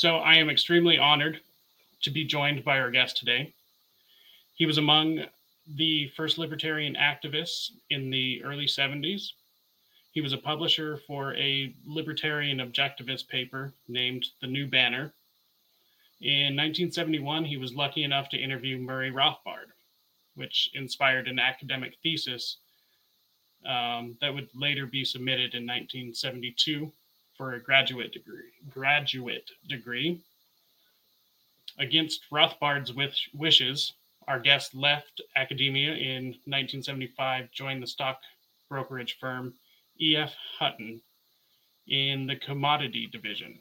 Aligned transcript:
So 0.00 0.16
I 0.16 0.36
am 0.36 0.48
extremely 0.48 0.96
honored 0.96 1.42
to 2.04 2.10
be 2.10 2.24
joined 2.24 2.64
by 2.64 2.80
our 2.80 2.90
guest 2.90 3.18
today. 3.18 3.52
He 4.54 4.64
was 4.64 4.78
among 4.78 5.26
the 5.76 6.08
first 6.16 6.38
libertarian 6.38 6.94
activists 6.94 7.72
in 7.90 8.08
the 8.08 8.42
early 8.42 8.64
70s. 8.64 9.32
He 10.12 10.22
was 10.22 10.32
a 10.32 10.38
publisher 10.38 10.96
for 11.06 11.34
a 11.34 11.74
libertarian 11.84 12.60
objectivist 12.60 13.28
paper 13.28 13.74
named 13.88 14.24
The 14.40 14.46
New 14.46 14.66
Banner. 14.66 15.12
In 16.22 16.56
1971, 16.56 17.44
he 17.44 17.58
was 17.58 17.74
lucky 17.74 18.02
enough 18.02 18.30
to 18.30 18.38
interview 18.38 18.78
Murray 18.78 19.10
Rothbard, 19.10 19.68
which 20.34 20.70
inspired 20.72 21.28
an 21.28 21.38
academic 21.38 21.98
thesis 22.02 22.56
um, 23.66 24.16
that 24.22 24.32
would 24.32 24.48
later 24.54 24.86
be 24.86 25.04
submitted 25.04 25.52
in 25.54 25.66
1972 25.66 26.90
for 27.40 27.54
a 27.54 27.58
graduate 27.58 28.12
degree. 28.12 28.52
Graduate 28.68 29.50
degree. 29.66 30.20
Against 31.78 32.20
Rothbard's 32.30 32.92
wish- 32.92 33.30
wishes, 33.32 33.94
our 34.28 34.38
guest 34.38 34.74
left 34.74 35.22
academia 35.36 35.94
in 35.94 36.24
1975, 36.44 37.50
joined 37.50 37.82
the 37.82 37.86
stock 37.86 38.20
brokerage 38.68 39.16
firm 39.18 39.54
E.F. 39.98 40.34
Hutton 40.58 41.00
in 41.88 42.26
the 42.26 42.36
commodity 42.36 43.06
division. 43.06 43.58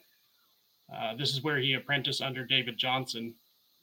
Uh, 0.93 1.15
this 1.15 1.31
is 1.31 1.41
where 1.41 1.59
he 1.59 1.75
apprenticed 1.75 2.21
under 2.21 2.43
David 2.43 2.77
Johnson, 2.77 3.33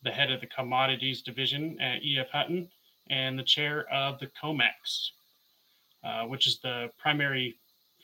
the 0.02 0.12
head 0.12 0.30
of 0.30 0.42
the 0.42 0.46
commodities 0.46 1.22
division 1.22 1.80
at 1.80 2.02
E.F. 2.04 2.28
Hutton 2.28 2.68
and 3.08 3.38
the 3.38 3.42
chair 3.42 3.90
of 3.90 4.20
the 4.20 4.26
COMEX, 4.26 5.12
uh, 6.04 6.24
which 6.24 6.46
is 6.46 6.58
the 6.58 6.90
primary 6.98 7.56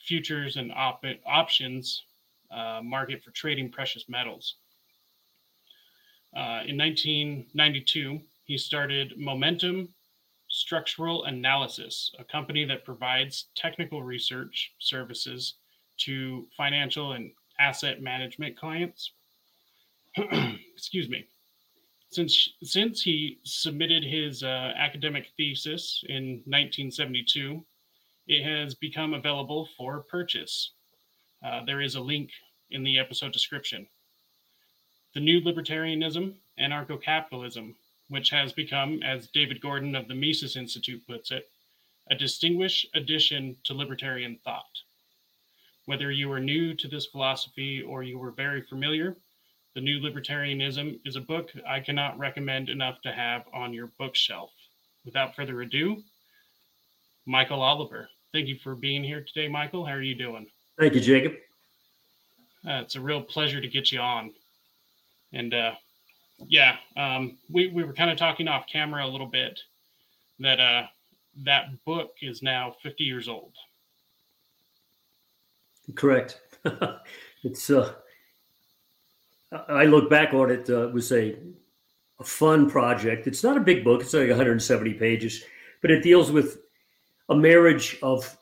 futures 0.04 0.56
and 0.56 0.72
op- 0.72 1.04
options 1.26 2.02
uh, 2.50 2.80
market 2.82 3.22
for 3.22 3.30
trading 3.30 3.70
precious 3.70 4.08
metals. 4.08 4.56
Uh, 6.36 6.64
in 6.66 6.78
1992, 6.78 8.20
he 8.44 8.58
started 8.58 9.14
Momentum 9.16 9.88
Structural 10.48 11.24
Analysis, 11.24 12.12
a 12.18 12.24
company 12.24 12.64
that 12.64 12.84
provides 12.84 13.46
technical 13.54 14.02
research 14.02 14.72
services 14.78 15.54
to 15.98 16.46
financial 16.56 17.12
and 17.12 17.32
asset 17.58 18.02
management 18.02 18.58
clients. 18.58 19.12
Excuse 20.76 21.08
me. 21.08 21.26
Since, 22.10 22.50
since 22.62 23.02
he 23.02 23.38
submitted 23.44 24.04
his 24.04 24.42
uh, 24.42 24.72
academic 24.76 25.28
thesis 25.38 26.04
in 26.08 26.42
1972, 26.44 27.64
it 28.26 28.44
has 28.44 28.74
become 28.74 29.14
available 29.14 29.68
for 29.76 30.00
purchase. 30.00 30.72
Uh, 31.44 31.64
there 31.64 31.80
is 31.80 31.94
a 31.94 32.00
link 32.00 32.30
in 32.70 32.82
the 32.82 32.98
episode 32.98 33.32
description. 33.32 33.86
The 35.14 35.20
New 35.20 35.40
Libertarianism, 35.40 36.34
Anarcho 36.58 37.02
Capitalism, 37.02 37.74
which 38.08 38.30
has 38.30 38.52
become, 38.52 39.02
as 39.02 39.28
David 39.28 39.60
Gordon 39.60 39.94
of 39.94 40.08
the 40.08 40.14
Mises 40.14 40.56
Institute 40.56 41.06
puts 41.06 41.30
it, 41.30 41.48
a 42.10 42.14
distinguished 42.14 42.86
addition 42.94 43.56
to 43.64 43.74
libertarian 43.74 44.38
thought. 44.44 44.64
Whether 45.86 46.10
you 46.10 46.30
are 46.32 46.40
new 46.40 46.74
to 46.74 46.88
this 46.88 47.06
philosophy 47.06 47.82
or 47.82 48.02
you 48.02 48.18
were 48.18 48.30
very 48.30 48.62
familiar, 48.62 49.16
The 49.74 49.80
New 49.80 50.00
Libertarianism 50.00 51.00
is 51.06 51.16
a 51.16 51.20
book 51.20 51.50
I 51.66 51.80
cannot 51.80 52.18
recommend 52.18 52.68
enough 52.68 53.00
to 53.02 53.12
have 53.12 53.44
on 53.54 53.72
your 53.72 53.90
bookshelf. 53.98 54.50
Without 55.04 55.34
further 55.34 55.62
ado, 55.62 56.02
Michael 57.26 57.62
Oliver. 57.62 58.08
Thank 58.32 58.48
you 58.48 58.56
for 58.56 58.74
being 58.74 59.04
here 59.04 59.24
today, 59.24 59.48
Michael. 59.48 59.84
How 59.84 59.92
are 59.92 60.02
you 60.02 60.14
doing? 60.14 60.46
Thank 60.78 60.94
you, 60.94 61.00
Jacob. 61.00 61.32
Uh, 62.66 62.80
it's 62.82 62.96
a 62.96 63.00
real 63.00 63.20
pleasure 63.20 63.60
to 63.60 63.68
get 63.68 63.92
you 63.92 64.00
on. 64.00 64.32
And 65.32 65.52
uh, 65.52 65.72
yeah, 66.48 66.76
um, 66.96 67.38
we, 67.50 67.68
we 67.68 67.84
were 67.84 67.92
kind 67.92 68.10
of 68.10 68.16
talking 68.16 68.48
off 68.48 68.66
camera 68.66 69.04
a 69.04 69.08
little 69.08 69.26
bit 69.26 69.60
that 70.40 70.60
uh, 70.60 70.86
that 71.44 71.84
book 71.84 72.14
is 72.20 72.42
now 72.42 72.74
50 72.82 73.04
years 73.04 73.28
old. 73.28 73.52
Correct. 75.94 76.40
it's 77.44 77.70
uh, 77.70 77.94
I 79.68 79.84
look 79.84 80.08
back 80.08 80.32
on 80.32 80.50
it. 80.50 80.68
Uh, 80.70 80.88
it 80.88 80.92
was 80.92 81.12
a 81.12 81.36
a 82.20 82.24
fun 82.24 82.70
project. 82.70 83.26
It's 83.26 83.42
not 83.42 83.56
a 83.56 83.60
big 83.60 83.84
book. 83.84 84.00
It's 84.00 84.14
like 84.14 84.28
170 84.28 84.94
pages, 84.94 85.44
but 85.80 85.90
it 85.90 86.02
deals 86.02 86.30
with 86.30 86.58
a 87.32 87.34
marriage 87.34 87.96
of 88.02 88.36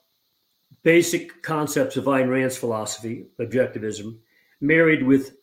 basic 0.83 1.43
concepts 1.43 1.97
of 1.97 2.07
Ayn 2.07 2.29
Rand's 2.29 2.57
philosophy, 2.57 3.27
objectivism, 3.39 4.19
married 4.61 5.05
with 5.05 5.37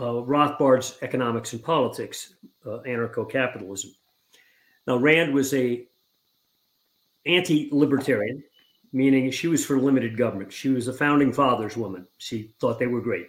uh, 0.00 0.22
Rothbard's 0.22 0.96
economics 1.02 1.52
and 1.52 1.62
politics, 1.62 2.34
uh, 2.64 2.78
anarcho-capitalism. 2.86 3.90
Now, 4.86 4.98
Rand 4.98 5.34
was 5.34 5.52
a 5.52 5.84
anti-libertarian, 7.26 8.44
meaning 8.92 9.30
she 9.32 9.48
was 9.48 9.66
for 9.66 9.80
limited 9.80 10.16
government. 10.16 10.52
She 10.52 10.68
was 10.68 10.86
a 10.86 10.92
founding 10.92 11.32
fathers 11.32 11.76
woman. 11.76 12.06
She 12.18 12.54
thought 12.60 12.78
they 12.78 12.86
were 12.86 13.00
great. 13.00 13.26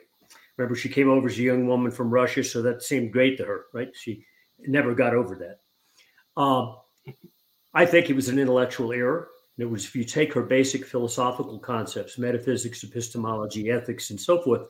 Remember, 0.57 0.75
she 0.75 0.89
came 0.89 1.09
over 1.09 1.27
as 1.27 1.39
a 1.39 1.41
young 1.41 1.65
woman 1.65 1.89
from 1.89 2.11
Russia, 2.11 2.43
so 2.43 2.61
that 2.61 2.83
seemed 2.83 3.11
great 3.11 3.37
to 3.37 3.45
her, 3.45 3.65
right? 3.73 3.89
She 3.95 4.23
never 4.59 4.93
got 4.93 5.15
over 5.15 5.35
that. 5.35 6.41
Um, 6.41 6.75
I 7.73 7.85
think 7.85 8.09
it 8.09 8.15
was 8.15 8.29
an 8.29 8.39
intellectual 8.39 8.93
error. 8.93 9.29
In 9.57 9.63
other 9.63 9.71
words, 9.71 9.85
if 9.85 9.95
you 9.95 10.03
take 10.03 10.33
her 10.33 10.43
basic 10.43 10.85
philosophical 10.85 11.59
concepts, 11.59 12.17
metaphysics, 12.17 12.83
epistemology, 12.83 13.69
ethics, 13.69 14.09
and 14.09 14.19
so 14.19 14.41
forth, 14.41 14.61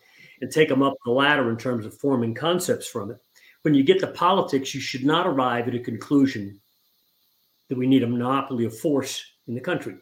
and 0.41 0.51
take 0.51 0.69
them 0.69 0.83
up 0.83 0.95
the 1.05 1.11
ladder 1.11 1.49
in 1.49 1.57
terms 1.57 1.85
of 1.85 1.97
forming 1.97 2.33
concepts 2.33 2.87
from 2.87 3.11
it, 3.11 3.17
when 3.63 3.73
you 3.73 3.83
get 3.83 3.99
to 3.99 4.07
politics, 4.07 4.73
you 4.73 4.81
should 4.81 5.05
not 5.05 5.25
arrive 5.25 5.67
at 5.67 5.75
a 5.75 5.79
conclusion 5.79 6.59
that 7.69 7.77
we 7.77 7.87
need 7.87 8.03
a 8.03 8.07
monopoly 8.07 8.65
of 8.65 8.77
force 8.77 9.23
in 9.47 9.53
the 9.53 9.61
country. 9.61 9.95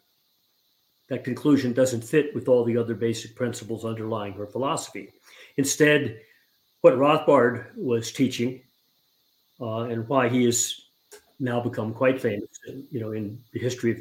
That 1.09 1.23
conclusion 1.23 1.73
doesn't 1.73 2.03
fit 2.03 2.33
with 2.33 2.47
all 2.47 2.63
the 2.63 2.77
other 2.77 2.95
basic 2.95 3.35
principles 3.35 3.85
underlying 3.85 4.33
her 4.33 4.47
philosophy. 4.47 5.09
Instead, 5.57 6.21
what 6.81 6.95
Rothbard 6.95 7.75
was 7.75 8.11
teaching 8.11 8.61
uh, 9.59 9.81
and 9.81 10.07
why 10.07 10.29
he 10.29 10.45
has 10.45 10.75
now 11.41 11.59
become 11.59 11.93
quite 11.93 12.21
famous, 12.21 12.47
you 12.91 12.99
know, 12.99 13.11
in 13.11 13.37
the 13.51 13.59
history 13.59 13.91
of 13.91 13.97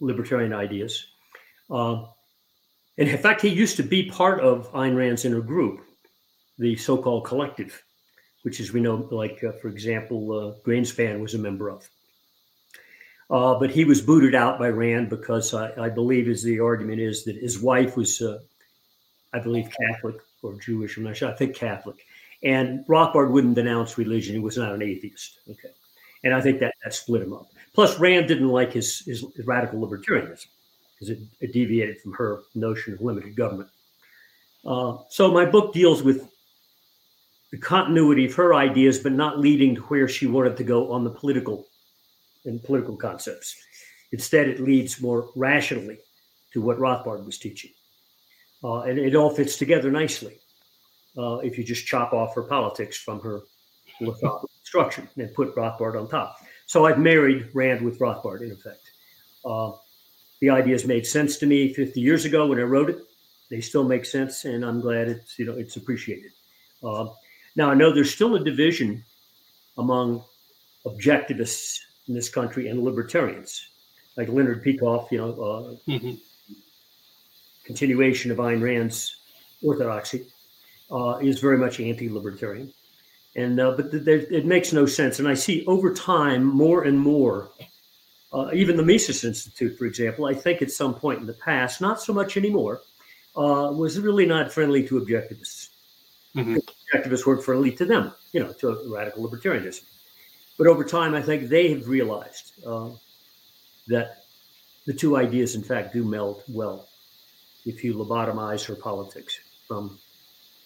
libertarian 0.00 0.52
ideas. 0.52 1.06
Uh, 1.70 2.04
and 2.98 3.08
in 3.08 3.18
fact, 3.18 3.42
he 3.42 3.48
used 3.48 3.76
to 3.76 3.82
be 3.82 4.10
part 4.10 4.40
of 4.40 4.72
Ayn 4.72 4.96
Rand's 4.96 5.24
inner 5.26 5.42
group, 5.42 5.82
the 6.58 6.74
so-called 6.76 7.26
collective, 7.26 7.82
which, 8.42 8.60
as 8.60 8.72
we 8.72 8.80
know, 8.80 9.06
like 9.10 9.44
uh, 9.44 9.52
for 9.52 9.68
example, 9.68 10.32
uh, 10.32 10.66
Greenspan 10.66 11.20
was 11.20 11.34
a 11.34 11.38
member 11.38 11.68
of. 11.68 11.88
Uh, 13.28 13.58
but 13.58 13.70
he 13.70 13.84
was 13.84 14.00
booted 14.00 14.34
out 14.34 14.58
by 14.58 14.68
Rand 14.68 15.10
because 15.10 15.52
I, 15.52 15.72
I 15.76 15.88
believe, 15.90 16.28
as 16.28 16.42
the 16.42 16.60
argument 16.60 17.00
is, 17.00 17.24
that 17.24 17.36
his 17.36 17.60
wife 17.60 17.96
was, 17.96 18.22
uh, 18.22 18.38
I 19.34 19.40
believe, 19.40 19.68
Catholic 19.86 20.16
or 20.42 20.54
Jewish. 20.60 20.96
I'm 20.96 21.04
not 21.04 21.16
sure. 21.16 21.28
I 21.28 21.34
think 21.34 21.56
Catholic. 21.56 21.96
And 22.42 22.86
Rothbard 22.86 23.30
wouldn't 23.30 23.56
denounce 23.56 23.98
religion. 23.98 24.36
He 24.36 24.40
was 24.40 24.56
not 24.56 24.72
an 24.72 24.82
atheist. 24.82 25.40
Okay. 25.50 25.74
And 26.26 26.34
I 26.34 26.40
think 26.40 26.58
that, 26.58 26.74
that 26.82 26.92
split 26.92 27.22
him 27.22 27.32
up. 27.32 27.46
Plus, 27.72 28.00
Rand 28.00 28.26
didn't 28.26 28.48
like 28.48 28.72
his, 28.72 28.98
his, 29.06 29.24
his 29.36 29.46
radical 29.46 29.78
libertarianism 29.78 30.48
because 30.92 31.10
it, 31.10 31.20
it, 31.40 31.52
deviated 31.52 32.00
from 32.00 32.14
her 32.14 32.42
notion 32.56 32.94
of 32.94 33.00
limited 33.00 33.36
government. 33.36 33.70
Uh, 34.66 34.96
so 35.08 35.30
my 35.30 35.44
book 35.44 35.72
deals 35.72 36.02
with 36.02 36.28
the 37.52 37.58
continuity 37.58 38.24
of 38.24 38.34
her 38.34 38.54
ideas, 38.54 38.98
but 38.98 39.12
not 39.12 39.38
leading 39.38 39.76
to 39.76 39.82
where 39.82 40.08
she 40.08 40.26
wanted 40.26 40.56
to 40.56 40.64
go 40.64 40.90
on 40.90 41.04
the 41.04 41.10
political 41.10 41.68
and 42.44 42.60
political 42.64 42.96
concepts. 42.96 43.54
Instead, 44.10 44.48
it 44.48 44.58
leads 44.58 45.00
more 45.00 45.30
rationally 45.36 45.98
to 46.52 46.60
what 46.60 46.78
Rothbard 46.78 47.24
was 47.24 47.38
teaching. 47.38 47.70
Uh, 48.64 48.80
and 48.80 48.98
it 48.98 49.14
all 49.14 49.30
fits 49.30 49.56
together 49.56 49.92
nicely 49.92 50.40
uh, 51.16 51.36
if 51.36 51.56
you 51.56 51.62
just 51.62 51.86
chop 51.86 52.12
off 52.12 52.34
her 52.34 52.42
politics 52.42 52.96
from 52.96 53.20
her 53.20 53.42
structure 54.66 55.08
and 55.16 55.32
put 55.32 55.54
Rothbard 55.54 55.98
on 55.98 56.08
top. 56.08 56.36
So 56.66 56.86
I've 56.86 56.98
married 56.98 57.48
Rand 57.54 57.84
with 57.84 58.00
Rothbard, 58.00 58.42
in 58.42 58.50
effect. 58.50 58.90
Uh, 59.44 59.72
the 60.40 60.50
ideas 60.50 60.84
made 60.84 61.06
sense 61.06 61.38
to 61.38 61.46
me 61.46 61.72
50 61.72 62.00
years 62.00 62.24
ago 62.24 62.48
when 62.48 62.58
I 62.58 62.62
wrote 62.62 62.90
it. 62.90 62.98
They 63.48 63.60
still 63.60 63.84
make 63.84 64.04
sense, 64.04 64.44
and 64.44 64.64
I'm 64.64 64.80
glad 64.80 65.06
it's 65.08 65.38
you 65.38 65.46
know 65.46 65.52
it's 65.52 65.76
appreciated. 65.76 66.32
Uh, 66.82 67.06
now 67.54 67.70
I 67.70 67.74
know 67.74 67.92
there's 67.92 68.12
still 68.12 68.34
a 68.34 68.42
division 68.42 69.04
among 69.78 70.24
objectivists 70.84 71.78
in 72.08 72.14
this 72.14 72.28
country 72.28 72.68
and 72.68 72.82
libertarians, 72.82 73.68
like 74.16 74.28
Leonard 74.28 74.64
Peikoff, 74.64 75.10
you 75.12 75.18
know, 75.18 75.30
uh, 75.30 75.90
mm-hmm. 75.90 76.14
continuation 77.64 78.32
of 78.32 78.38
Ayn 78.38 78.60
Rand's 78.60 79.16
orthodoxy, 79.62 80.26
uh, 80.90 81.18
is 81.22 81.40
very 81.40 81.58
much 81.58 81.80
anti-libertarian, 81.80 82.72
and 83.36 83.60
uh, 83.60 83.72
but 83.72 83.90
th- 83.92 84.26
it 84.30 84.46
makes 84.46 84.72
no 84.72 84.86
sense. 84.86 85.18
And 85.20 85.28
I 85.28 85.34
see 85.34 85.64
over 85.66 85.94
time 85.94 86.44
more 86.44 86.82
and 86.84 86.98
more 86.98 87.50
uh, 88.32 88.50
even 88.52 88.76
the 88.76 88.82
Mises 88.82 89.24
Institute, 89.24 89.78
for 89.78 89.86
example, 89.86 90.26
I 90.26 90.34
think 90.34 90.60
at 90.60 90.70
some 90.70 90.94
point 90.94 91.20
in 91.20 91.26
the 91.26 91.32
past, 91.32 91.80
not 91.80 92.02
so 92.02 92.12
much 92.12 92.36
anymore, 92.36 92.82
uh, 93.36 93.70
was 93.72 93.98
really 94.00 94.26
not 94.26 94.52
friendly 94.52 94.86
to 94.88 95.00
objectivists. 95.00 95.70
Mm-hmm. 96.34 96.56
Objectivists 96.94 97.24
work 97.24 97.42
for 97.42 97.54
elite 97.54 97.78
to 97.78 97.86
them, 97.86 98.12
you 98.32 98.40
know, 98.40 98.52
to 98.54 98.82
radical 98.92 99.26
libertarianism. 99.26 99.84
But 100.58 100.66
over 100.66 100.84
time, 100.84 101.14
I 101.14 101.22
think 101.22 101.48
they 101.48 101.70
have 101.70 101.88
realized 101.88 102.52
uh, 102.66 102.90
that 103.88 104.24
the 104.86 104.92
two 104.92 105.16
ideas, 105.16 105.54
in 105.54 105.62
fact, 105.62 105.92
do 105.92 106.04
meld 106.04 106.42
well 106.48 106.88
if 107.64 107.82
you 107.82 107.94
lobotomize 107.94 108.64
her 108.66 108.74
politics 108.74 109.38
from 109.66 109.98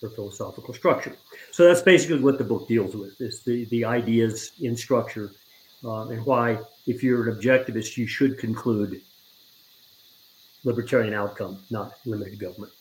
her 0.03 0.09
philosophical 0.11 0.75
structure. 0.75 1.17
So 1.53 1.65
that's 1.65 1.83
basically 1.83 2.21
what 2.21 2.39
the 2.39 2.45
book 2.45 2.69
deals 2.69 2.95
with: 2.95 3.21
is 3.21 3.43
the 3.43 3.65
the 3.67 3.85
ideas 3.85 4.53
in 4.61 4.77
structure 4.77 5.31
uh, 5.85 6.09
and 6.09 6.25
why, 6.27 6.59
if 6.87 7.03
you're 7.03 7.29
an 7.29 7.37
objectivist, 7.37 7.97
you 7.97 8.07
should 8.07 8.39
conclude 8.39 9.01
libertarian 10.65 11.15
outcome, 11.15 11.59
not 11.71 11.95
limited 12.05 12.39
government. 12.39 12.73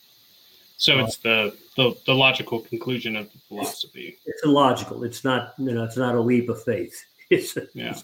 So 0.76 0.98
it's 0.98 1.18
the, 1.18 1.54
the 1.76 1.94
the 2.06 2.14
logical 2.14 2.60
conclusion 2.60 3.16
of 3.16 3.30
the 3.32 3.38
philosophy. 3.38 4.18
It's 4.24 4.42
illogical. 4.44 5.04
It's 5.04 5.24
not 5.24 5.54
you 5.58 5.72
know 5.72 5.84
it's 5.84 5.96
not 5.96 6.14
a 6.14 6.20
leap 6.20 6.48
of 6.48 6.62
faith. 6.62 7.06
It's, 7.30 7.56
yeah. 7.74 7.90
It's, 7.90 8.02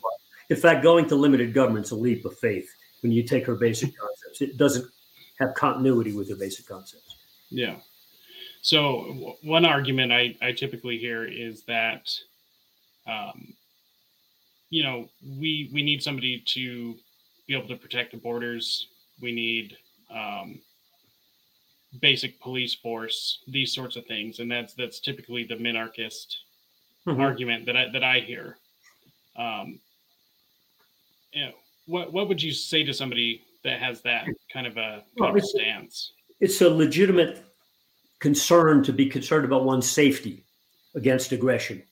in 0.50 0.56
fact, 0.56 0.84
going 0.84 1.08
to 1.08 1.16
limited 1.16 1.52
government's 1.52 1.90
a 1.90 1.96
leap 1.96 2.24
of 2.24 2.38
faith 2.38 2.72
when 3.02 3.10
you 3.10 3.24
take 3.24 3.44
her 3.46 3.56
basic 3.56 3.92
concepts. 3.98 4.40
It 4.40 4.56
doesn't 4.56 4.88
have 5.40 5.52
continuity 5.54 6.12
with 6.12 6.28
her 6.28 6.36
basic 6.36 6.68
concepts. 6.68 7.16
Yeah. 7.50 7.74
So 8.66 9.36
one 9.42 9.64
argument 9.64 10.10
I, 10.10 10.34
I 10.42 10.50
typically 10.50 10.98
hear 10.98 11.24
is 11.24 11.62
that, 11.68 12.10
um, 13.06 13.54
you 14.70 14.82
know, 14.82 15.08
we 15.38 15.70
we 15.72 15.84
need 15.84 16.02
somebody 16.02 16.42
to 16.46 16.96
be 17.46 17.54
able 17.54 17.68
to 17.68 17.76
protect 17.76 18.10
the 18.10 18.16
borders. 18.16 18.88
We 19.22 19.30
need 19.30 19.76
um, 20.10 20.58
basic 22.00 22.40
police 22.40 22.74
force, 22.74 23.38
these 23.46 23.72
sorts 23.72 23.94
of 23.94 24.04
things, 24.06 24.40
and 24.40 24.50
that's 24.50 24.74
that's 24.74 24.98
typically 24.98 25.44
the 25.44 25.54
minarchist 25.54 26.34
mm-hmm. 27.06 27.20
argument 27.20 27.66
that 27.66 27.76
I 27.76 27.88
that 27.92 28.02
I 28.02 28.18
hear. 28.18 28.56
Um, 29.36 29.78
you 31.30 31.44
know, 31.44 31.52
what 31.86 32.12
what 32.12 32.26
would 32.26 32.42
you 32.42 32.50
say 32.50 32.82
to 32.82 32.92
somebody 32.92 33.44
that 33.62 33.78
has 33.78 34.02
that 34.02 34.26
kind 34.52 34.66
of 34.66 34.76
a, 34.76 35.04
well, 35.18 35.38
stance? 35.38 36.14
It's 36.40 36.60
a 36.62 36.68
legitimate 36.68 37.44
concern 38.20 38.82
to 38.84 38.92
be 38.92 39.06
concerned 39.06 39.44
about 39.44 39.64
one's 39.64 39.90
safety 39.90 40.44
against 40.94 41.32
aggression, 41.32 41.82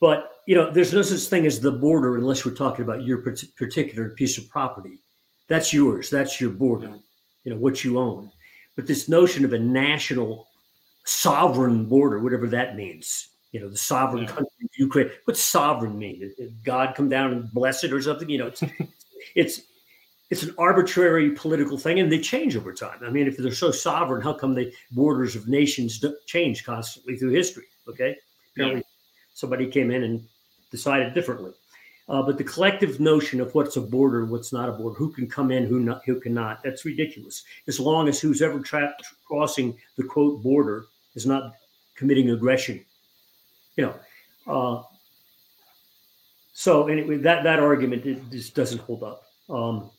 but 0.00 0.32
you 0.46 0.56
know, 0.56 0.70
there's 0.70 0.92
no 0.92 1.02
such 1.02 1.28
thing 1.28 1.46
as 1.46 1.60
the 1.60 1.70
border 1.70 2.16
unless 2.16 2.44
we're 2.44 2.54
talking 2.54 2.84
about 2.84 3.04
your 3.04 3.18
particular 3.18 4.10
piece 4.10 4.38
of 4.38 4.48
property. 4.48 4.98
That's 5.48 5.72
yours. 5.72 6.10
That's 6.10 6.40
your 6.40 6.50
border. 6.50 6.94
You 7.44 7.52
know 7.52 7.58
what 7.58 7.84
you 7.84 7.98
own. 7.98 8.30
But 8.74 8.86
this 8.86 9.08
notion 9.08 9.44
of 9.44 9.52
a 9.52 9.58
national 9.58 10.48
sovereign 11.04 11.86
border, 11.86 12.20
whatever 12.20 12.46
that 12.48 12.76
means, 12.76 13.28
you 13.52 13.60
know, 13.60 13.68
the 13.68 13.76
sovereign 13.76 14.22
yeah. 14.24 14.30
country 14.30 14.64
of 14.64 14.70
Ukraine. 14.78 15.10
What's 15.24 15.40
sovereign 15.40 15.98
mean? 15.98 16.20
Did 16.20 16.64
God 16.64 16.94
come 16.94 17.08
down 17.08 17.32
and 17.32 17.52
bless 17.52 17.84
it 17.84 17.92
or 17.92 18.00
something? 18.00 18.28
You 18.28 18.38
know, 18.38 18.46
it's 18.46 18.62
it's 19.36 19.60
it's 20.32 20.42
an 20.42 20.54
arbitrary 20.56 21.32
political 21.32 21.76
thing, 21.76 22.00
and 22.00 22.10
they 22.10 22.18
change 22.18 22.56
over 22.56 22.72
time. 22.72 22.98
I 23.04 23.10
mean, 23.10 23.26
if 23.26 23.36
they're 23.36 23.52
so 23.52 23.70
sovereign, 23.70 24.22
how 24.22 24.32
come 24.32 24.54
the 24.54 24.72
borders 24.90 25.36
of 25.36 25.46
nations 25.46 25.98
don't 25.98 26.16
change 26.24 26.64
constantly 26.64 27.18
through 27.18 27.32
history? 27.32 27.66
Okay, 27.86 28.16
apparently 28.54 28.80
yeah. 28.80 29.34
somebody 29.34 29.66
came 29.66 29.90
in 29.90 30.04
and 30.04 30.26
decided 30.70 31.12
differently. 31.12 31.52
Uh, 32.08 32.22
but 32.22 32.38
the 32.38 32.44
collective 32.44 32.98
notion 32.98 33.42
of 33.42 33.54
what's 33.54 33.76
a 33.76 33.80
border, 33.82 34.24
what's 34.24 34.54
not 34.54 34.70
a 34.70 34.72
border, 34.72 34.96
who 34.96 35.12
can 35.12 35.28
come 35.28 35.50
in, 35.50 35.66
who 35.66 35.80
not, 35.80 36.00
who 36.06 36.18
cannot, 36.18 36.62
that's 36.64 36.86
ridiculous. 36.86 37.44
As 37.68 37.78
long 37.78 38.08
as 38.08 38.18
who's 38.18 38.40
ever 38.40 38.58
tra- 38.60 38.96
crossing 39.28 39.76
the 39.98 40.02
quote 40.02 40.42
border 40.42 40.86
is 41.14 41.26
not 41.26 41.52
committing 41.94 42.30
aggression, 42.30 42.82
you 43.76 43.84
know. 43.84 43.94
Uh, 44.46 44.82
so 46.54 46.88
anyway, 46.88 47.18
that 47.18 47.44
that 47.44 47.60
argument 47.60 48.30
just 48.30 48.54
doesn't 48.54 48.80
hold 48.80 49.02
up. 49.02 49.24
Um, 49.50 49.90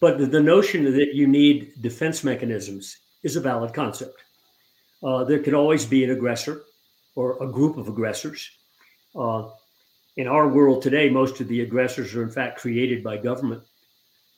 but 0.00 0.30
the, 0.30 0.40
notion 0.40 0.84
that 0.84 1.14
you 1.14 1.26
need 1.26 1.72
defense 1.80 2.24
mechanisms 2.24 2.96
is 3.22 3.36
a 3.36 3.40
valid 3.40 3.74
concept. 3.74 4.22
Uh, 5.02 5.24
there 5.24 5.38
can 5.38 5.54
always 5.54 5.84
be 5.84 6.04
an 6.04 6.10
aggressor 6.10 6.62
or 7.14 7.42
a 7.42 7.46
group 7.46 7.76
of 7.76 7.88
aggressors. 7.88 8.50
Uh, 9.14 9.48
in 10.16 10.26
our 10.26 10.48
world 10.48 10.82
today, 10.82 11.08
most 11.08 11.40
of 11.40 11.48
the 11.48 11.60
aggressors 11.60 12.14
are 12.14 12.22
in 12.22 12.30
fact 12.30 12.60
created 12.60 13.04
by 13.04 13.16
government. 13.16 13.62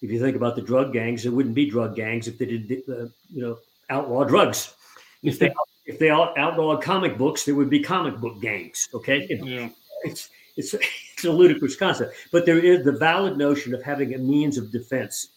If 0.01 0.11
you 0.11 0.21
think 0.21 0.37
about 0.37 0.57
the 0.57 0.63
drug 0.63 0.93
gangs, 0.93 1.23
there 1.23 1.33
wouldn't 1.33 1.55
be 1.55 1.71
drug 1.71 1.95
gangs 1.95 2.27
if 2.27 2.39
they 2.39 2.47
did, 2.47 2.83
uh, 2.89 3.07
you 3.31 3.43
know, 3.43 3.59
outlaw 3.89 4.25
drugs. 4.25 4.75
If 5.23 5.39
they 5.39 5.53
if 5.87 5.99
they 5.99 6.11
outlawed 6.11 6.83
comic 6.83 7.17
books, 7.19 7.45
there 7.45 7.55
would 7.55 7.71
be 7.71 7.81
comic 7.81 8.17
book 8.19 8.41
gangs. 8.41 8.89
Okay, 8.95 9.27
you 9.29 9.39
know, 9.39 9.47
yeah. 9.47 9.69
it's 10.05 10.31
it's 10.57 10.75
it's 11.15 11.25
a 11.25 11.31
ludicrous 11.31 11.77
concept, 11.77 12.15
but 12.33 12.47
there 12.47 12.59
is 12.59 12.85
the 12.85 12.93
valid 12.93 13.37
notion 13.37 13.75
of 13.75 13.83
having 13.83 14.15
a 14.15 14.19
means 14.19 14.59
of 14.59 14.73
defense. 14.73 15.29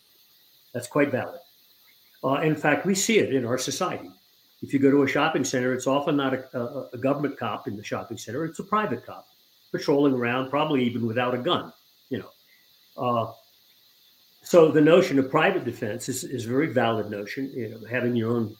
That's 0.75 0.87
quite 0.87 1.09
valid. 1.09 1.39
Uh, 2.21 2.41
in 2.41 2.53
fact, 2.53 2.85
we 2.85 2.93
see 2.93 3.17
it 3.19 3.33
in 3.33 3.45
our 3.45 3.57
society. 3.57 4.11
If 4.61 4.73
you 4.73 4.79
go 4.79 4.91
to 4.91 5.03
a 5.03 5.07
shopping 5.07 5.45
center, 5.45 5.73
it's 5.73 5.87
often 5.87 6.17
not 6.17 6.33
a, 6.33 6.59
a, 6.59 6.89
a 6.93 6.97
government 6.97 7.39
cop 7.39 7.67
in 7.69 7.77
the 7.77 7.83
shopping 7.83 8.17
center; 8.17 8.43
it's 8.43 8.59
a 8.59 8.63
private 8.63 9.05
cop 9.05 9.25
patrolling 9.71 10.13
around, 10.13 10.49
probably 10.49 10.83
even 10.83 11.07
without 11.07 11.33
a 11.33 11.37
gun. 11.37 11.71
You 12.09 12.19
know, 12.19 12.31
uh, 12.97 13.31
so 14.43 14.69
the 14.69 14.81
notion 14.81 15.17
of 15.17 15.31
private 15.31 15.63
defense 15.63 16.09
is, 16.09 16.25
is 16.25 16.45
a 16.45 16.49
very 16.49 16.67
valid 16.67 17.09
notion. 17.09 17.51
You 17.53 17.69
know, 17.69 17.79
having 17.89 18.13
your 18.13 18.31
own 18.35 18.53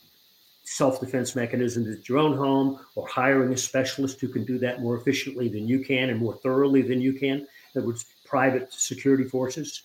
self-defense 0.64 1.36
mechanisms 1.36 2.00
at 2.00 2.08
your 2.08 2.18
own 2.18 2.38
home, 2.38 2.80
or 2.96 3.06
hiring 3.08 3.52
a 3.52 3.58
specialist 3.58 4.22
who 4.22 4.30
can 4.30 4.46
do 4.46 4.58
that 4.60 4.82
more 4.82 4.98
efficiently 4.98 5.50
than 5.50 5.68
you 5.68 5.84
can 5.84 6.10
and 6.12 6.20
more 6.20 6.38
thoroughly 6.38 6.82
than 6.82 7.02
you 7.02 7.12
can. 7.12 7.40
In 7.40 7.48
other 7.76 7.88
words, 7.88 8.06
private 8.24 8.72
security 8.72 9.26
forces, 9.26 9.84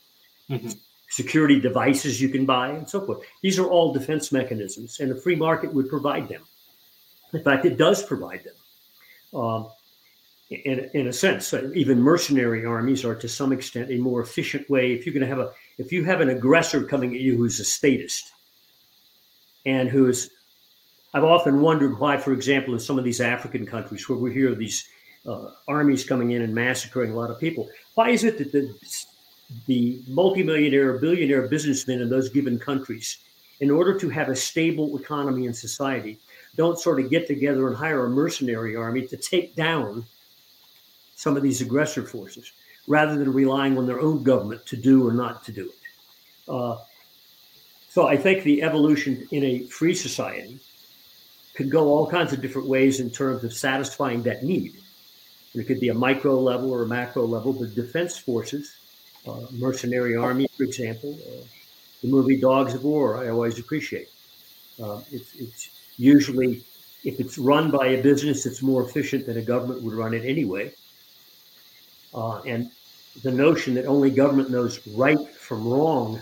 mm-hmm. 0.48 0.70
Security 1.10 1.60
devices 1.60 2.20
you 2.20 2.28
can 2.28 2.46
buy, 2.46 2.68
and 2.68 2.88
so 2.88 3.04
forth. 3.04 3.18
These 3.42 3.58
are 3.58 3.68
all 3.68 3.92
defense 3.92 4.32
mechanisms, 4.32 5.00
and 5.00 5.10
the 5.10 5.20
free 5.20 5.36
market 5.36 5.74
would 5.74 5.88
provide 5.88 6.28
them. 6.28 6.42
In 7.32 7.42
fact, 7.42 7.64
it 7.64 7.76
does 7.76 8.02
provide 8.02 8.44
them. 8.44 9.40
Um, 9.40 9.68
in, 10.50 10.90
in 10.94 11.06
a 11.08 11.12
sense, 11.12 11.54
even 11.74 12.00
mercenary 12.00 12.64
armies 12.64 13.04
are 13.04 13.14
to 13.14 13.28
some 13.28 13.52
extent 13.52 13.90
a 13.90 13.96
more 13.98 14.20
efficient 14.20 14.68
way. 14.68 14.92
If 14.92 15.06
you're 15.06 15.12
going 15.12 15.28
to 15.28 15.28
have 15.28 15.38
a, 15.38 15.52
if 15.78 15.92
you 15.92 16.04
have 16.04 16.20
an 16.20 16.30
aggressor 16.30 16.82
coming 16.84 17.14
at 17.14 17.20
you 17.20 17.36
who's 17.36 17.60
a 17.60 17.64
statist 17.64 18.32
and 19.64 19.88
who 19.88 20.08
is, 20.08 20.30
I've 21.14 21.24
often 21.24 21.60
wondered 21.60 21.98
why, 22.00 22.16
for 22.16 22.32
example, 22.32 22.74
in 22.74 22.80
some 22.80 22.98
of 22.98 23.04
these 23.04 23.20
African 23.20 23.64
countries 23.64 24.08
where 24.08 24.18
we 24.18 24.32
hear 24.32 24.54
these 24.54 24.88
uh, 25.26 25.50
armies 25.68 26.04
coming 26.04 26.32
in 26.32 26.42
and 26.42 26.52
massacring 26.52 27.12
a 27.12 27.16
lot 27.16 27.30
of 27.30 27.38
people, 27.38 27.68
why 27.94 28.10
is 28.10 28.24
it 28.24 28.38
that 28.38 28.50
the, 28.50 28.74
the 29.66 30.00
multimillionaire, 30.08 30.98
billionaire 30.98 31.48
businessmen 31.48 32.00
in 32.00 32.08
those 32.08 32.28
given 32.28 32.58
countries, 32.58 33.18
in 33.60 33.70
order 33.70 33.98
to 33.98 34.08
have 34.08 34.28
a 34.28 34.36
stable 34.36 34.98
economy 34.98 35.46
and 35.46 35.54
society, 35.54 36.18
don't 36.56 36.78
sort 36.78 37.00
of 37.00 37.10
get 37.10 37.26
together 37.26 37.68
and 37.68 37.76
hire 37.76 38.06
a 38.06 38.10
mercenary 38.10 38.74
army 38.76 39.06
to 39.06 39.16
take 39.16 39.54
down 39.54 40.04
some 41.16 41.36
of 41.36 41.42
these 41.42 41.60
aggressor 41.60 42.02
forces 42.02 42.52
rather 42.86 43.16
than 43.16 43.32
relying 43.32 43.76
on 43.76 43.86
their 43.86 44.00
own 44.00 44.22
government 44.22 44.64
to 44.66 44.76
do 44.76 45.06
or 45.06 45.12
not 45.12 45.44
to 45.44 45.52
do 45.52 45.66
it. 45.66 46.50
Uh, 46.50 46.76
so 47.88 48.06
I 48.06 48.16
think 48.16 48.42
the 48.42 48.62
evolution 48.62 49.28
in 49.30 49.44
a 49.44 49.60
free 49.66 49.94
society 49.94 50.58
could 51.54 51.70
go 51.70 51.88
all 51.88 52.06
kinds 52.06 52.32
of 52.32 52.40
different 52.40 52.68
ways 52.68 53.00
in 53.00 53.10
terms 53.10 53.44
of 53.44 53.52
satisfying 53.52 54.22
that 54.22 54.42
need. 54.42 54.74
It 55.54 55.64
could 55.64 55.80
be 55.80 55.88
a 55.88 55.94
micro 55.94 56.38
level 56.40 56.70
or 56.72 56.82
a 56.82 56.86
macro 56.86 57.26
level, 57.26 57.52
but 57.52 57.74
defense 57.74 58.16
forces, 58.16 58.76
uh, 59.26 59.40
mercenary 59.52 60.16
army, 60.16 60.48
for 60.56 60.64
example, 60.64 61.16
uh, 61.26 61.44
the 62.02 62.08
movie 62.08 62.40
Dogs 62.40 62.74
of 62.74 62.84
War, 62.84 63.18
I 63.18 63.28
always 63.28 63.58
appreciate. 63.58 64.08
Uh, 64.82 65.00
it's, 65.12 65.34
it's 65.34 65.70
usually, 65.98 66.64
if 67.04 67.20
it's 67.20 67.36
run 67.36 67.70
by 67.70 67.88
a 67.88 68.02
business, 68.02 68.46
it's 68.46 68.62
more 68.62 68.82
efficient 68.82 69.26
than 69.26 69.36
a 69.36 69.42
government 69.42 69.82
would 69.82 69.94
run 69.94 70.14
it 70.14 70.24
anyway. 70.24 70.72
Uh, 72.14 72.40
and 72.42 72.70
the 73.22 73.30
notion 73.30 73.74
that 73.74 73.86
only 73.86 74.10
government 74.10 74.50
knows 74.50 74.80
right 74.88 75.28
from 75.30 75.66
wrong 75.68 76.20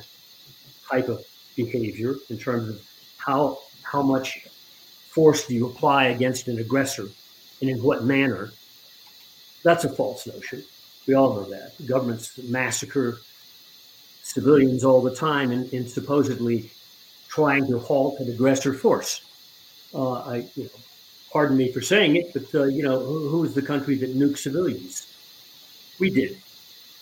type 0.91 1.09
of 1.09 1.25
behavior 1.57 2.17
in 2.31 2.39
terms 2.39 2.69
of 2.69 2.89
how 3.19 3.59
how 3.83 4.03
much 4.03 4.47
force 5.11 5.47
do 5.47 5.55
you 5.55 5.67
apply 5.67 6.07
against 6.07 6.49
an 6.49 6.59
aggressor 6.59 7.09
and 7.61 7.69
in 7.69 7.83
what 7.83 8.05
manner 8.05 8.53
that's 9.63 9.85
a 9.85 9.89
false 9.89 10.27
notion 10.27 10.63
we 11.09 11.15
all 11.15 11.35
know 11.35 11.51
that 11.51 11.73
governments 11.87 12.39
massacre 12.45 13.19
civilians 14.23 14.85
all 14.85 15.01
the 15.01 15.15
time 15.15 15.51
in, 15.51 15.69
in 15.71 15.89
supposedly 15.89 16.71
trying 17.29 17.67
to 17.67 17.79
halt 17.79 18.21
an 18.21 18.31
aggressor 18.31 18.73
force 18.73 19.23
uh, 19.95 20.21
I, 20.21 20.37
you 20.55 20.65
know, 20.65 20.71
pardon 21.33 21.57
me 21.57 21.73
for 21.73 21.81
saying 21.81 22.15
it 22.17 22.33
but 22.33 22.55
uh, 22.55 22.65
you 22.65 22.85
know 22.85 23.01
who, 23.01 23.29
who 23.29 23.45
is 23.45 23.55
the 23.55 23.63
country 23.63 23.97
that 23.97 24.17
nukes 24.17 24.39
civilians 24.39 25.09
we 25.99 26.11
did. 26.11 26.39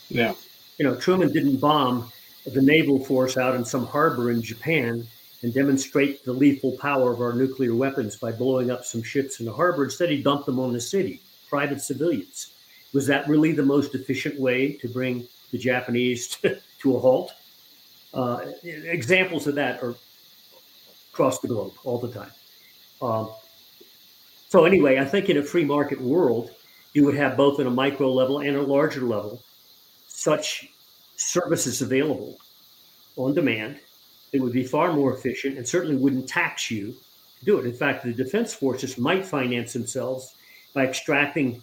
Yeah. 0.08 0.34
You 0.78 0.84
know, 0.84 0.96
Truman 0.96 1.32
didn't 1.32 1.56
bomb 1.58 2.10
the 2.46 2.62
naval 2.62 3.04
force 3.04 3.36
out 3.36 3.54
in 3.54 3.64
some 3.64 3.86
harbor 3.86 4.30
in 4.30 4.42
Japan 4.42 5.06
and 5.42 5.52
demonstrate 5.52 6.24
the 6.24 6.32
lethal 6.32 6.72
power 6.78 7.12
of 7.12 7.20
our 7.20 7.32
nuclear 7.32 7.74
weapons 7.74 8.16
by 8.16 8.32
blowing 8.32 8.70
up 8.70 8.84
some 8.84 9.02
ships 9.02 9.40
in 9.40 9.46
the 9.46 9.52
harbor. 9.52 9.84
Instead, 9.84 10.10
he 10.10 10.22
dumped 10.22 10.46
them 10.46 10.58
on 10.58 10.72
the 10.72 10.80
city, 10.80 11.20
private 11.48 11.80
civilians. 11.80 12.52
Was 12.96 13.06
that 13.06 13.28
really 13.28 13.52
the 13.52 13.62
most 13.62 13.94
efficient 13.94 14.40
way 14.40 14.72
to 14.80 14.88
bring 14.88 15.28
the 15.52 15.58
Japanese 15.58 16.28
to, 16.36 16.58
to 16.80 16.96
a 16.96 16.98
halt? 16.98 17.32
Uh, 18.14 18.40
examples 18.64 19.46
of 19.46 19.54
that 19.56 19.82
are 19.82 19.94
across 21.12 21.40
the 21.40 21.48
globe 21.48 21.72
all 21.84 21.98
the 21.98 22.10
time. 22.10 22.30
Um, 23.02 23.30
so, 24.48 24.64
anyway, 24.64 24.98
I 24.98 25.04
think 25.04 25.28
in 25.28 25.36
a 25.36 25.42
free 25.42 25.64
market 25.64 26.00
world, 26.00 26.50
you 26.94 27.04
would 27.04 27.16
have 27.16 27.36
both 27.36 27.60
at 27.60 27.66
a 27.66 27.70
micro 27.70 28.10
level 28.10 28.38
and 28.38 28.56
a 28.56 28.62
larger 28.62 29.02
level 29.02 29.42
such 30.08 30.70
services 31.16 31.82
available 31.82 32.38
on 33.16 33.34
demand 33.34 33.78
it 34.32 34.40
would 34.40 34.52
be 34.52 34.64
far 34.64 34.92
more 34.92 35.14
efficient 35.14 35.56
and 35.56 35.66
certainly 35.66 35.96
wouldn't 35.96 36.28
tax 36.28 36.70
you 36.70 36.94
to 37.38 37.44
do 37.44 37.58
it. 37.58 37.66
In 37.66 37.72
fact, 37.72 38.04
the 38.04 38.12
defense 38.12 38.54
forces 38.54 38.98
might 38.98 39.24
finance 39.24 39.72
themselves 39.72 40.34
by 40.74 40.86
extracting 40.86 41.62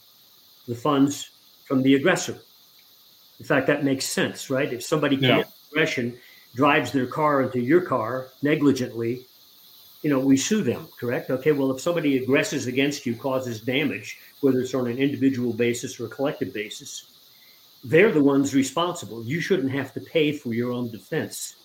the 0.67 0.75
funds 0.75 1.29
from 1.65 1.81
the 1.81 1.95
aggressor. 1.95 2.39
In 3.39 3.45
fact, 3.45 3.67
that 3.67 3.83
makes 3.83 4.05
sense, 4.05 4.49
right? 4.49 4.71
If 4.71 4.83
somebody 4.83 5.17
commits 5.17 5.49
yeah. 5.49 5.71
aggression, 5.71 6.17
drives 6.55 6.91
their 6.91 7.07
car 7.07 7.41
into 7.41 7.59
your 7.59 7.81
car 7.81 8.27
negligently, 8.41 9.25
you 10.03 10.09
know, 10.09 10.19
we 10.19 10.37
sue 10.37 10.61
them, 10.61 10.87
correct? 10.99 11.29
Okay, 11.29 11.53
well, 11.53 11.71
if 11.71 11.81
somebody 11.81 12.17
aggresses 12.17 12.67
against 12.67 13.05
you, 13.05 13.15
causes 13.15 13.61
damage, 13.61 14.19
whether 14.41 14.59
it's 14.59 14.73
on 14.73 14.87
an 14.87 14.97
individual 14.97 15.53
basis 15.53 15.99
or 15.99 16.05
a 16.05 16.09
collective 16.09 16.53
basis, 16.53 17.05
they're 17.83 18.11
the 18.11 18.23
ones 18.23 18.53
responsible. 18.53 19.23
You 19.23 19.39
shouldn't 19.39 19.71
have 19.71 19.93
to 19.93 20.01
pay 20.01 20.33
for 20.33 20.53
your 20.53 20.71
own 20.71 20.91
defense. 20.91 21.55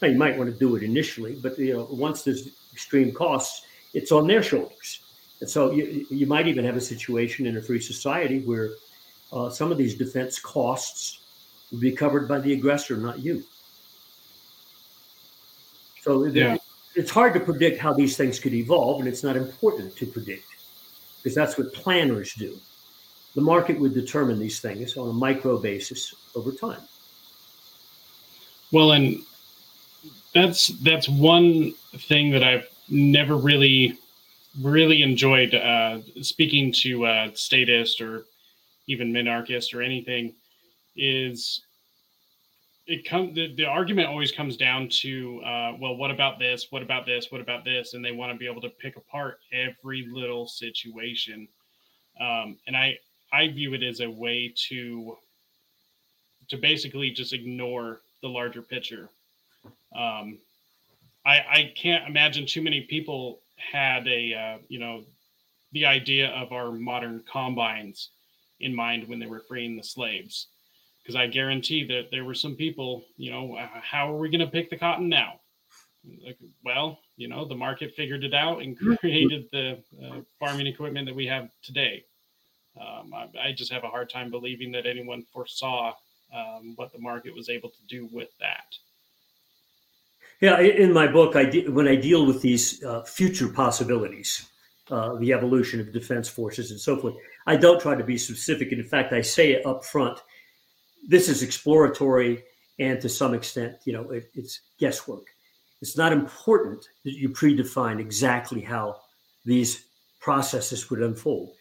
Now, 0.00 0.08
you 0.08 0.18
might 0.18 0.36
want 0.36 0.50
to 0.50 0.58
do 0.58 0.76
it 0.76 0.82
initially, 0.82 1.34
but 1.34 1.58
you 1.58 1.74
know, 1.74 1.88
once 1.90 2.22
there's 2.22 2.48
extreme 2.72 3.12
costs, 3.12 3.66
it's 3.94 4.12
on 4.12 4.26
their 4.26 4.42
shoulders. 4.42 5.00
And 5.40 5.48
so 5.48 5.70
you, 5.70 6.06
you 6.10 6.26
might 6.26 6.48
even 6.48 6.64
have 6.64 6.76
a 6.76 6.80
situation 6.80 7.46
in 7.46 7.56
a 7.56 7.62
free 7.62 7.80
society 7.80 8.40
where 8.40 8.70
uh, 9.32 9.50
some 9.50 9.70
of 9.70 9.78
these 9.78 9.94
defense 9.94 10.38
costs 10.38 11.20
would 11.70 11.80
be 11.80 11.92
covered 11.92 12.26
by 12.26 12.40
the 12.40 12.52
aggressor, 12.52 12.96
not 12.96 13.18
you. 13.20 13.44
So 16.02 16.24
yeah. 16.24 16.56
it's 16.94 17.10
hard 17.10 17.34
to 17.34 17.40
predict 17.40 17.78
how 17.78 17.92
these 17.92 18.16
things 18.16 18.40
could 18.40 18.54
evolve, 18.54 19.00
and 19.00 19.08
it's 19.08 19.22
not 19.22 19.36
important 19.36 19.94
to 19.96 20.06
predict 20.06 20.46
because 21.18 21.34
that's 21.34 21.58
what 21.58 21.72
planners 21.74 22.32
do. 22.34 22.58
The 23.34 23.42
market 23.42 23.78
would 23.78 23.94
determine 23.94 24.38
these 24.38 24.60
things 24.60 24.96
on 24.96 25.10
a 25.10 25.12
micro 25.12 25.58
basis 25.58 26.14
over 26.34 26.50
time. 26.50 26.80
Well, 28.72 28.92
and 28.92 29.22
that's 30.34 30.68
that's 30.68 31.08
one 31.08 31.72
thing 31.94 32.30
that 32.30 32.42
I've 32.42 32.68
never 32.88 33.36
really 33.36 33.98
really 34.62 35.02
enjoyed 35.02 35.54
uh, 35.54 36.00
speaking 36.20 36.72
to 36.72 37.06
uh, 37.06 37.30
statist 37.34 38.00
or 38.00 38.24
even 38.86 39.12
minarchist 39.12 39.74
or 39.74 39.82
anything 39.82 40.34
is 40.96 41.62
it 42.86 43.04
comes 43.04 43.34
the, 43.34 43.54
the 43.54 43.64
argument 43.64 44.08
always 44.08 44.32
comes 44.32 44.56
down 44.56 44.88
to 44.88 45.40
uh, 45.44 45.72
well 45.78 45.96
what 45.96 46.10
about 46.10 46.38
this? 46.38 46.68
What 46.70 46.82
about 46.82 47.06
this? 47.06 47.30
What 47.30 47.40
about 47.40 47.64
this? 47.64 47.94
And 47.94 48.04
they 48.04 48.12
want 48.12 48.32
to 48.32 48.38
be 48.38 48.46
able 48.46 48.62
to 48.62 48.70
pick 48.70 48.96
apart 48.96 49.38
every 49.52 50.08
little 50.10 50.48
situation. 50.48 51.46
Um, 52.20 52.58
and 52.66 52.76
i 52.76 52.98
i 53.32 53.46
view 53.48 53.74
it 53.74 53.82
as 53.82 54.00
a 54.00 54.10
way 54.10 54.52
to 54.68 55.16
to 56.48 56.56
basically 56.56 57.10
just 57.10 57.32
ignore 57.32 58.00
the 58.22 58.28
larger 58.28 58.62
picture. 58.62 59.10
Um, 59.94 60.38
I, 61.26 61.38
I 61.50 61.72
can't 61.76 62.08
imagine 62.08 62.46
too 62.46 62.62
many 62.62 62.80
people 62.80 63.40
had 63.58 64.06
a 64.08 64.34
uh, 64.34 64.58
you 64.68 64.78
know 64.78 65.04
the 65.72 65.84
idea 65.84 66.28
of 66.30 66.52
our 66.52 66.72
modern 66.72 67.22
combines 67.30 68.10
in 68.60 68.74
mind 68.74 69.06
when 69.06 69.18
they 69.18 69.26
were 69.26 69.44
freeing 69.46 69.76
the 69.76 69.82
slaves. 69.82 70.48
Because 71.02 71.16
i 71.16 71.26
guarantee 71.26 71.86
that 71.86 72.10
there 72.10 72.24
were 72.24 72.34
some 72.34 72.54
people 72.54 73.04
you 73.16 73.30
know 73.30 73.56
uh, 73.56 73.68
how 73.82 74.12
are 74.12 74.18
we 74.18 74.28
going 74.28 74.40
to 74.40 74.46
pick 74.46 74.70
the 74.70 74.76
cotton 74.76 75.08
now? 75.08 75.40
Like, 76.24 76.38
well 76.64 76.98
you 77.16 77.28
know 77.28 77.44
the 77.44 77.54
market 77.54 77.94
figured 77.94 78.24
it 78.24 78.34
out 78.34 78.62
and 78.62 78.76
mm-hmm. 78.76 78.94
created 78.94 79.46
the 79.52 79.82
uh, 80.04 80.20
farming 80.38 80.66
equipment 80.66 81.06
that 81.06 81.14
we 81.14 81.26
have 81.26 81.48
today. 81.62 82.04
Um, 82.78 83.12
I, 83.12 83.48
I, 83.48 83.52
just 83.52 83.72
have 83.72 83.82
a 83.82 83.88
hard 83.88 84.08
time 84.08 84.30
believing 84.30 84.70
that 84.72 84.86
anyone 84.86 85.24
foresaw 85.32 85.94
um, 86.32 86.74
what 86.76 86.92
the 86.92 87.00
market 87.00 87.34
was 87.34 87.48
able 87.48 87.70
to 87.70 87.86
do 87.88 88.08
with 88.12 88.28
that 88.38 88.72
yeah, 90.40 90.60
in 90.60 90.92
my 90.92 91.06
book, 91.08 91.34
I 91.34 91.44
de- 91.44 91.68
when 91.68 91.88
I 91.88 91.96
deal 91.96 92.24
with 92.24 92.42
these 92.42 92.82
uh, 92.84 93.02
future 93.02 93.48
possibilities, 93.48 94.46
uh, 94.90 95.16
the 95.16 95.32
evolution 95.32 95.80
of 95.80 95.92
defense 95.92 96.28
forces 96.28 96.70
and 96.70 96.80
so 96.80 96.96
forth, 96.96 97.14
I 97.46 97.56
don't 97.56 97.80
try 97.80 97.96
to 97.96 98.04
be 98.04 98.16
specific. 98.16 98.70
And 98.70 98.80
in 98.80 98.86
fact, 98.86 99.12
I 99.12 99.20
say 99.20 99.52
it 99.52 99.66
up 99.66 99.84
front. 99.84 100.18
This 101.06 101.28
is 101.28 101.42
exploratory, 101.42 102.44
and 102.78 103.00
to 103.00 103.08
some 103.08 103.34
extent, 103.34 103.78
you 103.84 103.92
know, 103.92 104.10
it, 104.10 104.30
it's 104.34 104.60
guesswork. 104.78 105.26
It's 105.82 105.96
not 105.96 106.12
important 106.12 106.86
that 107.04 107.14
you 107.14 107.30
predefine 107.30 107.98
exactly 107.98 108.60
how 108.60 108.96
these 109.44 109.86
processes 110.20 110.88
would 110.88 111.02
unfold. 111.02 111.52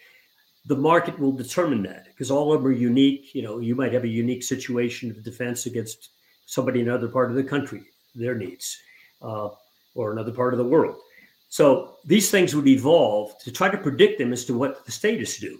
The 0.67 0.75
market 0.75 1.17
will 1.17 1.31
determine 1.31 1.81
that 1.84 2.05
because 2.05 2.29
all 2.29 2.53
of 2.53 2.62
them 2.62 2.72
are 2.72 2.75
unique. 2.75 3.34
You 3.34 3.41
know, 3.41 3.60
you 3.60 3.74
might 3.74 3.93
have 3.93 4.03
a 4.03 4.07
unique 4.07 4.43
situation 4.43 5.10
of 5.10 5.24
defense 5.24 5.65
against 5.65 6.10
somebody 6.46 6.81
in 6.81 6.89
another 6.89 7.07
part 7.07 7.29
of 7.29 7.36
the 7.36 7.43
country 7.43 7.84
their 8.17 8.36
needs 8.36 8.77
uh, 9.21 9.50
or 9.95 10.12
another 10.12 10.31
part 10.31 10.53
of 10.53 10.57
the 10.57 10.65
world. 10.65 10.95
So 11.50 11.95
these 12.03 12.29
things 12.29 12.55
would 12.55 12.67
evolve 12.67 13.39
to 13.43 13.51
try 13.51 13.69
to 13.69 13.77
predict 13.77 14.19
them 14.19 14.33
as 14.33 14.45
to 14.45 14.57
what 14.57 14.86
the 14.86 14.91
statists 14.91 15.39
do. 15.39 15.59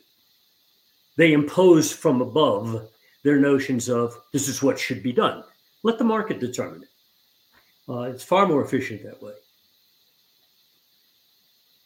They 1.16 1.34
impose 1.34 1.92
from 1.92 2.22
above 2.22 2.90
their 3.24 3.40
notions 3.40 3.90
of 3.90 4.16
this 4.34 4.48
is 4.48 4.62
what 4.62 4.80
should 4.80 5.02
be 5.02 5.12
done. 5.12 5.44
Let 5.84 5.98
the 5.98 6.04
market 6.04 6.40
determine 6.40 6.84
it. 6.84 6.90
Uh, 7.90 8.02
it's 8.02 8.24
far 8.24 8.48
more 8.48 8.64
efficient 8.64 9.04
that 9.04 9.22
way. 9.22 9.34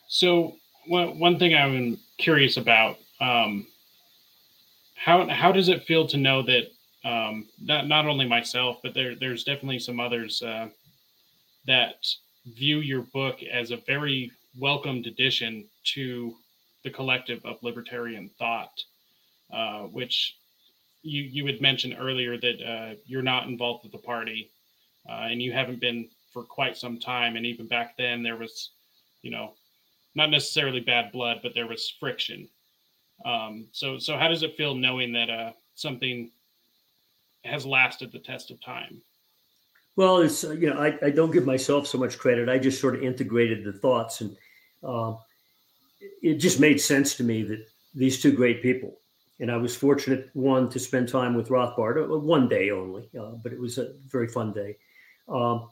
So 0.07 0.57
one, 0.87 1.19
one 1.19 1.39
thing 1.39 1.55
I'm 1.55 1.97
curious 2.17 2.57
about, 2.57 2.97
um, 3.19 3.67
how, 4.95 5.27
how 5.29 5.51
does 5.51 5.69
it 5.69 5.83
feel 5.83 6.07
to 6.07 6.17
know 6.17 6.41
that 6.43 6.71
um, 7.03 7.47
not 7.61 7.87
not 7.87 8.05
only 8.05 8.27
myself, 8.27 8.77
but 8.83 8.93
there 8.93 9.15
there's 9.15 9.43
definitely 9.43 9.79
some 9.79 9.99
others 9.99 10.41
uh, 10.41 10.69
that 11.65 12.05
view 12.45 12.79
your 12.79 13.01
book 13.01 13.41
as 13.43 13.71
a 13.71 13.77
very 13.77 14.31
welcomed 14.57 15.07
addition 15.07 15.65
to 15.83 16.35
the 16.83 16.89
collective 16.89 17.43
of 17.45 17.61
libertarian 17.61 18.29
thought, 18.37 18.83
uh, 19.53 19.81
which 19.83 20.35
you 21.03 21.23
you 21.23 21.45
had 21.45 21.61
mentioned 21.61 21.95
earlier 21.99 22.37
that 22.37 22.61
uh, 22.61 22.95
you're 23.05 23.21
not 23.21 23.47
involved 23.47 23.83
with 23.83 23.91
the 23.91 23.97
party, 23.97 24.49
uh, 25.09 25.27
and 25.29 25.41
you 25.41 25.51
haven't 25.51 25.79
been 25.79 26.07
for 26.31 26.43
quite 26.43 26.77
some 26.77 26.99
time, 26.99 27.35
and 27.35 27.45
even 27.45 27.67
back 27.67 27.97
then 27.97 28.23
there 28.23 28.37
was, 28.37 28.69
you 29.21 29.31
know, 29.31 29.53
not 30.15 30.29
necessarily 30.29 30.79
bad 30.79 31.11
blood, 31.11 31.39
but 31.43 31.53
there 31.53 31.67
was 31.67 31.93
friction. 31.99 32.47
Um, 33.25 33.67
so 33.71 33.97
so 33.97 34.17
how 34.17 34.27
does 34.27 34.43
it 34.43 34.55
feel 34.55 34.75
knowing 34.75 35.11
that 35.13 35.29
uh, 35.29 35.51
something 35.75 36.31
has 37.43 37.65
lasted 37.65 38.11
the 38.11 38.19
test 38.19 38.51
of 38.51 38.61
time? 38.61 39.01
Well, 39.95 40.21
it's 40.21 40.43
uh, 40.43 40.51
you 40.51 40.69
know 40.69 40.79
I, 40.79 40.97
I 41.05 41.09
don't 41.09 41.31
give 41.31 41.45
myself 41.45 41.87
so 41.87 41.97
much 41.97 42.17
credit. 42.17 42.49
I 42.49 42.57
just 42.57 42.79
sort 42.79 42.95
of 42.95 43.03
integrated 43.03 43.63
the 43.63 43.73
thoughts, 43.73 44.21
and 44.21 44.35
uh, 44.83 45.15
it 46.21 46.35
just 46.35 46.59
made 46.59 46.79
sense 46.79 47.15
to 47.15 47.23
me 47.23 47.43
that 47.43 47.65
these 47.93 48.21
two 48.21 48.31
great 48.31 48.61
people, 48.61 48.99
and 49.39 49.51
I 49.51 49.57
was 49.57 49.75
fortunate 49.75 50.29
one 50.33 50.69
to 50.69 50.79
spend 50.79 51.09
time 51.09 51.35
with 51.35 51.49
Rothbard, 51.49 52.01
uh, 52.01 52.17
one 52.17 52.47
day 52.47 52.71
only, 52.71 53.09
uh, 53.19 53.31
but 53.43 53.51
it 53.51 53.59
was 53.59 53.77
a 53.77 53.93
very 54.07 54.27
fun 54.27 54.53
day, 54.53 54.77
um, 55.27 55.69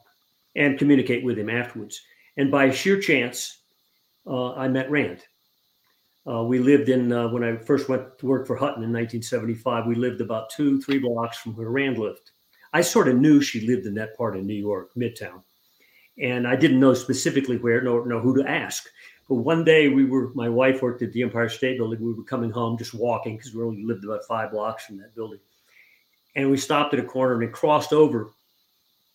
and 0.54 0.78
communicate 0.78 1.24
with 1.24 1.38
him 1.38 1.48
afterwards. 1.48 2.02
And 2.36 2.50
by 2.50 2.70
sheer 2.70 3.00
chance, 3.00 3.58
uh, 4.26 4.52
I 4.52 4.68
met 4.68 4.90
Rand, 4.90 5.24
uh, 6.30 6.42
we 6.42 6.58
lived 6.58 6.88
in, 6.88 7.12
uh, 7.12 7.28
when 7.28 7.42
I 7.42 7.56
first 7.56 7.88
went 7.88 8.18
to 8.18 8.26
work 8.26 8.46
for 8.46 8.54
Hutton 8.54 8.84
in 8.84 8.92
1975, 8.92 9.86
we 9.86 9.94
lived 9.94 10.20
about 10.20 10.50
two, 10.50 10.80
three 10.80 10.98
blocks 10.98 11.38
from 11.38 11.56
where 11.56 11.70
Rand 11.70 11.98
lived. 11.98 12.30
I 12.72 12.82
sort 12.82 13.08
of 13.08 13.16
knew 13.16 13.40
she 13.40 13.66
lived 13.66 13.86
in 13.86 13.94
that 13.94 14.16
part 14.16 14.36
of 14.36 14.44
New 14.44 14.54
York, 14.54 14.90
Midtown. 14.96 15.42
And 16.18 16.46
I 16.46 16.54
didn't 16.54 16.78
know 16.78 16.94
specifically 16.94 17.56
where, 17.56 17.80
nor 17.82 18.06
know 18.06 18.20
who 18.20 18.36
to 18.36 18.48
ask. 18.48 18.88
But 19.28 19.36
one 19.36 19.64
day 19.64 19.88
we 19.88 20.04
were, 20.04 20.32
my 20.34 20.48
wife 20.48 20.82
worked 20.82 21.02
at 21.02 21.12
the 21.12 21.22
Empire 21.22 21.48
State 21.48 21.78
Building. 21.78 22.00
We 22.00 22.12
were 22.12 22.24
coming 22.24 22.50
home 22.50 22.78
just 22.78 22.94
walking 22.94 23.36
because 23.36 23.54
we 23.54 23.62
only 23.62 23.82
lived 23.82 24.04
about 24.04 24.24
five 24.24 24.52
blocks 24.52 24.86
from 24.86 24.98
that 24.98 25.14
building. 25.14 25.40
And 26.36 26.50
we 26.50 26.56
stopped 26.56 26.94
at 26.94 27.00
a 27.00 27.04
corner 27.04 27.34
and 27.34 27.42
it 27.42 27.52
crossed 27.52 27.92
over 27.92 28.30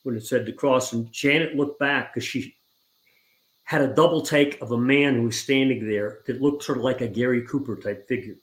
when 0.03 0.15
it 0.15 0.25
said 0.25 0.45
to 0.45 0.51
cross. 0.51 0.91
And 0.91 1.11
Janet 1.11 1.55
looked 1.55 1.79
back 1.79 2.13
because 2.13 2.27
she 2.27 2.55
had 3.65 3.81
a 3.81 3.93
double 3.93 4.21
take 4.21 4.61
of 4.61 4.71
a 4.71 4.77
man 4.77 5.15
who 5.15 5.23
was 5.23 5.39
standing 5.39 5.87
there 5.87 6.19
that 6.27 6.41
looked 6.41 6.63
sort 6.63 6.77
of 6.77 6.83
like 6.83 7.01
a 7.01 7.07
Gary 7.07 7.41
Cooper 7.41 7.75
type 7.75 8.07
figure. 8.07 8.35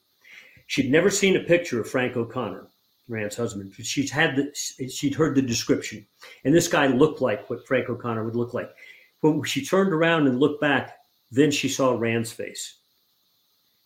She'd 0.67 0.91
never 0.91 1.11
seen 1.11 1.37
a 1.37 1.41
picture 1.41 1.81
of 1.81 1.89
Frank 1.89 2.17
O'Connor, 2.17 2.67
Rand's 3.09 3.37
husband, 3.37 3.73
but 3.77 3.87
she'd 3.87 4.11
had 4.11 4.37
the, 4.37 4.89
she'd 4.89 5.15
heard 5.15 5.35
the 5.35 5.43
description, 5.43 6.07
and 6.45 6.55
this 6.55 6.69
guy 6.69 6.87
looked 6.89 7.21
like 7.21 7.49
what 7.49 7.67
Frank 7.67 7.89
O'Connor 7.89 8.25
would 8.25 8.37
look 8.37 8.53
like. 8.53 8.71
when 9.21 9.45
she 9.45 9.65
turned 9.65 9.93
around 9.93 10.27
and 10.27 10.41
looked 10.41 10.61
back, 10.61 10.99
then 11.31 11.51
she 11.51 11.69
saw 11.69 11.97
Rand's 11.97 12.33
face. 12.33 12.79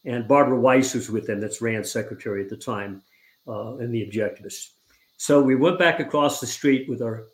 And 0.04 0.28
Barbara 0.28 0.58
Weiss 0.58 0.94
was 0.94 1.10
with 1.10 1.26
them, 1.26 1.40
that's 1.40 1.60
Rand's 1.60 1.90
secretary 1.90 2.42
at 2.42 2.48
the 2.48 2.56
time, 2.56 3.02
uh, 3.46 3.76
and 3.76 3.92
the 3.92 4.06
objectivist. 4.06 4.70
So 5.18 5.42
we 5.42 5.54
went 5.54 5.78
back 5.78 6.00
across 6.00 6.40
the 6.40 6.46
street 6.46 6.88
with 6.88 7.02
our 7.02 7.24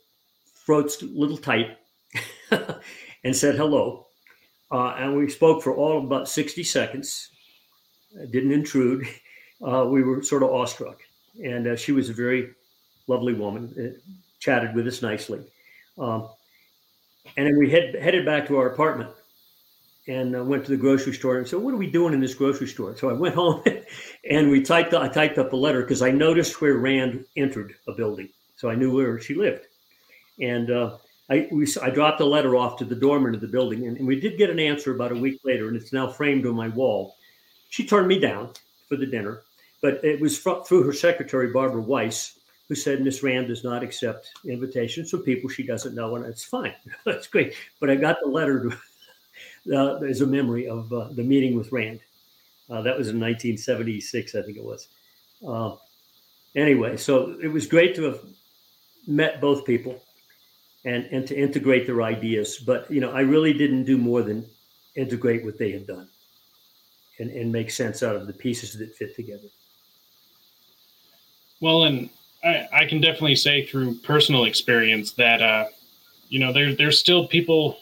throats 0.65 1.03
a 1.03 1.07
little 1.07 1.37
tight 1.37 1.77
and 3.25 3.35
said 3.35 3.57
hello. 3.57 4.07
Uh, 4.71 4.95
and 4.99 5.17
we 5.17 5.29
spoke 5.29 5.63
for 5.63 5.75
all 5.75 5.99
of 5.99 6.05
about 6.05 6.29
60 6.29 6.63
seconds. 6.65 7.29
Didn't 8.31 8.53
intrude. 8.53 9.07
Uh, 9.65 9.85
we 9.85 10.03
were 10.03 10.21
sort 10.25 10.43
of 10.43 10.51
awestruck. 10.51 11.01
And 11.41 11.69
uh, 11.69 11.77
she 11.77 11.93
was 11.93 12.11
a 12.11 12.13
very 12.13 12.51
lovely 13.07 13.33
woman, 13.33 13.73
uh, 13.79 14.13
chatted 14.41 14.75
with 14.75 14.89
us 14.89 15.03
nicely. 15.03 15.39
Um, 15.97 16.29
and 17.37 17.47
then 17.47 17.57
we 17.57 17.71
head, 17.71 17.95
headed 17.95 18.27
back 18.27 18.49
to 18.49 18.57
our 18.59 18.71
apartment 18.71 19.11
and 20.09 20.37
uh, 20.37 20.43
went 20.43 20.65
to 20.65 20.71
the 20.71 20.77
grocery 20.77 21.13
store 21.13 21.39
and 21.39 21.47
said, 21.47 21.61
"What 21.61 21.75
are 21.75 21.79
we 21.79 21.87
doing 21.87 22.13
in 22.13 22.21
this 22.21 22.35
grocery 22.35 22.67
store?" 22.67 22.97
So 22.97 23.09
I 23.09 23.13
went 23.13 23.35
home 23.43 23.63
and 24.29 24.51
we 24.51 24.63
typed. 24.63 24.95
I 24.95 25.09
typed 25.09 25.39
up 25.39 25.53
a 25.53 25.57
letter 25.57 25.83
because 25.83 26.03
I 26.03 26.11
noticed 26.11 26.61
where 26.61 26.75
Rand 26.75 27.25
entered 27.37 27.75
a 27.87 27.93
building, 27.93 28.29
so 28.57 28.69
I 28.69 28.75
knew 28.75 28.95
where 28.95 29.21
she 29.21 29.35
lived. 29.35 29.67
And 30.41 30.71
uh, 30.71 30.97
I 31.33 31.49
we, 31.51 31.67
I 31.81 31.89
dropped 31.89 32.21
a 32.21 32.27
letter 32.27 32.57
off 32.57 32.77
to 32.79 32.85
the 32.85 32.95
doorman 32.95 33.35
of 33.35 33.41
the 33.41 33.49
building, 33.49 33.87
and, 33.87 33.97
and, 33.97 34.07
we 34.07 34.21
did 34.21 34.37
get 34.37 34.51
an 34.51 34.59
answer 34.59 34.95
about 34.95 35.13
a 35.13 35.17
week 35.17 35.41
later, 35.45 35.69
and 35.69 35.77
it's 35.77 35.93
now 35.93 36.07
framed 36.07 36.45
on 36.45 36.55
my 36.55 36.69
wall. 36.69 37.17
She 37.71 37.87
turned 37.87 38.07
me 38.07 38.19
down 38.19 38.51
for 38.87 38.97
the 38.97 39.07
dinner, 39.07 39.43
but 39.81 40.05
it 40.05 40.21
was 40.21 40.37
fr- 40.37 40.63
through 40.67 40.83
her 40.83 40.93
secretary 40.93 41.51
Barbara 41.51 41.81
Weiss, 41.81 42.39
who 42.69 42.75
said 42.75 43.01
Miss 43.01 43.23
Rand 43.23 43.49
does 43.49 43.65
not 43.65 43.83
accept 43.83 44.31
invitations 44.45 45.11
from 45.11 45.23
people 45.23 45.49
she 45.49 45.63
doesn't 45.63 45.95
know, 45.95 46.17
and 46.17 46.27
it's 46.27 46.45
fine. 46.45 46.75
That's 47.07 47.29
great. 47.29 47.55
But 47.81 47.89
I 47.89 47.95
got 47.95 48.19
the 48.23 48.29
letter 48.29 48.69
to, 48.69 49.75
uh, 49.75 49.97
as 50.01 50.21
a 50.21 50.27
memory 50.27 50.69
of 50.69 50.93
uh, 50.93 51.09
the 51.13 51.25
meeting 51.25 51.57
with 51.57 51.73
Rand. 51.73 52.01
Uh, 52.69 52.83
that 52.83 52.97
was 52.97 53.09
in 53.09 53.19
1976, 53.19 54.35
I 54.35 54.43
think 54.43 54.59
it 54.59 54.65
was. 54.65 54.89
Uh, 55.47 55.77
anyway, 56.55 56.99
so 56.99 57.39
it 57.43 57.49
was 57.49 57.67
great 57.67 57.95
to 57.97 58.03
have 58.03 58.21
met 59.07 59.41
both 59.41 59.65
people 59.65 59.99
and, 60.85 61.05
and 61.07 61.27
to 61.29 61.37
integrate 61.37 61.87
their 61.87 62.03
ideas. 62.03 62.59
But, 62.59 62.91
you 62.91 63.01
know, 63.01 63.13
I 63.13 63.21
really 63.21 63.53
didn't 63.53 63.85
do 63.85 63.97
more 63.99 64.23
than 64.23 64.45
integrate 64.95 65.45
what 65.45 65.59
they 65.59 65.71
had 65.71 65.87
done 65.87 66.09
and, 67.19 67.31
and 67.31 67.53
make 67.53 67.71
sense 67.71 68.03
out 68.03 68.17
of 68.17 68.27
the 68.27 68.33
pieces 68.33 68.77
that 68.79 68.95
fit 68.95 69.15
together. 69.17 69.49
Well, 71.61 71.85
and 71.85 72.11
I, 72.43 72.69
I 72.73 72.87
can 72.87 73.01
definitely 73.01 73.37
say 73.37 73.65
through 73.65 73.95
personal 74.01 74.45
experience 74.45 75.13
that 75.13 75.41
uh, 75.41 75.67
you 76.29 76.41
know 76.41 76.53
there, 76.53 76.75
there's 76.75 76.99
still 76.99 77.29
people 77.29 77.79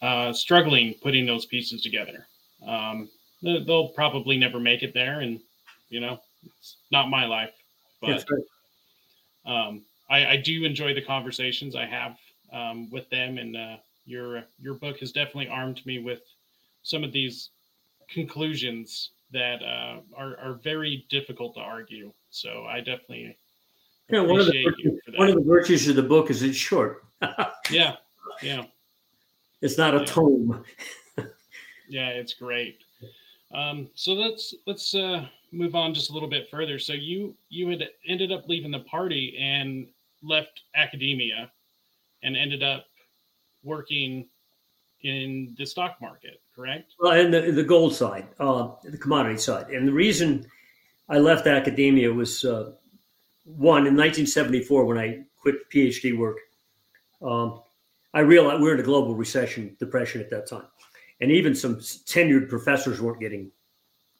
uh, 0.00 0.32
struggling 0.32 0.94
putting 1.02 1.26
those 1.26 1.44
pieces 1.44 1.82
together. 1.82 2.26
Um, 2.66 3.08
they'll 3.42 3.88
probably 3.88 4.38
never 4.38 4.60
make 4.60 4.82
it 4.82 4.94
there, 4.94 5.20
and 5.20 5.40
you 5.88 6.00
know 6.00 6.20
it's 6.58 6.76
not 6.92 7.10
my 7.10 7.26
life. 7.26 7.50
But 8.00 8.24
um, 9.44 9.82
I, 10.10 10.26
I, 10.26 10.36
do 10.36 10.64
enjoy 10.64 10.92
the 10.92 11.02
conversations 11.02 11.76
I 11.76 11.86
have 11.86 12.16
um, 12.52 12.90
with 12.90 13.08
them, 13.10 13.38
and 13.38 13.56
uh, 13.56 13.76
your 14.04 14.42
your 14.60 14.74
book 14.74 14.98
has 14.98 15.12
definitely 15.12 15.48
armed 15.48 15.84
me 15.86 16.00
with 16.00 16.20
some 16.82 17.04
of 17.04 17.12
these 17.12 17.50
conclusions 18.08 19.10
that 19.32 19.62
uh, 19.62 20.00
are, 20.16 20.36
are 20.42 20.54
very 20.62 21.06
difficult 21.08 21.54
to 21.54 21.60
argue. 21.60 22.12
So 22.30 22.66
I 22.68 22.78
definitely 22.78 23.36
yeah, 24.10 24.20
one 24.22 24.40
of 24.40 24.46
the 24.46 24.64
virtues, 24.64 25.00
one 25.16 25.28
of 25.28 25.34
the 25.36 25.44
virtues 25.44 25.88
of 25.88 25.96
the 25.96 26.02
book 26.02 26.30
is 26.30 26.42
it's 26.42 26.56
short. 26.56 27.04
yeah, 27.70 27.96
yeah. 28.42 28.64
It's 29.60 29.78
not 29.78 29.94
a 29.94 29.98
yeah. 29.98 30.04
tome. 30.04 30.64
yeah, 31.88 32.08
it's 32.08 32.34
great. 32.34 32.80
Um, 33.54 33.88
so 33.94 34.12
let's 34.12 34.54
let's 34.66 34.94
uh, 34.94 35.26
move 35.52 35.74
on 35.74 35.94
just 35.94 36.10
a 36.10 36.12
little 36.12 36.28
bit 36.28 36.48
further. 36.50 36.78
So 36.78 36.92
you 36.92 37.36
you 37.48 37.68
had 37.68 37.88
ended 38.08 38.32
up 38.32 38.48
leaving 38.48 38.70
the 38.70 38.80
party 38.80 39.36
and 39.38 39.86
left 40.22 40.62
academia, 40.74 41.50
and 42.22 42.36
ended 42.36 42.62
up 42.62 42.84
working 43.62 44.26
in 45.02 45.54
the 45.58 45.64
stock 45.64 45.96
market, 46.00 46.40
correct? 46.54 46.92
Well, 46.98 47.12
and 47.12 47.32
the 47.32 47.52
the 47.52 47.62
gold 47.62 47.94
side, 47.94 48.26
uh, 48.38 48.70
the 48.84 48.98
commodity 48.98 49.38
side, 49.38 49.70
and 49.70 49.86
the 49.86 49.92
reason 49.92 50.46
I 51.08 51.18
left 51.18 51.46
academia 51.46 52.12
was 52.12 52.44
uh, 52.44 52.72
one 53.44 53.86
in 53.86 53.96
1974 53.96 54.84
when 54.84 54.98
I 54.98 55.24
quit 55.40 55.68
PhD 55.70 56.16
work. 56.16 56.38
Um, 57.22 57.62
I 58.12 58.20
realized 58.20 58.60
we 58.60 58.68
were 58.68 58.74
in 58.74 58.80
a 58.80 58.84
global 58.84 59.14
recession, 59.14 59.76
depression 59.78 60.20
at 60.20 60.30
that 60.30 60.46
time, 60.46 60.66
and 61.20 61.30
even 61.30 61.54
some 61.54 61.76
tenured 61.76 62.48
professors 62.48 63.00
weren't 63.00 63.20
getting 63.20 63.50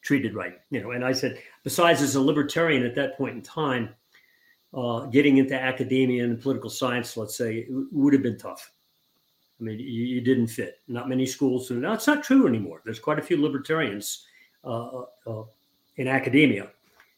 treated 0.02 0.34
right. 0.34 0.58
You 0.70 0.82
know, 0.82 0.92
and 0.92 1.04
I 1.04 1.12
said, 1.12 1.38
besides, 1.64 2.02
as 2.02 2.14
a 2.14 2.20
libertarian 2.20 2.84
at 2.84 2.94
that 2.94 3.16
point 3.16 3.36
in 3.36 3.42
time, 3.42 3.90
uh, 4.72 5.06
getting 5.06 5.38
into 5.38 5.60
academia 5.60 6.24
and 6.24 6.40
political 6.40 6.70
science, 6.70 7.16
let's 7.16 7.36
say, 7.36 7.66
would 7.68 8.12
have 8.12 8.22
been 8.22 8.38
tough. 8.38 8.72
I 9.60 9.64
mean, 9.64 9.78
you, 9.78 10.04
you, 10.04 10.20
didn't 10.20 10.46
fit. 10.46 10.80
Not 10.88 11.08
many 11.08 11.26
schools. 11.26 11.70
Now 11.70 11.92
it's 11.92 12.06
not 12.06 12.24
true 12.24 12.46
anymore. 12.46 12.80
There's 12.84 12.98
quite 12.98 13.18
a 13.18 13.22
few 13.22 13.40
libertarians 13.40 14.26
uh, 14.64 15.02
uh, 15.26 15.42
in 15.96 16.08
academia. 16.08 16.70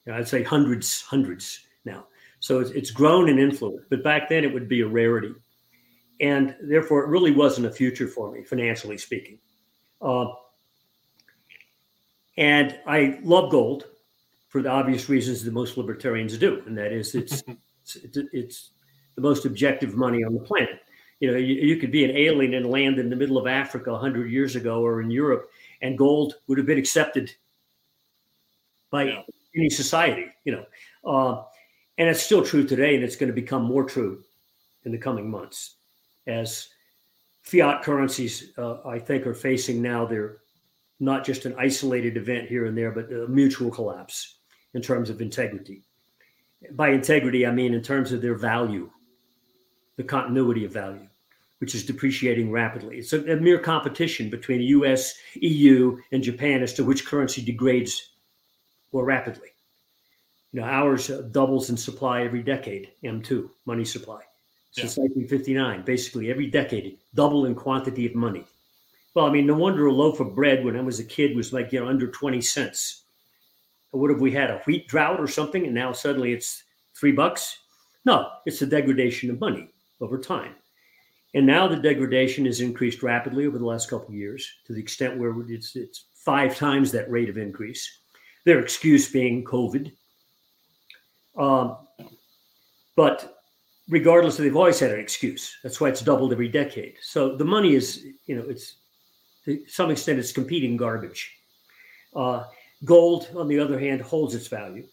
You 0.04 0.12
know, 0.12 0.18
I'd 0.18 0.26
say 0.26 0.42
hundreds, 0.42 1.02
hundreds 1.02 1.60
now. 1.84 2.06
So 2.40 2.58
it's, 2.58 2.70
it's 2.70 2.90
grown 2.90 3.28
in 3.28 3.38
influence, 3.38 3.84
but 3.88 4.02
back 4.02 4.28
then 4.28 4.42
it 4.42 4.52
would 4.52 4.68
be 4.68 4.80
a 4.80 4.88
rarity. 4.88 5.32
And 6.20 6.56
therefore, 6.60 7.04
it 7.04 7.08
really 7.08 7.30
wasn't 7.30 7.66
a 7.66 7.70
future 7.70 8.08
for 8.08 8.32
me, 8.32 8.42
financially 8.42 8.98
speaking. 8.98 9.38
Uh, 10.00 10.26
and 12.36 12.78
I 12.86 13.20
love 13.22 13.50
gold 13.50 13.86
for 14.52 14.60
the 14.60 14.68
obvious 14.68 15.08
reasons 15.08 15.42
that 15.42 15.54
most 15.54 15.78
libertarians 15.78 16.36
do, 16.36 16.62
and 16.66 16.76
that 16.76 16.92
is 16.92 17.14
it's, 17.14 17.42
it's, 17.82 17.96
it's 18.34 18.70
the 19.14 19.22
most 19.22 19.46
objective 19.46 19.96
money 19.96 20.22
on 20.24 20.34
the 20.34 20.40
planet. 20.40 20.80
You 21.20 21.30
know, 21.30 21.38
you, 21.38 21.54
you, 21.54 21.76
could 21.78 21.90
be 21.90 22.04
an 22.04 22.14
alien 22.14 22.52
and 22.52 22.66
land 22.66 22.98
in 22.98 23.08
the 23.08 23.16
middle 23.16 23.38
of 23.38 23.46
Africa 23.46 23.92
100 23.92 24.30
years 24.30 24.54
ago 24.54 24.84
or 24.84 25.00
in 25.00 25.10
Europe, 25.10 25.48
and 25.80 25.96
gold 25.96 26.34
would 26.46 26.58
have 26.58 26.66
been 26.66 26.76
accepted 26.76 27.34
by 28.90 29.04
yeah. 29.04 29.22
any 29.56 29.70
society, 29.70 30.26
you 30.44 30.52
know. 30.52 30.66
Uh, 31.02 31.44
and 31.96 32.10
it's 32.10 32.22
still 32.22 32.44
true 32.44 32.66
today, 32.66 32.94
and 32.94 33.02
it's 33.02 33.16
going 33.16 33.32
to 33.32 33.40
become 33.40 33.64
more 33.64 33.84
true 33.84 34.22
in 34.84 34.92
the 34.92 34.98
coming 34.98 35.30
months 35.30 35.76
as 36.26 36.68
fiat 37.40 37.82
currencies, 37.82 38.52
uh, 38.58 38.86
I 38.86 38.98
think, 38.98 39.26
are 39.26 39.34
facing 39.34 39.80
now 39.80 40.04
their 40.04 40.40
not 41.00 41.24
just 41.24 41.46
an 41.46 41.54
isolated 41.58 42.18
event 42.18 42.48
here 42.48 42.66
and 42.66 42.76
there, 42.76 42.90
but 42.90 43.10
a 43.10 43.26
mutual 43.28 43.70
collapse 43.70 44.40
in 44.74 44.82
terms 44.82 45.10
of 45.10 45.20
integrity. 45.20 45.82
By 46.72 46.90
integrity, 46.90 47.46
I 47.46 47.50
mean 47.50 47.74
in 47.74 47.82
terms 47.82 48.12
of 48.12 48.22
their 48.22 48.34
value, 48.34 48.90
the 49.96 50.04
continuity 50.04 50.64
of 50.64 50.72
value, 50.72 51.08
which 51.58 51.74
is 51.74 51.84
depreciating 51.84 52.50
rapidly. 52.50 52.98
It's 52.98 53.12
a, 53.12 53.32
a 53.32 53.36
mere 53.36 53.58
competition 53.58 54.30
between 54.30 54.58
the 54.58 54.66
US, 54.66 55.14
EU, 55.34 55.98
and 56.12 56.22
Japan 56.22 56.62
as 56.62 56.72
to 56.74 56.84
which 56.84 57.06
currency 57.06 57.42
degrades 57.42 58.10
more 58.92 59.04
rapidly. 59.04 59.48
You 60.52 60.60
know, 60.60 60.66
ours 60.66 61.10
uh, 61.10 61.22
doubles 61.30 61.70
in 61.70 61.76
supply 61.76 62.22
every 62.22 62.42
decade. 62.42 62.92
M2 63.02 63.48
money 63.66 63.84
supply 63.84 64.22
since 64.72 64.96
yeah. 64.96 65.04
1959, 65.04 65.84
basically 65.84 66.30
every 66.30 66.46
decade, 66.46 66.98
double 67.14 67.44
in 67.44 67.54
quantity 67.54 68.06
of 68.06 68.14
money. 68.14 68.44
Well, 69.14 69.26
I 69.26 69.30
mean, 69.30 69.46
no 69.46 69.54
wonder 69.54 69.86
a 69.86 69.92
loaf 69.92 70.20
of 70.20 70.34
bread 70.34 70.64
when 70.64 70.76
I 70.76 70.80
was 70.80 70.98
a 70.98 71.04
kid 71.04 71.36
was 71.36 71.52
like 71.52 71.72
you 71.72 71.80
know 71.80 71.88
under 71.88 72.10
20 72.10 72.40
cents. 72.40 73.04
What 73.92 74.10
have 74.10 74.20
we 74.20 74.32
had 74.32 74.50
a 74.50 74.58
wheat 74.66 74.88
drought 74.88 75.20
or 75.20 75.28
something, 75.28 75.64
and 75.64 75.74
now 75.74 75.92
suddenly 75.92 76.32
it's 76.32 76.64
three 76.98 77.12
bucks? 77.12 77.58
No, 78.04 78.28
it's 78.46 78.58
the 78.58 78.66
degradation 78.66 79.30
of 79.30 79.38
money 79.38 79.68
over 80.00 80.18
time. 80.18 80.54
And 81.34 81.46
now 81.46 81.68
the 81.68 81.76
degradation 81.76 82.44
has 82.46 82.60
increased 82.60 83.02
rapidly 83.02 83.46
over 83.46 83.58
the 83.58 83.64
last 83.64 83.88
couple 83.88 84.08
of 84.08 84.14
years 84.14 84.46
to 84.66 84.74
the 84.74 84.80
extent 84.80 85.18
where 85.18 85.34
it's, 85.48 85.76
it's 85.76 86.06
five 86.14 86.56
times 86.56 86.90
that 86.92 87.10
rate 87.10 87.28
of 87.28 87.38
increase. 87.38 88.00
Their 88.44 88.58
excuse 88.58 89.10
being 89.10 89.44
COVID, 89.44 89.92
um, 91.38 91.78
but 92.96 93.38
regardless, 93.88 94.36
they've 94.36 94.56
always 94.56 94.80
had 94.80 94.90
an 94.90 95.00
excuse. 95.00 95.56
That's 95.62 95.80
why 95.80 95.88
it's 95.88 96.02
doubled 96.02 96.32
every 96.32 96.48
decade. 96.48 96.96
So 97.00 97.36
the 97.36 97.44
money 97.44 97.74
is, 97.74 98.04
you 98.26 98.36
know, 98.36 98.44
it's 98.48 98.76
to 99.44 99.64
some 99.68 99.90
extent 99.90 100.18
it's 100.18 100.32
competing 100.32 100.76
garbage. 100.76 101.32
Uh, 102.14 102.44
gold, 102.84 103.28
on 103.36 103.48
the 103.48 103.58
other 103.58 103.78
hand, 103.78 104.00
holds 104.00 104.34
its 104.34 104.48
value. 104.48 104.86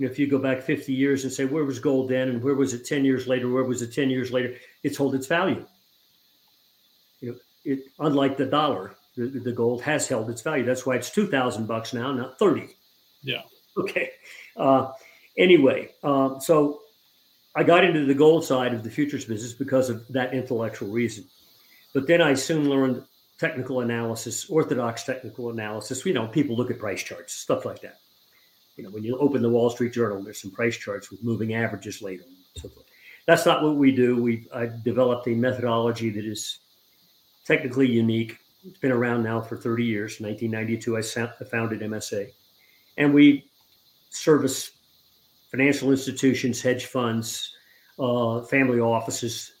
if 0.00 0.18
you 0.18 0.26
go 0.26 0.38
back 0.38 0.62
50 0.62 0.92
years 0.92 1.24
and 1.24 1.32
say, 1.32 1.44
where 1.44 1.64
was 1.64 1.78
gold 1.78 2.10
then 2.10 2.28
and 2.28 2.42
where 2.42 2.54
was 2.54 2.74
it 2.74 2.86
10 2.86 3.04
years 3.04 3.26
later? 3.26 3.50
Where 3.50 3.64
was 3.64 3.82
it 3.82 3.94
10 3.94 4.10
years 4.10 4.32
later? 4.32 4.54
It's 4.82 4.96
hold 4.96 5.14
its 5.14 5.26
value. 5.26 5.64
You 7.20 7.30
know, 7.32 7.38
it, 7.64 7.84
unlike 7.98 8.36
the 8.36 8.46
dollar, 8.46 8.96
the, 9.16 9.26
the 9.26 9.52
gold 9.52 9.82
has 9.82 10.08
held 10.08 10.28
its 10.30 10.42
value. 10.42 10.64
That's 10.64 10.84
why 10.84 10.96
it's 10.96 11.10
2000 11.10 11.66
bucks 11.66 11.94
now, 11.94 12.12
not 12.12 12.38
30. 12.38 12.68
Yeah. 13.22 13.42
Okay. 13.76 14.10
Uh, 14.56 14.92
Anyway, 15.36 15.90
um, 16.02 16.40
so 16.40 16.80
I 17.56 17.64
got 17.64 17.84
into 17.84 18.04
the 18.04 18.14
gold 18.14 18.44
side 18.44 18.72
of 18.72 18.82
the 18.84 18.90
futures 18.90 19.24
business 19.24 19.52
because 19.52 19.90
of 19.90 20.06
that 20.08 20.32
intellectual 20.32 20.88
reason. 20.90 21.24
but 21.92 22.06
then 22.06 22.20
I 22.20 22.34
soon 22.34 22.68
learned 22.68 23.02
technical 23.38 23.80
analysis, 23.80 24.48
orthodox 24.48 25.04
technical 25.04 25.50
analysis. 25.50 26.04
You 26.06 26.14
know, 26.14 26.28
people 26.28 26.56
look 26.56 26.70
at 26.70 26.78
price 26.78 27.02
charts, 27.02 27.34
stuff 27.34 27.64
like 27.64 27.80
that. 27.82 27.98
You 28.76 28.84
know, 28.84 28.90
when 28.90 29.04
you 29.04 29.16
open 29.18 29.42
the 29.42 29.50
Wall 29.50 29.70
Street 29.70 29.92
Journal, 29.92 30.22
there's 30.22 30.40
some 30.40 30.50
price 30.50 30.76
charts 30.76 31.10
with 31.10 31.22
moving 31.22 31.54
averages 31.54 32.02
later. 32.02 32.24
So 32.56 32.68
forth. 32.68 32.86
That's 33.26 33.46
not 33.46 33.62
what 33.62 33.76
we 33.76 33.94
do. 33.94 34.20
We 34.20 34.46
I 34.54 34.70
developed 34.84 35.26
a 35.28 35.30
methodology 35.30 36.10
that 36.10 36.24
is 36.24 36.58
technically 37.44 37.88
unique. 37.90 38.38
It's 38.64 38.78
been 38.78 38.92
around 38.92 39.22
now 39.22 39.40
for 39.40 39.56
30 39.56 39.84
years. 39.84 40.20
1992, 40.20 40.96
I 40.96 41.44
founded 41.44 41.80
MSA, 41.80 42.30
and 42.96 43.12
we 43.14 43.50
service 44.10 44.72
financial 45.50 45.90
institutions, 45.90 46.60
hedge 46.60 46.86
funds, 46.86 47.54
uh, 47.98 48.42
family 48.42 48.80
offices, 48.80 49.53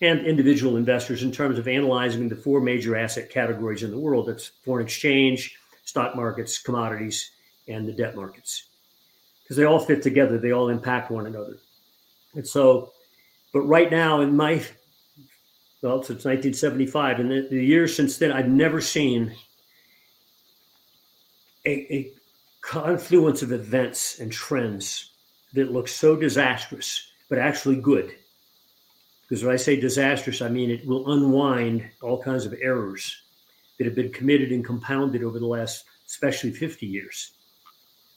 and 0.00 0.26
individual 0.26 0.76
investors 0.76 1.22
in 1.22 1.30
terms 1.30 1.58
of 1.58 1.68
analyzing 1.68 2.28
the 2.28 2.36
four 2.36 2.60
major 2.60 2.96
asset 2.96 3.28
categories 3.30 3.82
in 3.82 3.90
the 3.90 3.98
world 3.98 4.28
that's 4.28 4.52
foreign 4.64 4.84
exchange, 4.84 5.56
stock 5.84 6.16
markets, 6.16 6.58
commodities, 6.58 7.30
and 7.68 7.86
the 7.86 7.92
debt 7.92 8.16
markets. 8.16 8.68
Because 9.42 9.56
they 9.56 9.64
all 9.64 9.80
fit 9.80 10.02
together, 10.02 10.38
they 10.38 10.52
all 10.52 10.68
impact 10.68 11.10
one 11.10 11.26
another. 11.26 11.58
And 12.34 12.46
so, 12.46 12.92
but 13.52 13.62
right 13.62 13.90
now, 13.90 14.20
in 14.20 14.34
my, 14.36 14.62
well, 15.82 16.02
since 16.02 16.24
1975, 16.24 17.20
and 17.20 17.30
the, 17.30 17.48
the 17.50 17.64
years 17.64 17.94
since 17.94 18.16
then, 18.16 18.32
I've 18.32 18.48
never 18.48 18.80
seen 18.80 19.34
a, 21.66 21.94
a 21.94 22.12
confluence 22.62 23.42
of 23.42 23.52
events 23.52 24.20
and 24.20 24.32
trends 24.32 25.10
that 25.52 25.72
look 25.72 25.88
so 25.88 26.16
disastrous, 26.16 27.10
but 27.28 27.38
actually 27.38 27.76
good 27.76 28.14
because 29.30 29.44
when 29.44 29.54
I 29.54 29.58
say 29.58 29.78
disastrous, 29.78 30.42
I 30.42 30.48
mean 30.48 30.72
it 30.72 30.84
will 30.84 31.12
unwind 31.12 31.88
all 32.02 32.20
kinds 32.20 32.46
of 32.46 32.54
errors 32.60 33.22
that 33.78 33.84
have 33.84 33.94
been 33.94 34.10
committed 34.10 34.50
and 34.50 34.64
compounded 34.64 35.22
over 35.22 35.38
the 35.38 35.46
last, 35.46 35.84
especially 36.08 36.50
50 36.50 36.84
years 36.84 37.34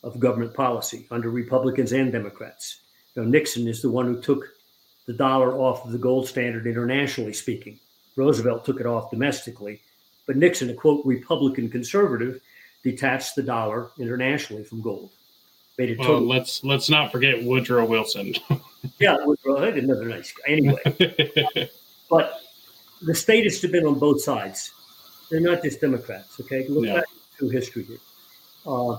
of 0.03 0.19
government 0.19 0.55
policy 0.55 1.05
under 1.11 1.29
Republicans 1.29 1.91
and 1.91 2.11
Democrats. 2.11 2.79
Nixon 3.15 3.67
is 3.67 3.79
the 3.79 3.91
one 3.91 4.07
who 4.07 4.19
took 4.23 4.43
the 5.05 5.13
dollar 5.13 5.55
off 5.55 5.85
of 5.85 5.91
the 5.91 5.99
gold 5.99 6.27
standard 6.27 6.65
internationally 6.65 7.33
speaking. 7.33 7.79
Roosevelt 8.15 8.65
took 8.65 8.79
it 8.79 8.87
off 8.87 9.11
domestically, 9.11 9.81
but 10.25 10.35
Nixon, 10.35 10.71
a 10.71 10.73
quote 10.73 11.05
Republican 11.05 11.69
conservative, 11.69 12.41
detached 12.83 13.35
the 13.35 13.43
dollar 13.43 13.91
internationally 13.99 14.63
from 14.63 14.81
gold. 14.81 15.11
Made 15.77 15.89
it 15.89 15.99
well, 15.99 16.07
total. 16.07 16.27
let's 16.27 16.63
let's 16.63 16.89
not 16.89 17.11
forget 17.11 17.43
Woodrow 17.43 17.85
Wilson. 17.85 18.35
yeah, 18.99 19.17
Woodrow, 19.23 19.63
another 19.63 20.05
nice 20.05 20.31
guy. 20.31 20.53
Anyway, 20.53 20.81
but 22.09 22.41
the 23.01 23.15
statists 23.15 23.61
have 23.63 23.71
been 23.71 23.85
on 23.85 23.97
both 23.97 24.21
sides. 24.21 24.71
They're 25.31 25.39
not 25.39 25.63
just 25.63 25.81
Democrats. 25.81 26.39
Okay, 26.41 26.67
look 26.67 26.85
back 26.85 27.05
through 27.37 27.49
history 27.49 27.83
here. 27.83 27.97
Uh, 28.67 28.97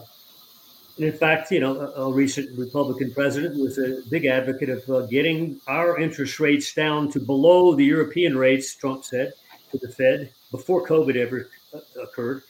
and 0.96 1.06
in 1.06 1.12
fact, 1.12 1.50
you 1.50 1.60
know, 1.60 1.76
a, 1.76 2.06
a, 2.06 2.12
recent 2.12 2.56
Republican 2.58 3.12
president 3.12 3.58
was 3.58 3.78
a 3.78 4.02
big 4.10 4.26
advocate 4.26 4.68
of 4.68 4.88
uh, 4.90 5.06
getting 5.06 5.60
our 5.66 5.98
interest 5.98 6.38
rates 6.38 6.72
down 6.74 7.10
to 7.12 7.20
below 7.20 7.74
the 7.74 7.84
European 7.84 8.36
rates. 8.36 8.74
Trump 8.74 9.04
said 9.04 9.32
to 9.70 9.78
the 9.78 9.88
Fed 9.88 10.32
before 10.50 10.86
COVID 10.86 11.16
ever 11.16 11.50
uh, 11.72 11.78
occurred. 12.02 12.42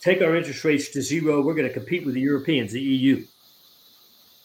Take 0.00 0.22
our 0.22 0.36
interest 0.36 0.64
rates 0.64 0.90
to 0.90 1.02
zero. 1.02 1.42
We're 1.42 1.54
going 1.54 1.68
to 1.68 1.72
compete 1.72 2.04
with 2.04 2.14
the 2.14 2.20
Europeans, 2.20 2.72
the 2.72 2.80
EU. 2.80 3.24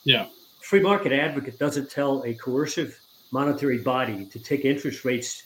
Yeah. 0.04 0.28
Free 0.62 0.82
market 0.82 1.12
advocate 1.12 1.60
doesn't 1.60 1.90
tell 1.92 2.24
a 2.24 2.34
coercive 2.34 3.00
monetary 3.32 3.80
body 3.80 4.26
to 4.26 4.40
take 4.40 4.66
interest 4.66 5.06
rates 5.06 5.44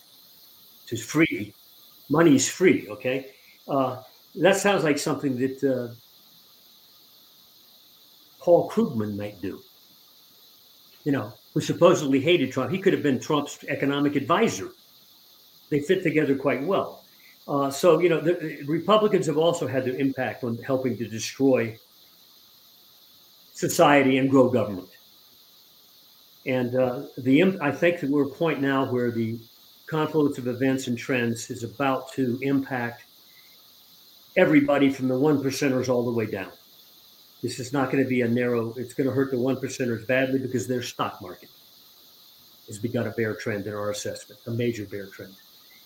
to 0.87 0.97
free. 0.97 1.53
Money's 2.09 2.49
free, 2.49 2.87
okay? 2.89 3.31
Uh, 3.67 4.01
that 4.35 4.57
sounds 4.57 4.83
like 4.83 4.97
something 4.97 5.37
that 5.37 5.63
uh, 5.63 5.93
Paul 8.39 8.69
Krugman 8.69 9.17
might 9.17 9.41
do. 9.41 9.61
You 11.03 11.11
know, 11.13 11.33
who 11.53 11.61
supposedly 11.61 12.19
hated 12.19 12.51
Trump. 12.51 12.71
He 12.71 12.79
could 12.79 12.93
have 12.93 13.03
been 13.03 13.19
Trump's 13.19 13.63
economic 13.67 14.15
advisor. 14.15 14.69
They 15.69 15.79
fit 15.79 16.03
together 16.03 16.35
quite 16.35 16.63
well. 16.63 17.03
Uh, 17.47 17.71
so, 17.71 17.99
you 17.99 18.09
know, 18.09 18.19
the, 18.19 18.33
the 18.33 18.63
Republicans 18.67 19.25
have 19.25 19.37
also 19.37 19.67
had 19.67 19.85
their 19.85 19.95
impact 19.95 20.43
on 20.43 20.57
helping 20.57 20.97
to 20.97 21.07
destroy 21.07 21.77
society 23.57 24.19
and 24.19 24.29
grow 24.29 24.49
government. 24.49 24.87
And 26.45 26.75
uh, 26.75 27.03
the 27.17 27.57
I 27.59 27.71
think 27.71 27.99
that 27.99 28.09
we're 28.09 28.25
at 28.25 28.31
a 28.31 28.35
point 28.35 28.61
now 28.61 28.85
where 28.91 29.09
the 29.09 29.39
confluence 29.87 30.37
of 30.37 30.47
events 30.47 30.85
and 30.87 30.97
trends 30.97 31.49
is 31.49 31.63
about 31.63 32.11
to 32.13 32.37
impact 32.43 33.03
everybody 34.35 34.91
from 34.91 35.07
the 35.07 35.17
one 35.17 35.41
percenters 35.41 35.89
all 35.89 36.05
the 36.05 36.11
way 36.11 36.27
down. 36.27 36.51
This 37.41 37.59
is 37.59 37.73
not 37.73 37.91
going 37.91 38.03
to 38.03 38.09
be 38.09 38.21
a 38.21 38.27
narrow. 38.27 38.73
It's 38.77 38.93
going 38.93 39.07
to 39.07 39.13
hurt 39.13 39.31
the 39.31 39.39
one 39.39 39.55
percenters 39.55 40.05
badly 40.05 40.37
because 40.37 40.67
their 40.67 40.83
stock 40.83 41.19
market 41.19 41.49
has 42.67 42.77
begun 42.77 43.07
a 43.07 43.11
bear 43.11 43.33
trend 43.33 43.65
in 43.65 43.73
our 43.73 43.89
assessment, 43.89 44.39
a 44.45 44.51
major 44.51 44.85
bear 44.85 45.07
trend. 45.07 45.33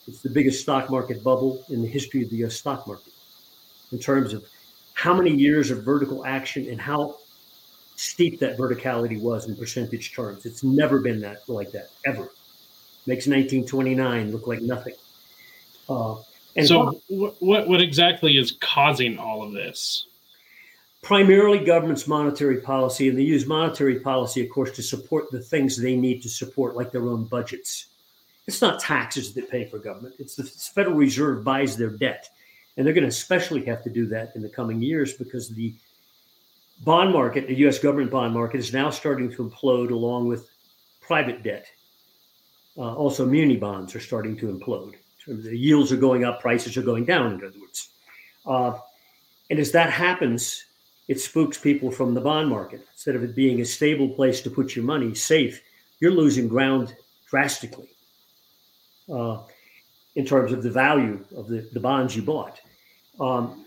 It's 0.08 0.22
the 0.22 0.30
biggest 0.30 0.62
stock 0.62 0.90
market 0.90 1.24
bubble 1.24 1.64
in 1.70 1.82
the 1.82 1.88
history 1.88 2.24
of 2.24 2.30
the 2.32 2.38
U.S. 2.38 2.56
stock 2.56 2.86
market 2.86 3.14
in 3.94 4.00
terms 4.00 4.34
of 4.34 4.46
how 4.94 5.14
many 5.14 5.32
years 5.32 5.72
of 5.72 5.84
vertical 5.84 6.26
action 6.26 6.68
and 6.68 6.82
how 6.82 7.21
steep 8.02 8.40
that 8.40 8.58
verticality 8.58 9.22
was 9.22 9.48
in 9.48 9.56
percentage 9.56 10.14
terms. 10.14 10.46
It's 10.48 10.64
never 10.64 11.00
been 11.00 11.22
that 11.22 11.48
like 11.48 11.72
that 11.72 11.90
ever. 12.04 12.32
Makes 13.06 13.28
1929 13.28 14.32
look 14.32 14.48
like 14.48 14.62
nothing. 14.62 14.96
Uh, 15.88 16.16
and 16.56 16.68
so, 16.68 17.00
what 17.10 17.68
what 17.68 17.80
exactly 17.80 18.38
is 18.38 18.54
causing 18.60 19.18
all 19.20 19.44
of 19.44 19.54
this? 19.54 20.08
Primarily, 21.04 21.64
government's 21.64 22.08
monetary 22.08 22.62
policy, 22.62 23.10
and 23.10 23.18
they 23.18 23.24
use 23.24 23.46
monetary 23.46 24.00
policy, 24.00 24.44
of 24.44 24.50
course, 24.50 24.72
to 24.72 24.84
support 24.84 25.32
the 25.32 25.40
things 25.40 25.78
they 25.78 25.96
need 25.96 26.22
to 26.24 26.30
support, 26.30 26.76
like 26.76 26.92
their 26.92 27.08
own 27.08 27.26
budgets. 27.26 27.88
It's 28.48 28.62
not 28.62 28.80
taxes 28.80 29.34
that 29.34 29.50
pay 29.50 29.66
for 29.66 29.80
government; 29.80 30.16
it's 30.20 30.36
the 30.36 30.44
Federal 30.44 30.96
Reserve 30.96 31.44
buys 31.44 31.78
their 31.78 31.90
debt, 31.90 32.30
and 32.78 32.86
they're 32.86 32.94
going 32.94 33.04
to 33.04 33.10
especially 33.10 33.64
have 33.66 33.84
to 33.84 33.90
do 33.90 34.08
that 34.08 34.36
in 34.36 34.42
the 34.42 34.50
coming 34.50 34.82
years 34.82 35.14
because 35.14 35.50
the 35.50 35.74
bond 36.84 37.12
market, 37.12 37.48
the 37.48 37.56
U.S. 37.60 37.80
government 37.80 38.12
bond 38.12 38.34
market, 38.34 38.60
is 38.60 38.74
now 38.74 38.90
starting 38.90 39.32
to 39.32 39.50
implode 39.50 39.92
along 39.92 40.28
with 40.28 40.50
private 41.02 41.44
debt. 41.44 41.66
Uh, 42.78 42.96
also, 42.96 43.26
muni 43.26 43.58
bonds 43.58 43.96
are 43.96 44.00
starting 44.00 44.36
to 44.38 44.48
implode. 44.48 44.96
The 45.28 45.56
yields 45.58 45.92
are 45.92 45.98
going 45.98 46.24
up, 46.24 46.42
prices 46.42 46.78
are 46.78 46.82
going 46.82 47.06
down, 47.06 47.34
in 47.34 47.46
other 47.46 47.60
words. 47.60 47.90
Uh, 48.46 48.80
and 49.50 49.60
as 49.60 49.72
that 49.72 49.92
happens, 49.92 50.66
it 51.08 51.20
spooks 51.20 51.58
people 51.58 51.92
from 51.92 52.14
the 52.14 52.22
bond 52.22 52.50
market. 52.50 52.86
Instead 52.94 53.16
of 53.16 53.24
it 53.24 53.36
being 53.36 53.62
a 53.62 53.66
stable 53.66 54.10
place 54.10 54.42
to 54.42 54.50
put 54.50 54.76
your 54.76 54.86
money, 54.86 55.14
safe, 55.14 55.62
you're 56.00 56.12
losing 56.12 56.48
ground 56.48 56.96
drastically 57.30 57.90
uh, 59.14 59.40
in 60.16 60.26
terms 60.26 60.52
of 60.52 60.64
the 60.64 60.72
value 60.72 61.24
of 61.36 61.48
the, 61.48 61.68
the 61.74 61.80
bonds 61.80 62.16
you 62.16 62.22
bought. 62.22 62.60
Um, 63.20 63.66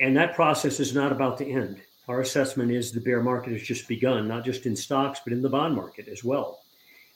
and 0.00 0.16
that 0.16 0.34
process 0.34 0.80
is 0.80 0.94
not 0.94 1.12
about 1.12 1.38
to 1.38 1.46
end. 1.46 1.82
Our 2.08 2.20
assessment 2.20 2.70
is 2.70 2.92
the 2.92 3.00
bear 3.00 3.22
market 3.22 3.52
has 3.52 3.62
just 3.62 3.88
begun, 3.88 4.28
not 4.28 4.44
just 4.44 4.66
in 4.66 4.76
stocks, 4.76 5.20
but 5.24 5.32
in 5.32 5.40
the 5.40 5.48
bond 5.48 5.74
market 5.74 6.08
as 6.08 6.22
well. 6.22 6.60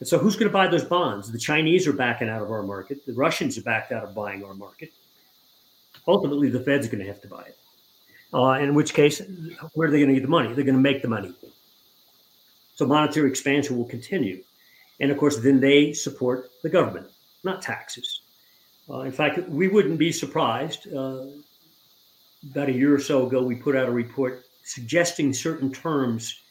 And 0.01 0.09
so, 0.09 0.19
who's 0.19 0.37
going 0.37 0.49
to 0.49 0.53
buy 0.53 0.69
those 0.69 0.85
bonds? 0.85 1.31
The 1.31 1.39
Chinese 1.39 1.87
are 1.87 1.93
backing 1.93 2.29
out 2.29 2.41
of 2.41 2.51
our 2.51 2.63
market. 2.63 3.05
The 3.05 3.13
Russians 3.13 3.59
are 3.59 3.63
backed 3.63 3.93
out 3.93 4.05
of 4.05 4.15
buying 4.15 4.45
our 4.45 4.55
market. 4.55 4.93
Ultimately, 6.07 6.49
the 6.49 6.61
Fed's 6.61 6.87
going 6.87 7.01
to 7.01 7.07
have 7.07 7.21
to 7.23 7.29
buy 7.29 7.43
it. 7.43 7.57
Uh, 8.33 8.63
in 8.63 8.75
which 8.75 8.95
case, 8.95 9.21
where 9.75 9.89
are 9.89 9.91
they 9.91 9.99
going 9.99 10.09
to 10.09 10.15
get 10.15 10.23
the 10.23 10.29
money? 10.29 10.55
They're 10.55 10.65
going 10.65 10.77
to 10.77 10.81
make 10.81 11.03
the 11.03 11.09
money. 11.09 11.35
So, 12.77 12.87
monetary 12.87 13.29
expansion 13.29 13.77
will 13.77 13.87
continue. 13.87 14.43
And 15.01 15.11
of 15.11 15.19
course, 15.19 15.37
then 15.39 15.61
they 15.61 15.93
support 15.93 16.51
the 16.63 16.69
government, 16.69 17.09
not 17.45 17.61
taxes. 17.61 18.23
Uh, 18.89 19.01
in 19.01 19.13
fact, 19.13 19.39
we 19.49 19.69
wouldn't 19.69 19.99
be 19.99 20.13
surprised. 20.13 20.93
Uh, 20.93 21.27
about 22.51 22.69
a 22.69 22.73
year 22.73 22.95
or 22.95 23.01
so 23.01 23.27
ago, 23.27 23.43
we 23.43 23.57
put 23.57 23.75
out 23.77 23.89
a 23.89 23.91
report 23.91 24.48
suggesting 24.69 25.33
certain 25.33 25.73
terms 25.73 26.43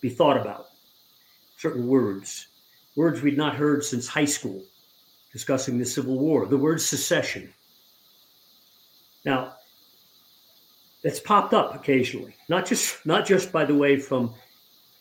be 0.00 0.08
thought 0.08 0.40
about, 0.40 0.68
certain 1.56 1.88
words, 1.88 2.46
words 2.94 3.20
we'd 3.20 3.36
not 3.36 3.56
heard 3.56 3.82
since 3.82 4.06
high 4.06 4.24
school, 4.24 4.62
discussing 5.32 5.76
the 5.76 5.84
Civil 5.84 6.20
War, 6.20 6.46
the 6.46 6.56
word 6.56 6.80
secession. 6.80 7.52
Now, 9.24 9.54
it's 11.02 11.18
popped 11.18 11.52
up 11.52 11.74
occasionally, 11.74 12.36
not 12.48 12.64
just 12.64 13.04
not 13.04 13.26
just 13.26 13.50
by 13.50 13.64
the 13.64 13.74
way 13.74 13.98
from 13.98 14.32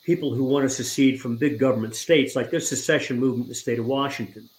people 0.03 0.33
who 0.33 0.45
want 0.45 0.63
to 0.63 0.69
secede 0.69 1.21
from 1.21 1.37
big 1.37 1.59
government 1.59 1.95
states, 1.95 2.35
like 2.35 2.49
there's 2.49 2.67
secession 2.67 3.19
movement 3.19 3.45
in 3.45 3.49
the 3.49 3.55
state 3.55 3.77
of 3.77 3.85
Washington. 3.85 4.49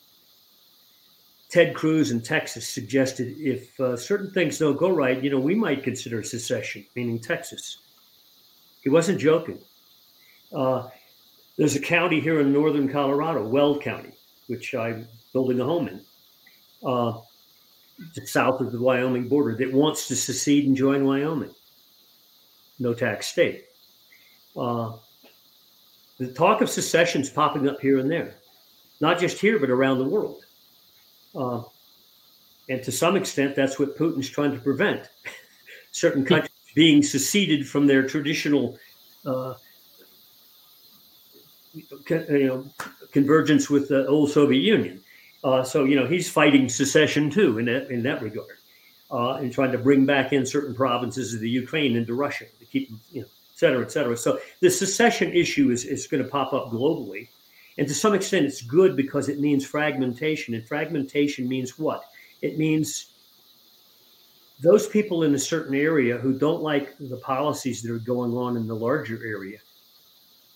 Ted 1.48 1.74
Cruz 1.74 2.10
in 2.10 2.20
Texas 2.20 2.66
suggested 2.68 3.36
if 3.38 3.78
uh, 3.78 3.96
certain 3.96 4.30
things 4.32 4.58
don't 4.58 4.76
go 4.76 4.90
right, 4.90 5.22
you 5.22 5.30
know, 5.30 5.38
we 5.38 5.54
might 5.54 5.84
consider 5.84 6.22
secession, 6.22 6.84
meaning 6.96 7.20
Texas. 7.20 7.78
He 8.82 8.90
wasn't 8.90 9.20
joking. 9.20 9.58
Uh, 10.52 10.88
there's 11.56 11.76
a 11.76 11.80
county 11.80 12.20
here 12.20 12.40
in 12.40 12.52
northern 12.52 12.88
Colorado, 12.88 13.46
Weld 13.46 13.80
County, 13.80 14.12
which 14.48 14.74
I'm 14.74 15.08
building 15.32 15.60
a 15.60 15.64
home 15.64 15.88
in. 15.88 16.00
Uh, 16.84 17.20
south 18.24 18.60
of 18.60 18.72
the 18.72 18.80
Wyoming 18.80 19.28
border 19.28 19.56
that 19.56 19.72
wants 19.72 20.08
to 20.08 20.16
secede 20.16 20.66
and 20.66 20.76
join 20.76 21.04
Wyoming. 21.04 21.54
No 22.78 22.92
tax 22.92 23.28
state. 23.28 23.64
Uh, 24.56 24.92
the 26.18 26.32
talk 26.32 26.60
of 26.60 26.68
secession 26.68 27.22
is 27.22 27.30
popping 27.30 27.68
up 27.68 27.80
here 27.80 27.98
and 27.98 28.10
there, 28.10 28.36
not 29.00 29.18
just 29.18 29.38
here, 29.38 29.58
but 29.58 29.70
around 29.70 29.98
the 29.98 30.08
world. 30.08 30.45
Uh, 31.36 31.62
and 32.68 32.82
to 32.82 32.90
some 32.90 33.16
extent, 33.16 33.54
that's 33.54 33.78
what 33.78 33.96
Putin's 33.96 34.28
trying 34.28 34.52
to 34.52 34.58
prevent 34.58 35.08
certain 35.92 36.24
countries 36.24 36.50
being 36.74 37.02
seceded 37.02 37.68
from 37.68 37.86
their 37.86 38.06
traditional 38.06 38.78
uh, 39.24 39.54
you 41.74 42.46
know, 42.46 42.66
convergence 43.12 43.68
with 43.70 43.88
the 43.88 44.06
old 44.06 44.30
Soviet 44.30 44.60
Union. 44.60 45.00
Uh, 45.44 45.62
so 45.62 45.84
you 45.84 45.94
know 45.94 46.06
he's 46.06 46.28
fighting 46.28 46.68
secession 46.68 47.30
too 47.30 47.58
in 47.58 47.66
that 47.66 47.90
in 47.90 48.02
that 48.02 48.20
regard, 48.22 48.56
uh, 49.10 49.34
and 49.34 49.52
trying 49.52 49.70
to 49.70 49.78
bring 49.78 50.04
back 50.04 50.32
in 50.32 50.44
certain 50.44 50.74
provinces 50.74 51.34
of 51.34 51.40
the 51.40 51.48
Ukraine 51.48 51.96
into 51.96 52.14
Russia 52.14 52.46
to 52.58 52.64
keep 52.64 52.90
you 53.12 53.20
know, 53.20 53.26
et 53.26 53.58
cetera, 53.58 53.82
et 53.82 53.92
cetera. 53.92 54.16
So 54.16 54.38
the 54.60 54.70
secession 54.70 55.32
issue 55.32 55.70
is 55.70 55.84
is 55.84 56.06
going 56.06 56.22
to 56.22 56.28
pop 56.28 56.52
up 56.52 56.70
globally, 56.70 57.28
and 57.78 57.86
to 57.88 57.94
some 57.94 58.14
extent 58.14 58.46
it's 58.46 58.62
good 58.62 58.96
because 58.96 59.28
it 59.28 59.40
means 59.40 59.66
fragmentation, 59.66 60.54
and 60.54 60.66
fragmentation 60.66 61.48
means 61.48 61.78
what? 61.78 62.04
It 62.42 62.58
means 62.58 63.12
those 64.60 64.88
people 64.88 65.22
in 65.22 65.34
a 65.34 65.38
certain 65.38 65.74
area 65.74 66.16
who 66.16 66.38
don't 66.38 66.62
like 66.62 66.96
the 66.98 67.18
policies 67.18 67.82
that 67.82 67.92
are 67.92 67.98
going 67.98 68.32
on 68.32 68.56
in 68.56 68.66
the 68.66 68.74
larger 68.74 69.20
area 69.24 69.58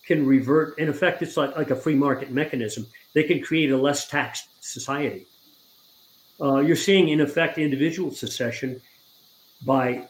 can 0.05 0.25
revert. 0.25 0.77
In 0.79 0.89
effect, 0.89 1.21
it's 1.21 1.37
like, 1.37 1.55
like 1.55 1.69
a 1.69 1.75
free 1.75 1.95
market 1.95 2.31
mechanism. 2.31 2.87
They 3.13 3.23
can 3.23 3.41
create 3.41 3.71
a 3.71 3.77
less 3.77 4.07
taxed 4.07 4.47
society. 4.59 5.27
Uh, 6.41 6.59
you're 6.59 6.75
seeing, 6.75 7.09
in 7.09 7.21
effect, 7.21 7.59
individual 7.59 8.09
secession 8.11 8.81
by 9.63 10.07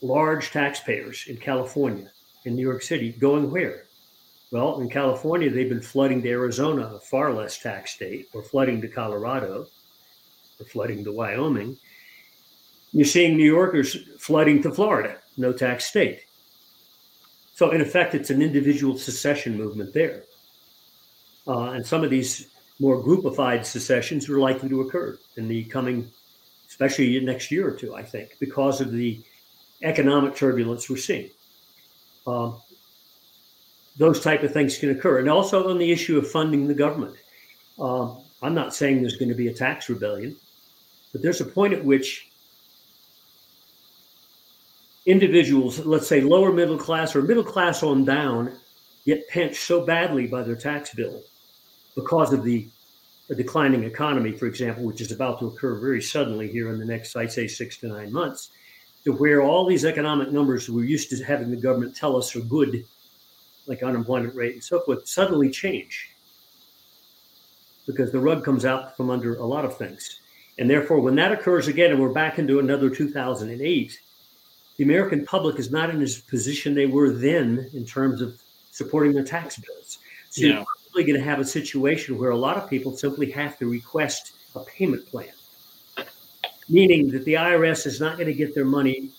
large 0.00 0.50
taxpayers 0.50 1.26
in 1.28 1.36
California, 1.36 2.10
in 2.46 2.56
New 2.56 2.62
York 2.62 2.82
City, 2.82 3.12
going 3.12 3.50
where? 3.50 3.84
Well, 4.52 4.80
in 4.80 4.90
California, 4.90 5.50
they've 5.50 5.68
been 5.68 5.80
flooding 5.80 6.20
to 6.22 6.28
Arizona, 6.28 6.82
a 6.94 7.00
far 7.00 7.32
less 7.32 7.58
tax 7.58 7.94
state, 7.94 8.28
or 8.34 8.42
flooding 8.42 8.82
to 8.82 8.88
Colorado, 8.88 9.66
or 10.60 10.66
flooding 10.66 11.02
to 11.04 11.12
Wyoming. 11.12 11.78
You're 12.92 13.06
seeing 13.06 13.38
New 13.38 13.50
Yorkers 13.50 13.96
flooding 14.18 14.62
to 14.62 14.70
Florida, 14.70 15.16
no 15.38 15.54
tax 15.54 15.86
state. 15.86 16.26
So, 17.54 17.70
in 17.70 17.80
effect, 17.80 18.14
it's 18.14 18.28
an 18.28 18.42
individual 18.42 18.98
secession 18.98 19.56
movement 19.56 19.94
there. 19.94 20.24
Uh, 21.48 21.70
and 21.70 21.86
some 21.86 22.04
of 22.04 22.10
these 22.10 22.48
more 22.78 23.02
groupified 23.02 23.64
secessions 23.64 24.28
are 24.28 24.38
likely 24.38 24.68
to 24.68 24.82
occur 24.82 25.18
in 25.38 25.48
the 25.48 25.64
coming, 25.64 26.10
especially 26.68 27.18
next 27.20 27.50
year 27.50 27.66
or 27.66 27.72
two, 27.72 27.94
I 27.94 28.02
think, 28.02 28.36
because 28.38 28.82
of 28.82 28.92
the 28.92 29.18
economic 29.82 30.36
turbulence 30.36 30.90
we're 30.90 30.98
seeing. 30.98 31.30
Um, 32.26 32.60
those 33.96 34.20
type 34.20 34.42
of 34.42 34.52
things 34.52 34.78
can 34.78 34.90
occur. 34.90 35.18
And 35.18 35.28
also 35.28 35.68
on 35.68 35.78
the 35.78 35.92
issue 35.92 36.18
of 36.18 36.30
funding 36.30 36.66
the 36.66 36.74
government. 36.74 37.16
Uh, 37.78 38.14
I'm 38.42 38.54
not 38.54 38.74
saying 38.74 39.00
there's 39.00 39.16
going 39.16 39.28
to 39.28 39.34
be 39.34 39.48
a 39.48 39.54
tax 39.54 39.88
rebellion, 39.88 40.36
but 41.12 41.22
there's 41.22 41.40
a 41.40 41.44
point 41.44 41.72
at 41.72 41.84
which 41.84 42.30
individuals, 45.06 45.78
let's 45.80 46.06
say 46.06 46.20
lower 46.20 46.52
middle 46.52 46.78
class 46.78 47.14
or 47.14 47.22
middle 47.22 47.44
class 47.44 47.82
on 47.82 48.04
down, 48.04 48.52
get 49.04 49.28
pinched 49.28 49.62
so 49.62 49.84
badly 49.84 50.26
by 50.26 50.42
their 50.42 50.56
tax 50.56 50.94
bill 50.94 51.22
because 51.94 52.32
of 52.32 52.44
the, 52.44 52.68
the 53.28 53.34
declining 53.34 53.84
economy, 53.84 54.32
for 54.32 54.46
example, 54.46 54.84
which 54.84 55.00
is 55.00 55.12
about 55.12 55.38
to 55.40 55.46
occur 55.46 55.78
very 55.78 56.00
suddenly 56.00 56.48
here 56.48 56.70
in 56.70 56.78
the 56.78 56.84
next, 56.84 57.16
I'd 57.16 57.32
say, 57.32 57.46
six 57.46 57.76
to 57.78 57.88
nine 57.88 58.12
months, 58.12 58.50
to 59.04 59.12
where 59.12 59.42
all 59.42 59.66
these 59.66 59.84
economic 59.84 60.30
numbers 60.30 60.68
we're 60.68 60.84
used 60.84 61.10
to 61.10 61.24
having 61.24 61.50
the 61.50 61.56
government 61.56 61.96
tell 61.96 62.16
us 62.16 62.34
are 62.36 62.40
good, 62.40 62.84
like 63.66 63.82
unemployment 63.82 64.34
rate 64.34 64.54
and 64.54 64.64
so 64.64 64.80
forth, 64.80 65.06
suddenly 65.06 65.50
change 65.50 66.10
because 67.86 68.12
the 68.12 68.18
rug 68.18 68.44
comes 68.44 68.64
out 68.64 68.96
from 68.96 69.10
under 69.10 69.36
a 69.36 69.44
lot 69.44 69.64
of 69.64 69.76
things. 69.76 70.20
And 70.58 70.68
therefore, 70.68 71.00
when 71.00 71.14
that 71.16 71.32
occurs 71.32 71.68
again, 71.68 71.90
and 71.90 72.00
we're 72.00 72.12
back 72.12 72.38
into 72.38 72.58
another 72.58 72.90
2008, 72.90 74.00
the 74.76 74.84
American 74.84 75.24
public 75.24 75.58
is 75.58 75.70
not 75.70 75.90
in 75.90 75.98
the 75.98 76.22
position 76.28 76.74
they 76.74 76.86
were 76.86 77.12
then 77.12 77.70
in 77.72 77.84
terms 77.84 78.20
of 78.20 78.38
supporting 78.70 79.12
their 79.12 79.24
tax 79.24 79.58
bills. 79.58 79.98
So 80.30 80.46
yeah. 80.46 80.54
you're 80.54 80.64
probably 80.86 81.04
going 81.04 81.18
to 81.18 81.24
have 81.24 81.40
a 81.40 81.44
situation 81.44 82.18
where 82.18 82.30
a 82.30 82.36
lot 82.36 82.56
of 82.56 82.68
people 82.68 82.96
simply 82.96 83.30
have 83.32 83.58
to 83.58 83.66
request 83.66 84.32
a 84.54 84.60
payment 84.60 85.06
plan, 85.06 85.28
meaning 86.68 87.10
that 87.10 87.24
the 87.24 87.34
IRS 87.34 87.86
is 87.86 88.00
not 88.00 88.16
going 88.16 88.26
to 88.26 88.34
get 88.34 88.54
their 88.54 88.64
money 88.64 89.10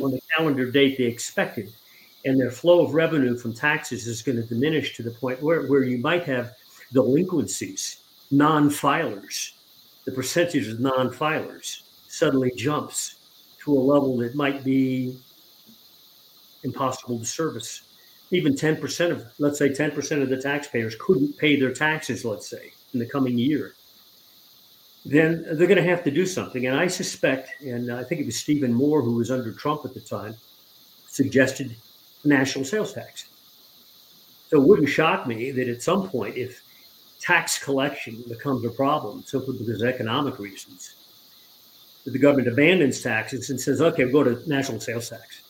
on 0.00 0.10
the 0.10 0.20
calendar 0.36 0.70
date 0.70 0.98
they 0.98 1.04
expected. 1.04 1.72
And 2.24 2.38
their 2.38 2.50
flow 2.50 2.84
of 2.84 2.94
revenue 2.94 3.36
from 3.36 3.52
taxes 3.52 4.06
is 4.06 4.22
going 4.22 4.36
to 4.36 4.44
diminish 4.44 4.96
to 4.96 5.02
the 5.02 5.10
point 5.10 5.42
where, 5.42 5.66
where 5.66 5.82
you 5.82 5.98
might 5.98 6.24
have 6.24 6.54
delinquencies, 6.92 7.98
non 8.30 8.70
filers. 8.70 9.52
The 10.04 10.12
percentage 10.12 10.68
of 10.68 10.80
non 10.80 11.10
filers 11.10 11.82
suddenly 12.08 12.52
jumps 12.56 13.16
to 13.64 13.72
a 13.72 13.80
level 13.80 14.16
that 14.18 14.34
might 14.34 14.64
be 14.64 15.16
impossible 16.64 17.18
to 17.18 17.24
service. 17.24 17.82
Even 18.30 18.54
10% 18.54 19.10
of, 19.10 19.26
let's 19.38 19.58
say 19.58 19.68
10% 19.68 20.22
of 20.22 20.28
the 20.28 20.40
taxpayers 20.40 20.96
couldn't 20.98 21.36
pay 21.36 21.58
their 21.58 21.72
taxes, 21.72 22.24
let's 22.24 22.48
say, 22.48 22.72
in 22.94 22.98
the 22.98 23.06
coming 23.06 23.38
year. 23.38 23.74
Then 25.04 25.44
they're 25.52 25.66
going 25.66 25.82
to 25.82 25.90
have 25.90 26.04
to 26.04 26.10
do 26.10 26.24
something. 26.24 26.66
And 26.66 26.76
I 26.76 26.86
suspect, 26.86 27.62
and 27.62 27.92
I 27.92 28.04
think 28.04 28.20
it 28.20 28.26
was 28.26 28.36
Stephen 28.36 28.72
Moore, 28.72 29.02
who 29.02 29.16
was 29.16 29.30
under 29.30 29.52
Trump 29.52 29.84
at 29.84 29.94
the 29.94 30.00
time, 30.00 30.36
suggested 31.08 31.76
national 32.24 32.64
sales 32.64 32.92
tax. 32.92 33.26
So 34.48 34.60
it 34.60 34.66
wouldn't 34.66 34.88
shock 34.88 35.26
me 35.26 35.50
that 35.50 35.68
at 35.68 35.82
some 35.82 36.08
point, 36.08 36.36
if 36.36 36.62
tax 37.20 37.62
collection 37.62 38.22
becomes 38.28 38.64
a 38.64 38.70
problem 38.70 39.22
simply 39.22 39.56
because 39.58 39.80
of 39.80 39.88
economic 39.88 40.38
reasons, 40.38 40.96
that 42.04 42.10
the 42.10 42.18
government 42.18 42.48
abandons 42.48 43.00
taxes 43.00 43.50
and 43.50 43.60
says, 43.60 43.80
okay, 43.80 44.04
we'll 44.04 44.24
go 44.24 44.34
to 44.34 44.48
national 44.48 44.80
sales 44.80 45.08
tax. 45.08 45.42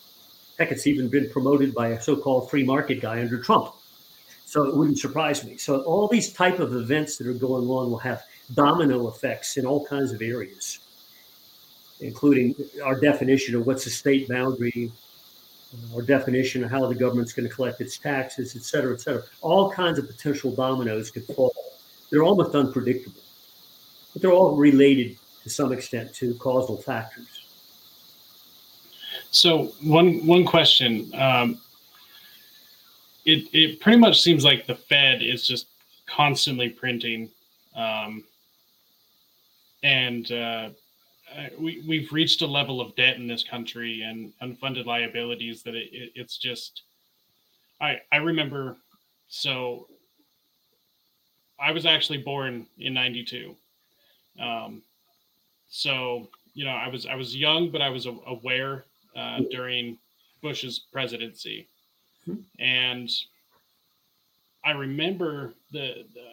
Heck, 0.59 0.71
it's 0.71 0.87
even 0.87 1.09
been 1.09 1.31
promoted 1.31 1.75
by 1.75 1.89
a 1.89 2.01
so-called 2.01 2.51
free 2.51 2.63
market 2.63 3.01
guy 3.01 3.21
under 3.21 3.39
Trump. 3.39 3.75
So 4.45 4.65
it 4.65 4.77
wouldn't 4.77 4.99
surprise 4.99 5.45
me. 5.45 5.57
So 5.57 5.81
all 5.83 6.09
these 6.09 6.33
type 6.33 6.59
of 6.59 6.75
events 6.75 7.17
that 7.17 7.27
are 7.27 7.33
going 7.33 7.65
on 7.65 7.91
will 7.91 7.99
have 7.99 8.23
domino 8.53 9.09
effects 9.09 9.57
in 9.57 9.65
all 9.65 9.87
kinds 9.87 10.13
of 10.13 10.21
areas, 10.21 10.81
including 12.01 12.55
our 12.85 13.01
definition 13.01 13.55
of 13.57 13.67
what's 13.67 13.87
a 13.87 13.91
state 13.91 14.29
boundary, 14.29 14.93
our 15.95 16.03
definition 16.03 16.65
of 16.65 16.71
how 16.71 16.87
the 16.87 16.95
government's 16.95 17.33
going 17.33 17.49
to 17.49 17.55
collect 17.55 17.81
its 17.81 17.99
taxes, 17.99 18.57
et 18.57 18.63
cetera, 18.63 18.93
et 18.93 19.01
cetera. 19.01 19.23
All 19.41 19.71
kinds 19.71 19.99
of 19.99 20.07
potential 20.07 20.55
dominoes 20.55 21.11
could 21.11 21.25
fall. 21.25 21.55
They're 22.11 22.25
almost 22.25 22.55
unpredictable, 22.55 23.21
but 24.13 24.21
they're 24.21 24.33
all 24.33 24.55
related 24.57 25.17
to 25.43 25.51
some 25.51 25.73
extent 25.73 26.15
to 26.15 26.35
causal 26.35 26.77
factors. 26.77 27.29
So 29.31 29.73
one 29.83 30.27
one 30.27 30.45
question. 30.45 31.11
Um, 31.15 31.59
it 33.25 33.49
it 33.55 33.81
pretty 33.81 33.99
much 33.99 34.21
seems 34.21 34.45
like 34.45 34.67
the 34.67 34.75
Fed 34.75 35.23
is 35.23 35.47
just 35.47 35.69
constantly 36.07 36.69
printing, 36.69 37.31
um, 37.75 38.25
and 39.83 40.31
uh, 40.31 40.71
we 41.59 41.83
we've 41.87 42.13
reached 42.13 42.43
a 42.43 42.47
level 42.47 42.81
of 42.81 42.95
debt 42.97 43.17
in 43.17 43.27
this 43.27 43.45
country 43.45 44.03
and 44.03 44.33
unfunded 44.43 44.87
liabilities 44.87 45.63
that 45.63 45.75
it, 45.75 45.89
it, 45.93 46.13
it's 46.15 46.39
just. 46.39 46.83
I 47.81 48.01
I 48.11 48.17
remember 48.17 48.77
so. 49.29 49.87
I 51.61 51.73
was 51.73 51.87
actually 51.87 52.19
born 52.19 52.67
in 52.79 52.95
'92. 52.95 53.55
Um, 54.41 54.83
so 55.69 56.29
you 56.55 56.65
know, 56.65 56.73
I 56.73 56.89
was 56.89 57.07
I 57.07 57.15
was 57.15 57.37
young, 57.37 57.71
but 57.71 57.83
I 57.83 57.89
was 57.89 58.07
aware 58.07 58.85
uh, 59.17 59.41
during 59.51 59.99
Bush's 60.43 60.81
presidency, 60.93 61.69
hmm. 62.25 62.37
and 62.59 63.11
I 64.65 64.73
remember 64.73 65.55
the, 65.73 66.05
the, 66.15 66.31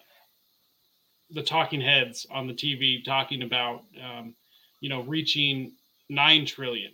the 1.31 1.43
talking 1.43 1.81
heads 1.81 2.27
on 2.31 2.47
the 2.47 2.53
TV 2.53 3.03
talking 3.03 3.41
about 3.41 3.83
um, 4.03 4.35
you 4.79 4.89
know 4.89 5.01
reaching 5.03 5.71
nine 6.09 6.45
trillion, 6.45 6.91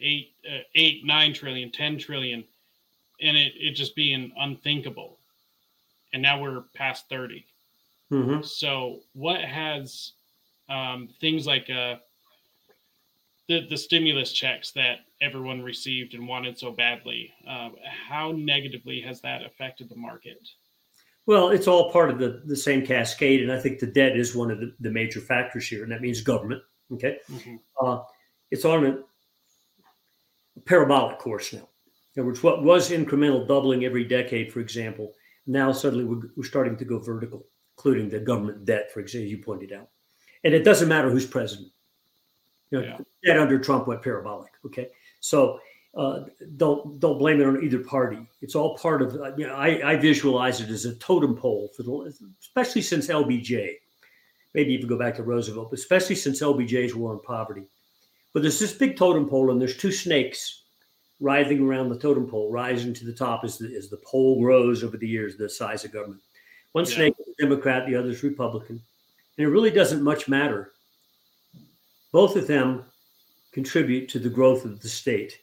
eight 0.00 0.32
uh, 0.50 0.60
eight 0.74 1.04
nine 1.04 1.32
trillion, 1.32 1.70
ten 1.70 1.98
trillion, 1.98 2.44
and 3.20 3.36
it 3.36 3.52
it 3.56 3.72
just 3.72 3.94
being 3.94 4.32
unthinkable, 4.38 5.18
and 6.12 6.22
now 6.22 6.40
we're 6.40 6.62
past 6.74 7.08
30 7.08 7.44
mm-hmm. 8.12 8.42
So 8.42 9.00
what 9.12 9.40
has 9.40 10.12
um, 10.68 11.08
things 11.20 11.46
like 11.46 11.68
uh, 11.70 11.96
the 13.48 13.66
the 13.68 13.76
stimulus 13.76 14.32
checks 14.32 14.72
that 14.72 15.00
everyone 15.20 15.62
received 15.62 16.14
and 16.14 16.26
wanted 16.26 16.58
so 16.58 16.70
badly. 16.70 17.32
Uh, 17.48 17.70
how 18.08 18.32
negatively 18.32 19.00
has 19.00 19.20
that 19.22 19.44
affected 19.44 19.88
the 19.88 19.96
market? 19.96 20.48
Well, 21.26 21.50
it's 21.50 21.66
all 21.66 21.90
part 21.90 22.10
of 22.10 22.18
the, 22.18 22.42
the 22.46 22.56
same 22.56 22.86
cascade, 22.86 23.42
and 23.42 23.52
I 23.52 23.58
think 23.58 23.80
the 23.80 23.86
debt 23.86 24.16
is 24.16 24.34
one 24.34 24.50
of 24.50 24.60
the, 24.60 24.72
the 24.78 24.90
major 24.90 25.20
factors 25.20 25.66
here, 25.66 25.82
and 25.82 25.90
that 25.90 26.00
means 26.00 26.20
government. 26.20 26.62
Okay, 26.92 27.18
mm-hmm. 27.30 27.56
uh, 27.84 28.02
it's 28.52 28.64
on 28.64 28.86
a 28.86 30.60
parabolic 30.60 31.18
course 31.18 31.52
now. 31.52 31.68
In 32.14 32.20
other 32.20 32.26
words, 32.28 32.42
what 32.42 32.62
was 32.62 32.90
incremental 32.90 33.46
doubling 33.46 33.84
every 33.84 34.04
decade, 34.04 34.52
for 34.52 34.60
example, 34.60 35.12
now 35.46 35.72
suddenly 35.72 36.04
we're, 36.04 36.30
we're 36.36 36.44
starting 36.44 36.76
to 36.76 36.84
go 36.84 36.98
vertical, 36.98 37.44
including 37.76 38.08
the 38.08 38.20
government 38.20 38.64
debt, 38.64 38.92
for 38.92 39.00
example, 39.00 39.26
as 39.26 39.30
you 39.32 39.38
pointed 39.38 39.72
out. 39.72 39.88
And 40.44 40.54
it 40.54 40.62
doesn't 40.62 40.88
matter 40.88 41.10
who's 41.10 41.26
president. 41.26 41.68
You 42.70 42.80
know, 42.80 42.86
yeah. 42.86 42.98
debt 43.24 43.38
under 43.38 43.58
Trump 43.58 43.88
went 43.88 44.02
parabolic. 44.02 44.52
Okay, 44.64 44.90
so 45.20 45.58
uh, 45.96 46.24
don't 46.56 47.00
don't 47.00 47.18
blame 47.18 47.40
it 47.40 47.46
on 47.46 47.64
either 47.64 47.78
party. 47.78 48.18
It's 48.42 48.54
all 48.54 48.76
part 48.76 49.00
of. 49.00 49.14
You 49.38 49.46
know, 49.46 49.54
I, 49.54 49.92
I 49.92 49.96
visualize 49.96 50.60
it 50.60 50.68
as 50.68 50.84
a 50.84 50.94
totem 50.96 51.34
pole 51.34 51.70
for 51.74 51.82
the, 51.82 52.14
especially 52.40 52.82
since 52.82 53.08
LBJ. 53.08 53.76
Maybe 54.54 54.72
even 54.72 54.88
go 54.88 54.98
back 54.98 55.16
to 55.16 55.22
Roosevelt, 55.22 55.70
but 55.70 55.78
especially 55.78 56.16
since 56.16 56.42
LBJ's 56.42 56.94
war 56.94 57.12
on 57.12 57.20
poverty. 57.22 57.64
But 58.32 58.42
there's 58.42 58.58
this 58.58 58.74
big 58.74 58.96
totem 58.96 59.28
pole, 59.28 59.50
and 59.50 59.60
there's 59.60 59.76
two 59.76 59.92
snakes 59.92 60.64
writhing 61.20 61.66
around 61.66 61.88
the 61.88 61.98
totem 61.98 62.26
pole, 62.26 62.50
rising 62.50 62.92
to 62.92 63.06
the 63.06 63.12
top 63.12 63.44
as 63.44 63.56
the, 63.56 63.74
as 63.74 63.88
the 63.88 63.96
pole 63.98 64.40
grows 64.40 64.84
over 64.84 64.98
the 64.98 65.08
years, 65.08 65.36
the 65.36 65.48
size 65.48 65.84
of 65.84 65.92
government. 65.92 66.20
One 66.72 66.84
yeah. 66.84 66.94
snake 66.94 67.14
is 67.18 67.34
Democrat, 67.38 67.86
the 67.86 67.96
other 67.96 68.10
is 68.10 68.22
Republican. 68.22 68.82
And 69.38 69.46
it 69.46 69.50
really 69.50 69.70
doesn't 69.70 70.02
much 70.02 70.28
matter. 70.28 70.72
Both 72.12 72.36
of 72.36 72.46
them 72.46 72.84
contribute 73.52 74.08
to 74.10 74.18
the 74.18 74.28
growth 74.28 74.66
of 74.66 74.80
the 74.80 74.88
state. 74.88 75.38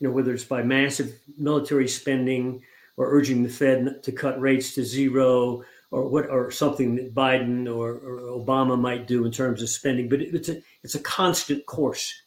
You 0.00 0.08
know, 0.08 0.14
whether 0.14 0.32
it's 0.32 0.44
by 0.44 0.62
massive 0.62 1.18
military 1.36 1.88
spending 1.88 2.62
or 2.96 3.12
urging 3.12 3.42
the 3.42 3.48
Fed 3.48 4.02
to 4.02 4.12
cut 4.12 4.40
rates 4.40 4.74
to 4.74 4.84
zero 4.84 5.64
or 5.90 6.08
what 6.08 6.28
or 6.28 6.50
something 6.50 6.96
that 6.96 7.14
Biden 7.14 7.66
or, 7.66 7.94
or 7.94 8.20
Obama 8.38 8.78
might 8.78 9.06
do 9.06 9.24
in 9.24 9.32
terms 9.32 9.62
of 9.62 9.70
spending, 9.70 10.08
but 10.08 10.20
it, 10.20 10.34
it's 10.34 10.48
a 10.48 10.60
it's 10.82 10.94
a 10.94 11.00
constant 11.00 11.66
course 11.66 12.22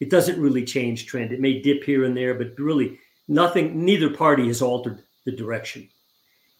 it 0.00 0.08
doesn't 0.08 0.40
really 0.40 0.64
change 0.64 1.06
trend. 1.06 1.30
It 1.30 1.40
may 1.40 1.60
dip 1.60 1.84
here 1.84 2.04
and 2.04 2.16
there, 2.16 2.34
but 2.34 2.58
really 2.58 2.98
nothing, 3.28 3.84
neither 3.84 4.10
party 4.10 4.46
has 4.46 4.62
altered 4.62 5.02
the 5.24 5.32
direction. 5.32 5.88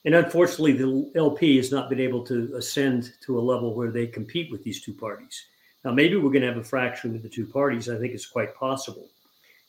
And 0.05 0.15
unfortunately, 0.15 0.73
the 0.73 1.11
LP 1.15 1.57
has 1.57 1.73
not 1.73 1.91
been 1.91 2.01
able 2.01 2.25
to 2.27 2.55
ascend 2.57 3.13
to 3.23 3.39
a 3.39 3.41
level 3.41 3.75
where 3.75 3.91
they 3.91 4.07
compete 4.07 4.51
with 4.51 4.63
these 4.63 4.83
two 4.83 4.95
parties. 4.95 5.47
Now, 5.85 5.93
maybe 5.93 6.17
we're 6.17 6.31
going 6.31 6.43
to 6.43 6.49
have 6.49 6.59
a 6.59 6.65
fracturing 6.65 7.17
of 7.17 7.23
the 7.23 7.29
two 7.29 7.47
parties. 7.47 7.89
I 7.89 7.99
think 7.99 8.13
it's 8.13 8.27
quite 8.27 8.55
possible, 8.55 9.09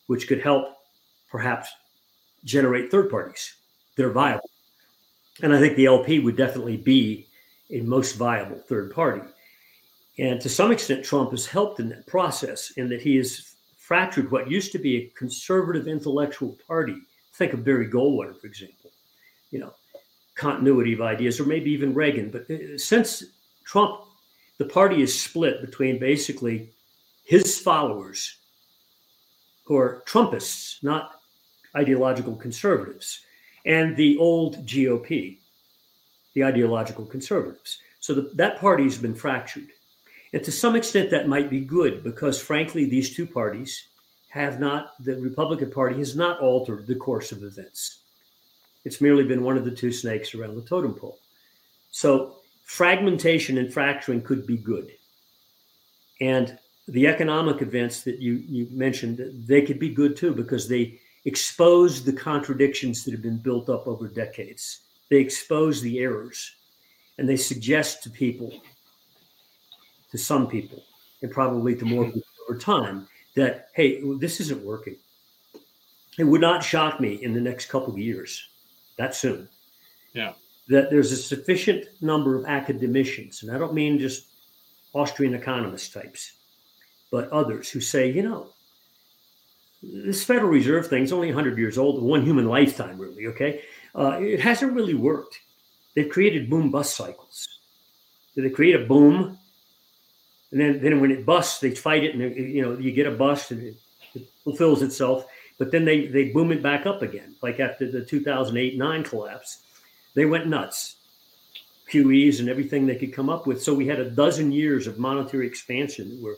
which 0.07 0.27
could 0.27 0.41
help 0.41 0.65
perhaps 1.29 1.69
generate 2.43 2.91
third 2.91 3.09
parties 3.09 3.55
that 3.95 4.05
are 4.05 4.11
viable. 4.11 4.49
And 5.41 5.53
I 5.53 5.59
think 5.59 5.75
the 5.75 5.85
LP 5.85 6.19
would 6.19 6.35
definitely 6.35 6.77
be 6.77 7.27
a 7.69 7.81
most 7.81 8.13
viable 8.13 8.59
third 8.59 8.93
party. 8.93 9.21
And 10.19 10.41
to 10.41 10.49
some 10.49 10.71
extent, 10.71 11.05
Trump 11.05 11.31
has 11.31 11.45
helped 11.45 11.79
in 11.79 11.89
that 11.89 12.05
process 12.05 12.71
in 12.71 12.89
that 12.89 13.01
he 13.01 13.15
has 13.17 13.55
fractured 13.77 14.31
what 14.31 14.49
used 14.49 14.71
to 14.73 14.79
be 14.79 14.97
a 14.97 15.09
conservative 15.17 15.87
intellectual 15.87 16.57
party. 16.67 16.95
Think 17.33 17.53
of 17.53 17.63
Barry 17.63 17.89
Goldwater, 17.89 18.39
for 18.39 18.47
example. 18.47 18.91
You 19.51 19.59
know, 19.59 19.73
continuity 20.35 20.93
of 20.93 21.01
ideas, 21.01 21.39
or 21.39 21.45
maybe 21.45 21.71
even 21.71 21.93
Reagan. 21.93 22.29
But 22.29 22.49
uh, 22.49 22.77
since 22.77 23.23
Trump, 23.63 24.01
the 24.57 24.65
party 24.65 25.01
is 25.01 25.19
split 25.19 25.61
between 25.61 25.99
basically 25.99 26.71
his 27.23 27.59
followers, 27.59 28.37
who 29.63 29.77
are 29.77 30.03
Trumpists, 30.05 30.83
not 30.83 31.21
ideological 31.75 32.35
conservatives, 32.35 33.21
and 33.65 33.95
the 33.95 34.17
old 34.17 34.65
GOP, 34.65 35.37
the 36.33 36.43
ideological 36.43 37.05
conservatives. 37.05 37.79
So 37.99 38.13
the, 38.13 38.31
that 38.35 38.59
party 38.59 38.83
has 38.83 38.97
been 38.97 39.15
fractured. 39.15 39.67
And 40.33 40.43
to 40.43 40.51
some 40.51 40.75
extent, 40.75 41.11
that 41.11 41.27
might 41.27 41.49
be 41.49 41.59
good 41.59 42.03
because, 42.03 42.41
frankly, 42.41 42.85
these 42.85 43.15
two 43.15 43.27
parties 43.27 43.87
have 44.29 44.59
not, 44.59 44.93
the 45.03 45.17
Republican 45.17 45.71
Party 45.71 45.97
has 45.97 46.15
not 46.15 46.39
altered 46.39 46.87
the 46.87 46.95
course 46.95 47.31
of 47.31 47.43
events. 47.43 47.99
It's 48.85 49.01
merely 49.01 49.25
been 49.25 49.43
one 49.43 49.57
of 49.57 49.65
the 49.65 49.71
two 49.71 49.91
snakes 49.91 50.33
around 50.33 50.55
the 50.55 50.61
totem 50.63 50.93
pole. 50.93 51.19
So, 51.91 52.37
fragmentation 52.63 53.57
and 53.57 53.71
fracturing 53.71 54.21
could 54.21 54.47
be 54.47 54.57
good. 54.57 54.91
And 56.21 56.57
the 56.87 57.07
economic 57.07 57.61
events 57.61 58.03
that 58.03 58.19
you, 58.19 58.43
you 58.47 58.67
mentioned, 58.71 59.21
they 59.47 59.61
could 59.61 59.79
be 59.79 59.89
good 59.89 60.15
too 60.15 60.33
because 60.33 60.67
they 60.67 60.99
expose 61.25 62.03
the 62.03 62.13
contradictions 62.13 63.03
that 63.03 63.11
have 63.11 63.21
been 63.21 63.37
built 63.37 63.69
up 63.69 63.87
over 63.87 64.07
decades. 64.07 64.81
They 65.09 65.17
expose 65.17 65.81
the 65.81 65.99
errors 65.99 66.55
and 67.17 67.27
they 67.27 67.37
suggest 67.37 68.03
to 68.03 68.09
people 68.09 68.51
to 70.11 70.17
some 70.17 70.47
people 70.47 70.83
and 71.21 71.31
probably 71.31 71.75
to 71.75 71.85
more 71.85 72.05
people 72.05 72.23
over 72.49 72.59
time 72.59 73.07
that 73.35 73.69
hey 73.73 74.01
this 74.19 74.39
isn't 74.41 74.63
working. 74.63 74.97
It 76.17 76.23
would 76.23 76.41
not 76.41 76.63
shock 76.63 76.99
me 76.99 77.23
in 77.23 77.33
the 77.33 77.39
next 77.39 77.67
couple 77.67 77.93
of 77.93 77.99
years 77.99 78.49
that 78.97 79.15
soon. 79.15 79.47
Yeah. 80.13 80.33
That 80.67 80.89
there's 80.89 81.11
a 81.11 81.17
sufficient 81.17 81.85
number 82.01 82.35
of 82.35 82.45
academicians 82.45 83.43
and 83.43 83.51
i 83.51 83.57
don't 83.57 83.73
mean 83.73 83.99
just 83.99 84.27
austrian 84.93 85.33
economist 85.33 85.91
types 85.93 86.33
but 87.11 87.29
others 87.29 87.69
who 87.69 87.79
say 87.79 88.09
you 88.09 88.23
know 88.23 88.49
this 89.83 90.23
federal 90.23 90.49
reserve 90.49 90.87
thing 90.87 91.03
is 91.03 91.11
only 91.11 91.27
100 91.27 91.57
years 91.57 91.77
old 91.77 92.01
one 92.01 92.23
human 92.23 92.47
lifetime 92.47 92.97
really 92.97 93.27
okay? 93.27 93.61
Uh, 93.95 94.17
it 94.21 94.39
hasn't 94.39 94.73
really 94.73 94.93
worked. 94.93 95.39
They've 95.95 96.09
created 96.09 96.49
boom 96.49 96.71
bust 96.71 96.95
cycles. 96.95 97.47
They 98.35 98.49
create 98.49 98.75
a 98.75 98.85
boom? 98.85 99.37
And 100.51 100.59
then 100.59 100.81
then 100.81 101.01
when 101.01 101.11
it 101.11 101.25
busts, 101.25 101.59
they 101.59 101.71
fight 101.71 102.03
it, 102.03 102.15
and 102.15 102.35
you 102.35 102.61
know 102.61 102.77
you 102.77 102.91
get 102.91 103.07
a 103.07 103.11
bust, 103.11 103.51
and 103.51 103.63
it, 103.63 103.75
it, 104.13 104.27
fulfills 104.43 104.81
itself. 104.81 105.25
But 105.57 105.71
then 105.71 105.85
they 105.85 106.07
they 106.07 106.29
boom 106.29 106.51
it 106.51 106.63
back 106.63 106.85
up 106.85 107.01
again, 107.01 107.35
like 107.41 107.59
after 107.59 107.89
the 107.89 108.03
2008 108.03 108.77
nine 108.77 109.03
collapse, 109.03 109.59
they 110.13 110.25
went 110.25 110.47
nuts, 110.47 110.97
QEs 111.89 112.39
and 112.39 112.49
everything 112.49 112.85
they 112.85 112.95
could 112.95 113.13
come 113.13 113.29
up 113.29 113.47
with. 113.47 113.61
So 113.61 113.73
we 113.73 113.87
had 113.87 113.99
a 113.99 114.09
dozen 114.09 114.51
years 114.51 114.87
of 114.87 114.99
monetary 114.99 115.47
expansion 115.47 116.09
that 116.09 116.21
were 116.21 116.37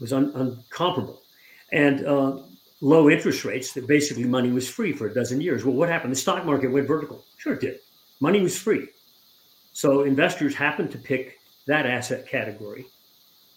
was 0.00 0.12
un, 0.12 0.32
uncomparable, 0.32 1.18
and 1.72 2.06
uh, 2.06 2.38
low 2.80 3.10
interest 3.10 3.44
rates. 3.44 3.72
That 3.72 3.86
basically 3.86 4.24
money 4.24 4.50
was 4.50 4.68
free 4.68 4.92
for 4.92 5.06
a 5.06 5.14
dozen 5.14 5.40
years. 5.40 5.64
Well, 5.64 5.76
what 5.76 5.88
happened? 5.88 6.12
The 6.12 6.16
stock 6.16 6.44
market 6.44 6.70
went 6.70 6.86
vertical. 6.86 7.24
Sure, 7.36 7.54
it 7.54 7.60
did. 7.60 7.78
Money 8.20 8.40
was 8.40 8.58
free. 8.58 8.88
So 9.72 10.02
investors 10.02 10.54
happened 10.54 10.90
to 10.92 10.98
pick 10.98 11.38
that 11.66 11.86
asset 11.86 12.26
category. 12.28 12.86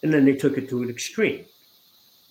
And 0.04 0.13
then 0.13 0.25
they 0.25 0.36
took 0.36 0.58
it 0.58 0.69
to 0.69 0.82
an 0.84 0.89
extreme. 0.89 1.45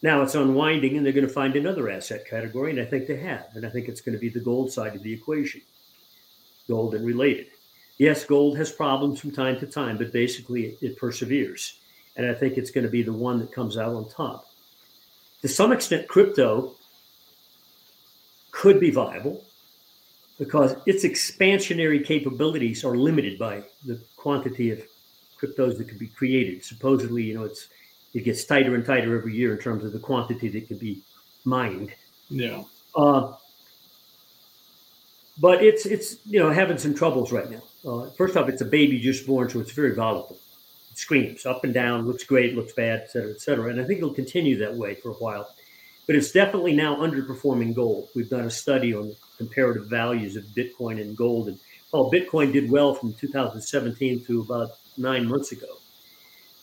Now 0.02 0.22
it's 0.22 0.34
unwinding 0.34 0.96
and 0.96 1.04
they're 1.04 1.12
going 1.12 1.26
to 1.26 1.32
find 1.32 1.56
another 1.56 1.90
asset 1.90 2.26
category. 2.26 2.70
And 2.70 2.80
I 2.80 2.84
think 2.84 3.06
they 3.06 3.16
have. 3.16 3.46
And 3.54 3.64
I 3.64 3.70
think 3.70 3.88
it's 3.88 4.00
going 4.00 4.14
to 4.14 4.20
be 4.20 4.28
the 4.28 4.40
gold 4.40 4.72
side 4.72 4.94
of 4.94 5.02
the 5.02 5.12
equation 5.12 5.62
gold 6.68 6.94
and 6.94 7.04
related. 7.06 7.46
Yes, 7.96 8.24
gold 8.24 8.56
has 8.58 8.70
problems 8.70 9.20
from 9.20 9.32
time 9.32 9.58
to 9.58 9.66
time, 9.66 9.96
but 9.96 10.12
basically 10.12 10.66
it, 10.66 10.78
it 10.82 10.96
perseveres. 10.98 11.80
And 12.18 12.31
I 12.31 12.35
think 12.35 12.59
it's 12.59 12.70
going 12.70 12.85
to 12.85 12.90
be 12.90 13.02
the 13.02 13.12
one 13.12 13.38
that 13.38 13.52
comes 13.52 13.78
out 13.78 13.94
on 13.94 14.09
top. 14.11 14.44
To 15.42 15.48
some 15.48 15.72
extent, 15.72 16.09
crypto 16.09 16.74
could 18.51 18.80
be 18.80 18.90
viable 18.90 19.45
because 20.36 20.74
its 20.84 21.05
expansionary 21.05 22.05
capabilities 22.05 22.84
are 22.84 22.97
limited 22.97 23.38
by 23.38 23.62
the 23.86 24.01
quantity 24.16 24.72
of 24.72 24.82
cryptos 25.40 25.78
that 25.78 25.88
can 25.88 25.97
be 25.97 26.09
created. 26.09 26.64
Supposedly, 26.64 27.22
you 27.22 27.34
know, 27.34 27.45
it's 27.45 27.68
it 28.14 28.24
gets 28.24 28.45
tighter 28.45 28.74
and 28.74 28.84
tighter 28.84 29.16
every 29.16 29.34
year 29.34 29.53
in 29.53 29.61
terms 29.61 29.84
of 29.84 29.92
the 29.92 29.99
quantity 30.01 30.49
that 30.49 30.66
can 30.66 30.76
be 30.76 31.03
mined. 31.45 31.92
Yeah. 32.28 32.64
Uh, 32.97 33.34
but 35.40 35.62
it's 35.62 35.86
it's 35.86 36.16
you 36.26 36.40
know 36.40 36.51
having 36.51 36.78
some 36.78 36.95
troubles 36.95 37.30
right 37.30 37.49
now. 37.49 37.62
Uh, 37.88 38.11
first 38.11 38.36
off, 38.36 38.49
it's 38.49 38.61
a 38.61 38.64
baby 38.64 38.99
just 38.99 39.24
born, 39.24 39.49
so 39.49 39.61
it's 39.61 39.70
very 39.70 39.95
volatile. 39.95 40.38
Screams 40.99 41.46
up 41.46 41.62
and 41.62 41.72
down, 41.72 42.09
looks 42.09 42.24
great, 42.24 42.57
looks 42.57 42.72
bad, 42.72 43.03
et 43.03 43.11
cetera, 43.12 43.30
et 43.30 43.40
cetera. 43.40 43.70
And 43.70 43.80
I 43.80 43.84
think 43.84 43.99
it'll 43.99 44.12
continue 44.12 44.59
that 44.59 44.74
way 44.74 44.96
for 44.96 45.11
a 45.11 45.14
while. 45.14 45.49
But 46.09 46.16
it's 46.16 46.32
definitely 46.32 46.74
now 46.74 46.96
underperforming 46.96 47.72
gold. 47.72 48.09
We've 48.16 48.28
done 48.28 48.46
a 48.46 48.51
study 48.51 48.92
on 48.92 49.11
the 49.11 49.16
comparative 49.36 49.86
values 49.86 50.34
of 50.34 50.42
Bitcoin 50.46 51.01
and 51.01 51.16
gold, 51.16 51.46
and 51.46 51.61
while 51.92 52.11
Bitcoin 52.11 52.53
did 52.53 52.68
well 52.68 52.94
from 52.94 53.14
2017 53.14 54.24
to 54.24 54.40
about 54.40 54.72
nine 54.96 55.28
months 55.28 55.53
ago. 55.53 55.68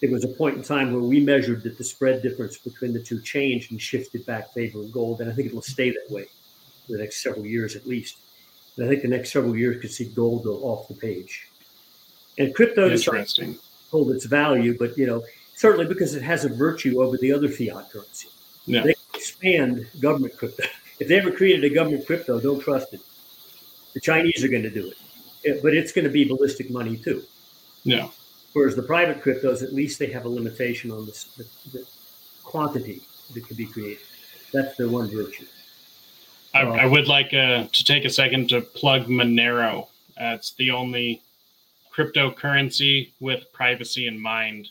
There 0.01 0.11
was 0.11 0.25
a 0.25 0.27
point 0.27 0.57
in 0.57 0.63
time 0.63 0.91
where 0.91 1.01
we 1.01 1.21
measured 1.21 1.63
that 1.63 1.77
the 1.77 1.85
spread 1.85 2.21
difference 2.21 2.57
between 2.57 2.91
the 2.91 2.99
two 3.01 3.21
changed 3.21 3.71
and 3.71 3.81
shifted 3.81 4.25
back 4.25 4.51
favoring 4.53 4.91
gold, 4.91 5.21
and 5.21 5.31
I 5.31 5.33
think 5.33 5.47
it 5.47 5.55
will 5.55 5.61
stay 5.61 5.91
that 5.91 6.13
way 6.13 6.25
for 6.85 6.91
the 6.91 6.97
next 6.97 7.23
several 7.23 7.45
years 7.45 7.77
at 7.77 7.87
least. 7.87 8.17
And 8.75 8.85
I 8.85 8.89
think 8.89 9.01
the 9.01 9.07
next 9.07 9.31
several 9.31 9.55
years 9.55 9.81
could 9.81 9.91
see 9.91 10.09
gold 10.09 10.43
go 10.43 10.57
off 10.57 10.89
the 10.89 10.93
page. 10.93 11.47
And 12.37 12.53
crypto 12.53 12.89
interesting 12.89 13.57
hold 13.95 14.11
its 14.11 14.25
value, 14.25 14.73
but 14.77 14.97
you 14.97 15.07
know 15.09 15.23
certainly 15.55 15.87
because 15.87 16.15
it 16.15 16.21
has 16.21 16.45
a 16.45 16.49
virtue 16.49 17.01
over 17.01 17.17
the 17.17 17.31
other 17.31 17.49
fiat 17.49 17.89
currency. 17.91 18.29
Yeah. 18.65 18.83
They 18.83 18.95
expand 19.13 19.87
government 19.99 20.37
crypto. 20.37 20.63
If 20.99 21.07
they 21.07 21.17
ever 21.17 21.31
created 21.31 21.63
a 21.69 21.73
government 21.73 22.05
crypto, 22.05 22.39
don't 22.39 22.61
trust 22.61 22.93
it. 22.93 23.01
The 23.93 23.99
Chinese 23.99 24.43
are 24.43 24.47
going 24.47 24.63
to 24.63 24.69
do 24.69 24.87
it, 24.87 24.97
it 25.43 25.63
but 25.63 25.73
it's 25.73 25.91
going 25.91 26.05
to 26.05 26.11
be 26.11 26.23
ballistic 26.25 26.69
money 26.69 26.97
too. 26.97 27.23
Yeah. 27.83 28.07
Whereas 28.53 28.75
the 28.75 28.83
private 28.83 29.21
cryptos, 29.21 29.61
at 29.61 29.73
least 29.73 29.99
they 29.99 30.07
have 30.07 30.25
a 30.25 30.29
limitation 30.29 30.91
on 30.91 31.05
the, 31.05 31.25
the, 31.37 31.45
the 31.73 31.85
quantity 32.43 33.01
that 33.33 33.45
can 33.47 33.57
be 33.57 33.65
created. 33.65 34.05
That's 34.53 34.77
their 34.77 34.87
one 34.89 35.09
virtue. 35.09 35.45
I, 36.53 36.61
I 36.61 36.85
would 36.85 37.07
like 37.09 37.33
uh, 37.33 37.67
to 37.69 37.83
take 37.83 38.05
a 38.05 38.09
second 38.09 38.49
to 38.49 38.61
plug 38.61 39.07
Monero. 39.07 39.87
Uh, 40.17 40.35
it's 40.37 40.51
the 40.51 40.71
only 40.71 41.21
cryptocurrency 41.95 43.13
with 43.19 43.51
privacy 43.53 44.07
in 44.07 44.19
mind. 44.19 44.67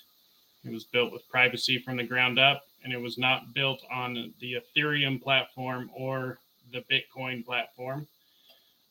It 0.65 0.73
was 0.73 0.85
built 0.85 1.13
with 1.13 1.29
privacy 1.29 1.79
from 1.79 1.97
the 1.97 2.05
ground 2.05 2.39
up, 2.39 2.65
and 2.83 2.93
it 2.93 3.01
was 3.01 3.19
not 3.19 3.55
built 3.55 3.83
on 3.93 4.33
the 4.41 4.57
Ethereum 4.77 5.23
platform 5.23 5.91
or 5.97 6.39
the 6.73 6.85
Bitcoin 6.91 7.45
platform. 7.45 8.07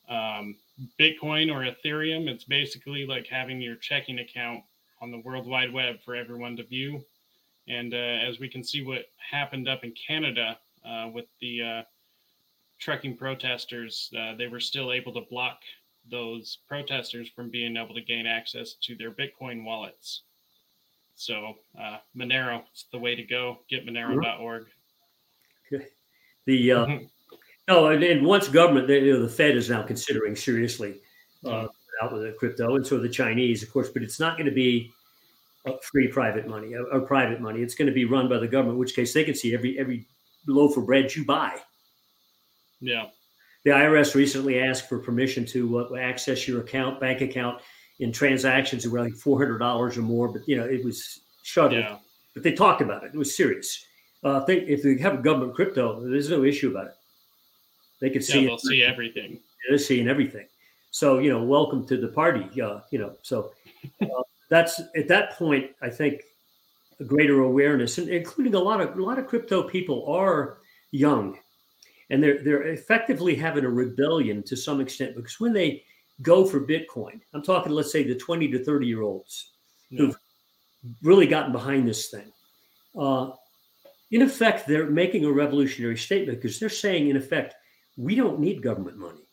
Um, 0.08 0.56
Bitcoin 1.00 1.52
or 1.52 1.64
Ethereum, 1.64 2.28
it's 2.28 2.44
basically 2.44 3.06
like 3.06 3.26
having 3.26 3.60
your 3.60 3.76
checking 3.76 4.18
account 4.18 4.62
on 5.00 5.10
the 5.10 5.20
World 5.20 5.46
Wide 5.46 5.72
Web 5.72 5.96
for 6.04 6.14
everyone 6.14 6.56
to 6.56 6.64
view. 6.64 7.04
And 7.68 7.94
uh, 7.94 7.96
as 7.96 8.38
we 8.38 8.48
can 8.48 8.62
see, 8.62 8.82
what 8.82 9.06
happened 9.30 9.68
up 9.68 9.84
in 9.84 9.92
Canada 9.92 10.58
uh, 10.84 11.08
with 11.12 11.26
the 11.40 11.62
uh, 11.62 11.82
trucking 12.78 13.16
protesters, 13.16 14.10
uh, 14.18 14.34
they 14.34 14.48
were 14.48 14.60
still 14.60 14.92
able 14.92 15.12
to 15.14 15.22
block 15.30 15.58
those 16.10 16.58
protesters 16.68 17.28
from 17.28 17.50
being 17.50 17.76
able 17.76 17.94
to 17.94 18.00
gain 18.00 18.26
access 18.26 18.74
to 18.82 18.94
their 18.96 19.10
Bitcoin 19.10 19.64
wallets. 19.64 20.22
So 21.16 21.54
uh, 21.80 21.98
Monero 22.16 22.62
is 22.74 22.86
the 22.92 22.98
way 22.98 23.14
to 23.14 23.22
go. 23.22 23.58
Get 23.68 23.86
Monero.org. 23.86 24.66
The 26.46 26.72
uh, 26.72 26.86
mm-hmm. 26.86 27.04
no, 27.68 27.86
and, 27.86 28.02
and, 28.02 28.26
once 28.26 28.48
government, 28.48 28.88
you 28.88 29.14
know, 29.14 29.22
the 29.22 29.28
Fed 29.28 29.56
is 29.56 29.70
now 29.70 29.82
considering 29.82 30.36
seriously 30.36 31.00
uh, 31.44 31.66
out 32.02 32.12
with 32.12 32.22
the 32.22 32.32
crypto, 32.38 32.76
and 32.76 32.86
so 32.86 32.98
the 32.98 33.08
Chinese, 33.08 33.62
of 33.62 33.72
course. 33.72 33.88
But 33.88 34.02
it's 34.02 34.20
not 34.20 34.36
going 34.36 34.48
to 34.48 34.54
be 34.54 34.92
free 35.80 36.08
private 36.08 36.46
money 36.46 36.74
or, 36.74 37.00
private 37.00 37.40
money. 37.40 37.62
It's 37.62 37.74
going 37.74 37.86
to 37.86 37.94
be 37.94 38.04
run 38.04 38.28
by 38.28 38.38
the 38.38 38.48
government, 38.48 38.74
in 38.74 38.78
which 38.78 38.94
case 38.94 39.14
they 39.14 39.24
can 39.24 39.34
see 39.34 39.54
every 39.54 39.78
every 39.78 40.06
loaf 40.46 40.76
of 40.76 40.86
bread 40.86 41.14
you 41.14 41.24
buy. 41.24 41.56
Yeah. 42.80 43.06
The 43.64 43.70
IRS 43.70 44.14
recently 44.14 44.60
asked 44.60 44.88
for 44.88 44.98
permission 44.98 45.46
to 45.46 45.78
uh, 45.78 45.96
access 45.96 46.46
your 46.46 46.60
account, 46.60 47.00
bank 47.00 47.22
account, 47.22 47.62
in 48.00 48.12
transactions 48.12 48.82
that 48.82 48.90
were 48.90 49.00
like 49.00 49.14
four 49.14 49.38
hundred 49.38 49.58
dollars 49.58 49.96
or 49.96 50.02
more. 50.02 50.28
But 50.28 50.46
you 50.46 50.56
know, 50.56 50.64
it 50.64 50.84
was 50.84 51.20
shuttled. 51.42 51.80
Yeah. 51.80 51.96
But 52.34 52.42
they 52.42 52.52
talked 52.52 52.82
about 52.82 53.04
it. 53.04 53.12
It 53.14 53.18
was 53.18 53.34
serious. 53.34 53.86
Uh, 54.22 54.40
I 54.40 54.44
think 54.44 54.68
if 54.68 54.82
they 54.82 54.98
have 54.98 55.14
a 55.14 55.22
government 55.22 55.54
crypto, 55.54 56.00
there's 56.00 56.30
no 56.30 56.44
issue 56.44 56.70
about 56.70 56.88
it. 56.88 56.94
They 58.00 58.10
can 58.10 58.22
see. 58.22 58.42
Yeah, 58.42 58.48
they'll 58.48 58.58
see 58.58 58.82
everything. 58.82 59.40
They're 59.68 59.78
seeing 59.78 60.08
everything. 60.08 60.46
So 60.90 61.18
you 61.18 61.30
know, 61.30 61.42
welcome 61.42 61.86
to 61.86 61.96
the 61.96 62.08
party. 62.08 62.60
Uh, 62.60 62.80
you 62.90 62.98
know, 62.98 63.14
so 63.22 63.52
uh, 64.02 64.22
that's 64.50 64.80
at 64.96 65.08
that 65.08 65.38
point. 65.38 65.70
I 65.80 65.88
think 65.88 66.22
a 67.00 67.04
greater 67.04 67.40
awareness, 67.40 67.98
and 67.98 68.08
including 68.08 68.54
a 68.54 68.60
lot 68.60 68.80
of 68.80 68.98
a 68.98 69.02
lot 69.02 69.18
of 69.18 69.26
crypto 69.26 69.62
people 69.62 70.06
are 70.06 70.58
young 70.90 71.38
and 72.10 72.22
they're 72.22 72.42
they're 72.42 72.64
effectively 72.64 73.34
having 73.34 73.64
a 73.64 73.70
rebellion 73.70 74.42
to 74.44 74.56
some 74.56 74.80
extent 74.80 75.16
because 75.16 75.40
when 75.40 75.52
they 75.52 75.82
go 76.22 76.44
for 76.44 76.60
Bitcoin, 76.60 77.20
I'm 77.32 77.42
talking 77.42 77.72
let's 77.72 77.92
say 77.92 78.04
the 78.04 78.14
20 78.14 78.48
to 78.48 78.64
30 78.64 78.86
year 78.86 79.02
olds 79.02 79.52
yeah. 79.90 80.00
who've 80.00 80.18
really 81.02 81.26
gotten 81.26 81.52
behind 81.52 81.88
this 81.88 82.08
thing. 82.08 82.32
Uh, 82.98 83.30
in 84.10 84.22
effect, 84.22 84.66
they're 84.66 84.86
making 84.86 85.24
a 85.24 85.32
revolutionary 85.32 85.96
statement 85.96 86.40
because 86.40 86.60
they're 86.60 86.68
saying, 86.68 87.08
in 87.08 87.16
effect, 87.16 87.54
we 87.96 88.14
don't 88.14 88.38
need 88.38 88.62
government 88.62 88.96
money. 88.96 89.28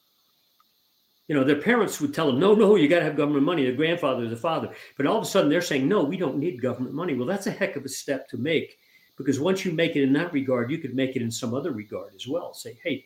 You 1.27 1.35
know, 1.35 1.43
their 1.43 1.61
parents 1.61 2.01
would 2.01 2.13
tell 2.13 2.27
them, 2.27 2.39
no, 2.39 2.53
no, 2.53 2.75
you 2.75 2.87
got 2.87 2.99
to 2.99 3.05
have 3.05 3.15
government 3.15 3.45
money. 3.45 3.65
The 3.65 3.73
grandfather, 3.73 4.27
the 4.27 4.35
father. 4.35 4.69
But 4.97 5.05
all 5.05 5.17
of 5.17 5.23
a 5.23 5.27
sudden, 5.27 5.49
they're 5.49 5.61
saying, 5.61 5.87
no, 5.87 6.03
we 6.03 6.17
don't 6.17 6.37
need 6.37 6.61
government 6.61 6.95
money. 6.95 7.13
Well, 7.13 7.27
that's 7.27 7.47
a 7.47 7.51
heck 7.51 7.75
of 7.75 7.85
a 7.85 7.89
step 7.89 8.27
to 8.29 8.37
make 8.37 8.77
because 9.21 9.39
once 9.39 9.63
you 9.63 9.71
make 9.71 9.95
it 9.95 10.03
in 10.03 10.13
that 10.13 10.33
regard, 10.33 10.71
you 10.71 10.77
could 10.77 10.95
make 10.95 11.15
it 11.15 11.21
in 11.21 11.31
some 11.31 11.53
other 11.53 11.71
regard 11.71 12.13
as 12.15 12.27
well. 12.27 12.53
Say, 12.53 12.77
hey, 12.83 13.05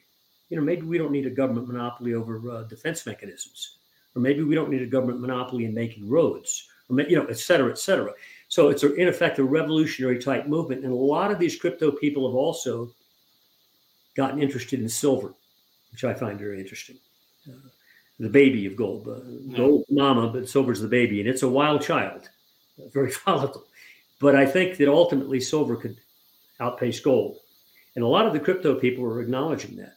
you 0.49 0.57
know, 0.57 0.63
maybe 0.63 0.83
we 0.83 0.97
don't 0.97 1.11
need 1.11 1.25
a 1.25 1.31
government 1.31 1.67
monopoly 1.67 2.13
over 2.13 2.41
uh, 2.49 2.63
defense 2.63 3.05
mechanisms, 3.05 3.77
or 4.15 4.21
maybe 4.21 4.43
we 4.43 4.55
don't 4.55 4.69
need 4.69 4.81
a 4.81 4.87
government 4.87 5.19
monopoly 5.19 5.65
in 5.65 5.73
making 5.73 6.09
roads, 6.09 6.67
or 6.89 6.99
you 7.01 7.15
know, 7.15 7.25
et 7.25 7.37
cetera, 7.37 7.69
et 7.69 7.77
cetera. 7.77 8.11
So 8.47 8.69
it's 8.69 8.83
a, 8.83 8.93
in 8.95 9.07
effect 9.07 9.39
a 9.39 9.43
revolutionary 9.43 10.19
type 10.19 10.47
movement, 10.47 10.83
and 10.83 10.93
a 10.93 10.95
lot 10.95 11.31
of 11.31 11.39
these 11.39 11.59
crypto 11.59 11.91
people 11.91 12.27
have 12.27 12.35
also 12.35 12.91
gotten 14.15 14.41
interested 14.41 14.79
in 14.79 14.87
silver, 14.87 15.33
which 15.91 16.03
I 16.03 16.13
find 16.13 16.39
very 16.39 16.59
interesting. 16.59 16.97
Uh, 17.47 17.69
the 18.19 18.29
baby 18.29 18.65
of 18.65 18.77
gold, 18.77 19.07
uh, 19.09 19.55
gold 19.57 19.83
mama, 19.89 20.29
but 20.29 20.47
silver's 20.47 20.79
the 20.79 20.87
baby, 20.87 21.19
and 21.19 21.29
it's 21.29 21.43
a 21.43 21.49
wild 21.49 21.81
child, 21.81 22.29
very 22.93 23.11
volatile. 23.25 23.65
But 24.21 24.35
I 24.35 24.45
think 24.45 24.77
that 24.77 24.87
ultimately 24.87 25.41
silver 25.41 25.75
could 25.75 25.97
outpace 26.59 26.99
gold. 26.99 27.37
And 27.95 28.03
a 28.03 28.07
lot 28.07 28.25
of 28.25 28.33
the 28.33 28.39
crypto 28.39 28.75
people 28.75 29.05
are 29.05 29.21
acknowledging 29.21 29.75
that. 29.77 29.95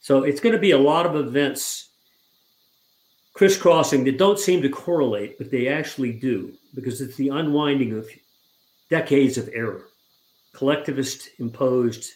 So 0.00 0.22
it's 0.22 0.40
going 0.40 0.54
to 0.54 0.60
be 0.60 0.70
a 0.70 0.78
lot 0.78 1.06
of 1.06 1.16
events 1.16 1.90
crisscrossing 3.34 4.04
that 4.04 4.18
don't 4.18 4.38
seem 4.38 4.62
to 4.62 4.68
correlate, 4.68 5.38
but 5.38 5.50
they 5.50 5.68
actually 5.68 6.12
do, 6.12 6.52
because 6.74 7.00
it's 7.00 7.16
the 7.16 7.28
unwinding 7.28 7.92
of 7.92 8.08
decades 8.90 9.36
of 9.38 9.50
error, 9.52 9.88
collectivist 10.54 11.28
imposed 11.38 12.12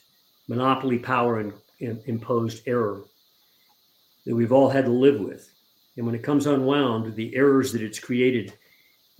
monopoly 0.48 0.98
power 0.98 1.40
and, 1.40 1.52
imposed 2.06 2.62
error 2.68 3.02
that 4.24 4.36
we've 4.36 4.52
all 4.52 4.70
had 4.70 4.84
to 4.84 4.90
live 4.92 5.18
with. 5.18 5.50
And 5.96 6.06
when 6.06 6.14
it 6.14 6.22
comes 6.22 6.46
unwound, 6.46 7.16
the 7.16 7.34
errors 7.34 7.72
that 7.72 7.82
it's 7.82 7.98
created, 7.98 8.52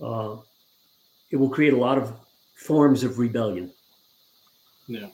uh, 0.01 0.37
it 1.29 1.35
will 1.35 1.49
create 1.49 1.73
a 1.73 1.77
lot 1.77 1.97
of 1.97 2.13
forms 2.55 3.03
of 3.03 3.19
rebellion. 3.19 3.72
Yeah. 4.87 5.07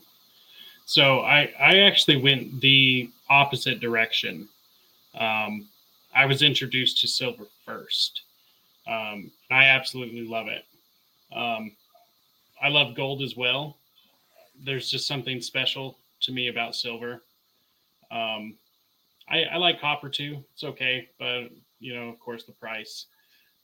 So 0.86 1.20
I 1.20 1.52
I 1.60 1.80
actually 1.80 2.18
went 2.18 2.62
the 2.62 3.10
opposite 3.30 3.80
direction. 3.80 4.48
Um, 5.14 5.68
I 6.16 6.26
was 6.26 6.42
introduced 6.42 7.00
to 7.02 7.08
silver 7.08 7.46
first. 7.66 8.24
Um, 8.88 9.32
I 9.52 9.66
absolutely 9.66 10.26
love 10.26 10.48
it. 10.48 10.66
Um, 11.36 11.72
I 12.62 12.70
love 12.70 12.96
gold 12.96 13.22
as 13.22 13.38
well. 13.38 13.78
There's 14.64 14.90
just 14.90 15.08
something 15.08 15.42
special 15.42 15.98
to 16.22 16.32
me 16.32 16.48
about 16.48 16.76
silver. 16.76 17.22
Um, 18.12 18.56
I, 19.30 19.44
I, 19.44 19.58
like 19.58 19.80
copper 19.80 20.10
too. 20.10 20.44
It's 20.54 20.64
okay, 20.64 21.08
but 21.20 21.50
you 21.80 21.94
know, 21.94 22.10
of 22.10 22.20
course, 22.20 22.44
the 22.44 22.52
price. 22.52 23.06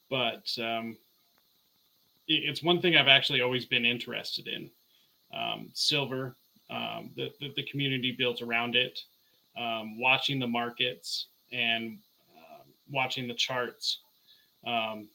But 0.09 0.47
um, 0.59 0.95
it, 2.27 2.43
it's 2.45 2.61
one 2.61 2.79
thing 2.79 2.95
I've 2.95 3.07
actually 3.07 3.41
always 3.41 3.65
been 3.65 3.85
interested 3.85 4.47
in 4.47 4.69
um, 5.35 5.69
silver, 5.73 6.35
um, 6.69 7.11
the, 7.15 7.31
the, 7.39 7.53
the, 7.55 7.63
community 7.63 8.15
built 8.17 8.41
around 8.41 8.75
it, 8.75 8.99
um, 9.57 9.99
watching 9.99 10.39
the 10.39 10.47
markets 10.47 11.27
and 11.51 11.99
uh, 12.35 12.63
watching 12.89 13.27
the 13.27 13.33
charts. 13.33 13.99
Um, 14.65 15.07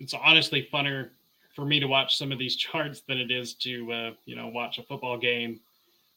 it's 0.00 0.14
honestly 0.14 0.68
funner 0.72 1.10
for 1.54 1.64
me 1.64 1.78
to 1.80 1.86
watch 1.86 2.16
some 2.16 2.32
of 2.32 2.38
these 2.38 2.56
charts 2.72 3.02
than 3.06 3.18
it 3.18 3.30
is 3.30 3.54
to, 3.54 3.92
uh, 3.92 4.10
you 4.24 4.36
know, 4.36 4.48
watch 4.48 4.78
a 4.78 4.82
football 4.82 5.18
game 5.18 5.60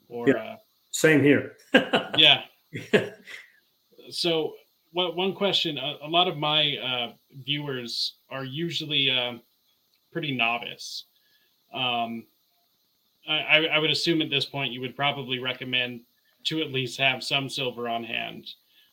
or. 0.07 0.29
Yeah. 0.29 0.35
Uh, 0.35 0.55
Same 0.91 1.21
here. 1.21 1.53
yeah. 2.17 2.43
so, 4.09 4.53
what, 4.91 5.15
one 5.17 5.33
question 5.33 5.77
a, 5.77 5.97
a 6.03 6.07
lot 6.07 6.29
of 6.29 6.37
my 6.37 6.77
uh, 6.77 7.11
viewers 7.43 8.13
are 8.29 8.45
usually 8.45 9.09
uh, 9.11 9.33
pretty 10.13 10.31
novice. 10.33 11.03
Um, 11.73 12.23
I, 13.27 13.65
I 13.65 13.79
would 13.79 13.91
assume 13.91 14.21
at 14.21 14.29
this 14.29 14.45
point 14.45 14.73
you 14.73 14.81
would 14.81 14.95
probably 14.95 15.39
recommend 15.39 16.01
to 16.45 16.61
at 16.61 16.71
least 16.71 16.99
have 16.99 17.23
some 17.23 17.49
silver 17.49 17.89
on 17.89 18.03
hand. 18.03 18.47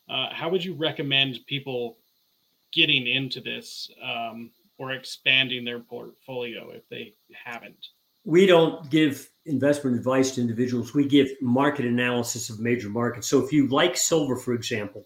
Uh, 0.09 0.27
how 0.31 0.49
would 0.49 0.63
you 0.63 0.73
recommend 0.73 1.39
people 1.45 1.97
getting 2.73 3.07
into 3.07 3.39
this 3.39 3.89
um, 4.03 4.51
or 4.77 4.91
expanding 4.91 5.63
their 5.63 5.79
portfolio 5.79 6.71
if 6.71 6.87
they 6.89 7.13
haven't? 7.31 7.87
We 8.25 8.45
don't 8.45 8.89
give 8.89 9.29
investment 9.45 9.97
advice 9.97 10.31
to 10.31 10.41
individuals. 10.41 10.93
We 10.93 11.07
give 11.07 11.29
market 11.41 11.85
analysis 11.85 12.49
of 12.49 12.59
major 12.59 12.89
markets. 12.89 13.27
So 13.27 13.43
if 13.43 13.51
you 13.51 13.67
like 13.67 13.97
silver, 13.97 14.35
for 14.35 14.53
example, 14.53 15.05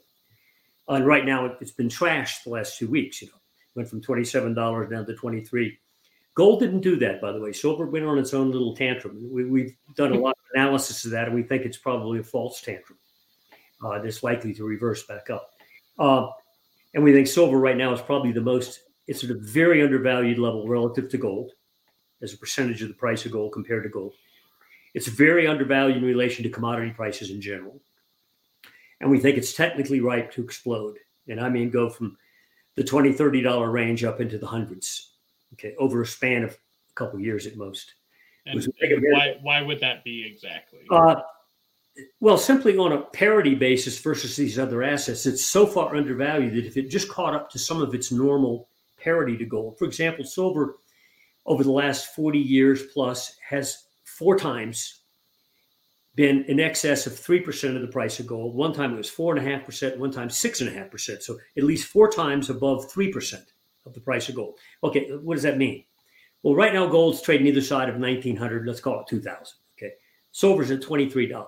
and 0.87 1.05
right 1.05 1.25
now 1.25 1.57
it's 1.59 1.71
been 1.71 1.89
trashed 1.89 2.43
the 2.43 2.51
last 2.51 2.77
two 2.77 2.87
weeks. 2.87 3.21
You 3.21 3.27
know, 3.27 3.33
went 3.75 3.89
from 3.89 4.01
twenty 4.01 4.23
seven 4.23 4.53
dollars 4.53 4.89
down 4.89 5.05
to 5.05 5.15
twenty 5.15 5.41
three. 5.41 5.79
Gold 6.37 6.59
didn't 6.59 6.81
do 6.81 6.95
that, 6.97 7.19
by 7.19 7.31
the 7.31 7.39
way. 7.39 7.51
Silver 7.51 7.87
went 7.87 8.05
on 8.05 8.19
its 8.19 8.31
own 8.31 8.51
little 8.51 8.75
tantrum. 8.75 9.27
We, 9.31 9.63
have 9.63 9.95
done 9.95 10.11
a 10.11 10.19
lot 10.19 10.37
of 10.37 10.45
analysis 10.53 11.03
of 11.03 11.09
that, 11.09 11.25
and 11.25 11.33
we 11.33 11.41
think 11.41 11.65
it's 11.65 11.79
probably 11.79 12.19
a 12.19 12.23
false 12.23 12.61
tantrum 12.61 12.99
uh, 13.83 13.97
that's 14.03 14.21
likely 14.21 14.53
to 14.53 14.63
reverse 14.63 15.01
back 15.07 15.31
up. 15.31 15.53
Uh, 15.97 16.27
and 16.93 17.03
we 17.03 17.11
think 17.11 17.25
silver 17.25 17.57
right 17.57 17.75
now 17.75 17.91
is 17.91 18.01
probably 18.01 18.31
the 18.31 18.39
most, 18.39 18.81
it's 19.07 19.23
at 19.23 19.31
a 19.31 19.33
very 19.33 19.81
undervalued 19.81 20.37
level 20.37 20.67
relative 20.67 21.09
to 21.09 21.17
gold 21.17 21.53
as 22.21 22.35
a 22.35 22.37
percentage 22.37 22.83
of 22.83 22.89
the 22.89 22.93
price 22.93 23.25
of 23.25 23.31
gold 23.31 23.51
compared 23.51 23.81
to 23.81 23.89
gold. 23.89 24.13
It's 24.93 25.07
very 25.07 25.47
undervalued 25.47 25.97
in 25.97 26.03
relation 26.03 26.43
to 26.43 26.51
commodity 26.51 26.91
prices 26.91 27.31
in 27.31 27.41
general. 27.41 27.81
and 29.01 29.09
we 29.09 29.19
think 29.19 29.39
it's 29.39 29.53
technically 29.53 30.01
ripe 30.01 30.31
to 30.33 30.43
explode. 30.43 30.99
And 31.27 31.41
I 31.41 31.49
mean, 31.49 31.71
go 31.71 31.89
from 31.89 32.15
the 32.75 32.83
$20, 32.83 33.17
$30 33.17 33.73
range 33.73 34.03
up 34.03 34.21
into 34.21 34.37
the 34.37 34.45
hundreds, 34.45 35.16
okay, 35.59 35.75
over 35.77 36.01
a 36.01 36.05
span 36.05 36.43
of 36.43 36.51
a 36.51 36.93
couple 36.95 37.19
years 37.19 37.47
at 37.47 37.57
most. 37.57 37.93
And, 38.45 38.65
and 38.81 39.03
why, 39.11 39.37
why 39.41 39.61
would 39.61 39.79
that 39.81 40.03
be 40.03 40.25
exactly? 40.25 40.79
Uh, 40.89 41.15
well, 42.19 42.37
simply 42.37 42.77
on 42.77 42.93
a 42.93 43.01
parity 43.01 43.55
basis 43.55 43.99
versus 43.99 44.35
these 44.35 44.57
other 44.57 44.83
assets, 44.83 45.25
it's 45.25 45.43
so 45.43 45.65
far 45.65 45.95
undervalued 45.95 46.53
that 46.53 46.65
if 46.65 46.77
it 46.77 46.89
just 46.89 47.09
caught 47.09 47.33
up 47.33 47.49
to 47.51 47.59
some 47.59 47.81
of 47.81 47.93
its 47.93 48.11
normal 48.11 48.69
parity 48.97 49.35
to 49.37 49.45
gold, 49.45 49.77
for 49.77 49.85
example, 49.85 50.23
silver 50.23 50.77
over 51.45 51.63
the 51.63 51.71
last 51.71 52.13
40 52.15 52.39
years 52.39 52.83
plus 52.93 53.37
has 53.49 53.85
four 54.03 54.37
times 54.37 55.01
been 56.15 56.43
in 56.45 56.59
excess 56.59 57.05
of 57.05 57.13
3% 57.13 57.75
of 57.75 57.81
the 57.81 57.87
price 57.87 58.19
of 58.19 58.27
gold. 58.27 58.55
One 58.55 58.73
time 58.73 58.93
it 58.93 58.97
was 58.97 59.09
4.5%, 59.09 59.97
one 59.97 60.11
time 60.11 60.29
6.5%. 60.29 61.21
So 61.21 61.37
at 61.55 61.63
least 61.63 61.87
four 61.87 62.09
times 62.09 62.49
above 62.49 62.91
3% 62.91 63.39
of 63.87 63.93
the 63.93 63.99
price 63.99 64.29
of 64.29 64.35
gold. 64.35 64.59
Okay, 64.83 65.09
what 65.17 65.33
does 65.33 65.43
that 65.43 65.57
mean? 65.57 65.83
Well, 66.43 66.55
right 66.55 66.73
now 66.73 66.85
gold's 66.85 67.21
trading 67.21 67.47
either 67.47 67.61
side 67.61 67.89
of 67.89 67.99
1900, 67.99 68.67
let's 68.67 68.79
call 68.79 69.01
it 69.01 69.07
2000. 69.07 69.57
Okay, 69.77 69.93
silver's 70.31 70.71
at 70.71 70.81
$23. 70.81 71.45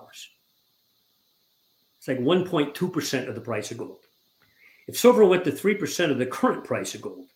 It's 1.98 2.08
like 2.08 2.18
1.2% 2.18 3.28
of 3.28 3.34
the 3.34 3.40
price 3.40 3.70
of 3.70 3.78
gold. 3.78 4.04
If 4.88 4.98
silver 4.98 5.24
went 5.24 5.44
to 5.44 5.52
3% 5.52 6.10
of 6.10 6.18
the 6.18 6.26
current 6.26 6.64
price 6.64 6.94
of 6.94 7.02
gold, 7.02 7.28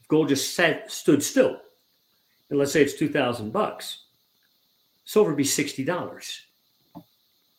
if 0.00 0.08
gold 0.08 0.28
just 0.28 0.54
sat, 0.54 0.90
stood 0.90 1.22
still, 1.22 1.60
and 2.48 2.58
let's 2.58 2.72
say 2.72 2.80
it's 2.80 2.94
2000 2.94 3.52
bucks, 3.52 4.04
silver 5.04 5.30
would 5.30 5.36
be 5.36 5.44
$60. 5.44 6.40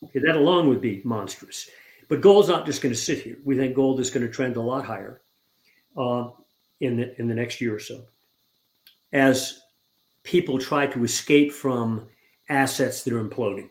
Okay, 0.02 0.18
that 0.18 0.36
alone 0.36 0.68
would 0.68 0.80
be 0.80 1.02
monstrous. 1.04 1.70
But 2.08 2.22
gold's 2.22 2.48
not 2.48 2.66
just 2.66 2.82
going 2.82 2.92
to 2.92 3.00
sit 3.00 3.22
here. 3.22 3.36
We 3.44 3.56
think 3.56 3.76
gold 3.76 4.00
is 4.00 4.10
going 4.10 4.26
to 4.26 4.32
trend 4.32 4.56
a 4.56 4.60
lot 4.60 4.84
higher 4.84 5.20
uh, 5.96 6.30
in, 6.80 6.96
the, 6.96 7.20
in 7.20 7.28
the 7.28 7.34
next 7.34 7.60
year 7.60 7.74
or 7.74 7.80
so 7.80 8.02
as 9.12 9.60
people 10.22 10.58
try 10.58 10.86
to 10.86 11.04
escape 11.04 11.52
from 11.52 12.08
assets 12.48 13.02
that 13.02 13.12
are 13.12 13.24
imploding. 13.24 13.68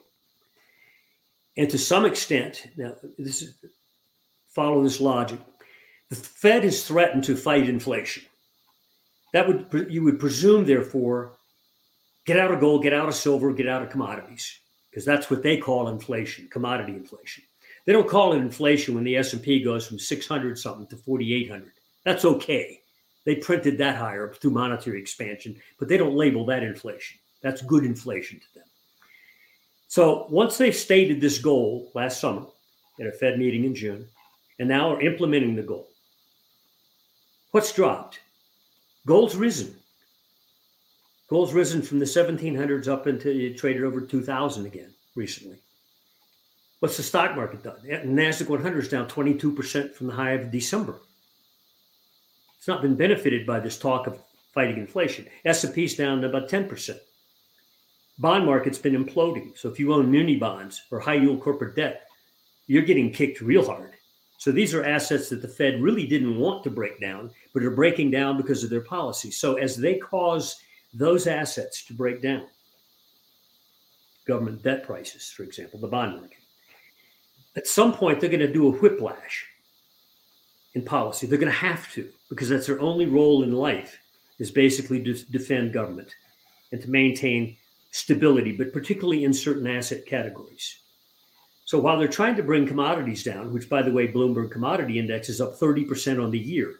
And 1.57 1.69
to 1.69 1.77
some 1.77 2.05
extent, 2.05 2.67
now 2.77 2.95
this 3.17 3.41
is 3.41 3.55
follow 4.49 4.83
this 4.83 4.99
logic. 4.99 5.39
The 6.09 6.15
Fed 6.15 6.63
has 6.63 6.83
threatened 6.83 7.23
to 7.25 7.35
fight 7.35 7.69
inflation. 7.69 8.23
That 9.33 9.47
would 9.47 9.87
you 9.89 10.03
would 10.03 10.19
presume, 10.19 10.65
therefore, 10.65 11.33
get 12.25 12.39
out 12.39 12.51
of 12.51 12.59
gold, 12.59 12.83
get 12.83 12.93
out 12.93 13.07
of 13.07 13.15
silver, 13.15 13.53
get 13.53 13.67
out 13.67 13.83
of 13.83 13.89
commodities, 13.89 14.59
because 14.89 15.05
that's 15.05 15.29
what 15.29 15.43
they 15.43 15.57
call 15.57 15.89
inflation, 15.89 16.47
commodity 16.49 16.93
inflation. 16.93 17.43
They 17.85 17.93
don't 17.93 18.07
call 18.07 18.33
it 18.33 18.37
inflation 18.37 18.95
when 18.95 19.03
the 19.03 19.17
S 19.17 19.33
and 19.33 19.41
P 19.41 19.61
goes 19.61 19.85
from 19.85 19.99
600 19.99 20.57
something 20.57 20.87
to 20.87 20.97
4,800. 20.97 21.71
That's 22.05 22.25
okay. 22.25 22.78
They 23.29 23.35
printed 23.35 23.77
that 23.77 23.95
higher 23.95 24.33
through 24.33 24.49
monetary 24.49 24.99
expansion, 24.99 25.55
but 25.77 25.87
they 25.87 25.97
don't 25.97 26.15
label 26.15 26.47
that 26.47 26.63
inflation. 26.63 27.19
That's 27.43 27.61
good 27.61 27.85
inflation 27.85 28.39
to 28.39 28.53
them. 28.55 28.63
So 29.87 30.25
once 30.31 30.57
they've 30.57 30.75
stated 30.75 31.21
this 31.21 31.37
goal 31.37 31.91
last 31.93 32.19
summer 32.19 32.47
at 32.99 33.05
a 33.05 33.11
Fed 33.11 33.37
meeting 33.37 33.65
in 33.65 33.75
June, 33.75 34.07
and 34.57 34.67
now 34.67 34.95
are 34.95 35.01
implementing 35.01 35.55
the 35.55 35.61
goal, 35.61 35.89
what's 37.51 37.71
dropped? 37.71 38.19
Gold's 39.05 39.35
risen. 39.35 39.75
Gold's 41.29 41.53
risen 41.53 41.83
from 41.83 41.99
the 41.99 42.05
1700s 42.05 42.87
up 42.87 43.05
into 43.05 43.29
it 43.29 43.59
traded 43.59 43.83
over 43.83 44.01
2000 44.01 44.65
again 44.65 44.91
recently. 45.15 45.59
What's 46.79 46.97
the 46.97 47.03
stock 47.03 47.35
market 47.35 47.61
done? 47.61 47.77
Nasdaq 47.85 48.49
100 48.49 48.79
is 48.79 48.89
down 48.89 49.07
22% 49.07 49.93
from 49.93 50.07
the 50.07 50.13
high 50.13 50.31
of 50.31 50.49
December. 50.49 50.95
It's 52.59 52.67
not 52.67 52.83
been 52.83 52.95
benefited 52.95 53.47
by 53.47 53.59
this 53.59 53.79
talk 53.79 54.05
of 54.05 54.21
fighting 54.53 54.77
inflation. 54.77 55.25
S&P's 55.45 55.95
down 55.95 56.23
about 56.23 56.47
10% 56.47 56.99
bond 58.19 58.45
market's 58.45 58.77
been 58.77 59.01
imploding. 59.01 59.57
So 59.57 59.69
if 59.69 59.79
you 59.79 59.93
own 59.93 60.11
muni 60.11 60.35
bonds 60.35 60.83
or 60.91 60.99
high 60.99 61.15
yield 61.15 61.41
corporate 61.41 61.75
debt, 61.75 62.03
you're 62.67 62.83
getting 62.83 63.11
kicked 63.11 63.41
real 63.41 63.65
hard. 63.65 63.93
So 64.37 64.51
these 64.51 64.73
are 64.73 64.83
assets 64.83 65.29
that 65.29 65.41
the 65.41 65.47
Fed 65.47 65.81
really 65.81 66.05
didn't 66.05 66.37
want 66.37 66.63
to 66.63 66.69
break 66.69 67.01
down, 67.01 67.31
but 67.53 67.63
are 67.63 67.71
breaking 67.71 68.11
down 68.11 68.37
because 68.37 68.63
of 68.63 68.69
their 68.69 68.81
policy. 68.81 69.31
So 69.31 69.55
as 69.55 69.75
they 69.75 69.97
cause 69.97 70.61
those 70.93 71.27
assets 71.27 71.83
to 71.85 71.93
break 71.93 72.21
down, 72.21 72.47
government 74.27 74.61
debt 74.63 74.83
prices, 74.83 75.29
for 75.29 75.43
example, 75.43 75.79
the 75.79 75.87
bond 75.87 76.17
market, 76.17 76.37
at 77.55 77.67
some 77.67 77.93
point 77.93 78.19
they're 78.19 78.29
going 78.29 78.39
to 78.39 78.51
do 78.51 78.67
a 78.67 78.77
whiplash 78.77 79.45
in 80.75 80.83
policy. 80.83 81.27
They're 81.27 81.39
going 81.39 81.51
to 81.51 81.57
have 81.57 81.91
to 81.93 82.09
because 82.29 82.49
that's 82.49 82.67
their 82.67 82.79
only 82.79 83.05
role 83.05 83.43
in 83.43 83.51
life 83.51 83.97
is 84.39 84.51
basically 84.51 85.03
to 85.03 85.13
defend 85.31 85.73
government 85.73 86.13
and 86.71 86.81
to 86.81 86.89
maintain 86.89 87.57
stability, 87.91 88.51
but 88.51 88.71
particularly 88.71 89.23
in 89.23 89.33
certain 89.33 89.67
asset 89.67 90.05
categories. 90.05 90.79
So 91.65 91.79
while 91.79 91.99
they're 91.99 92.07
trying 92.07 92.35
to 92.35 92.43
bring 92.43 92.65
commodities 92.65 93.23
down, 93.23 93.53
which 93.53 93.69
by 93.69 93.81
the 93.81 93.91
way, 93.91 94.07
Bloomberg 94.07 94.51
Commodity 94.51 94.97
Index 94.97 95.29
is 95.29 95.41
up 95.41 95.59
30% 95.59 96.23
on 96.23 96.31
the 96.31 96.39
year. 96.39 96.75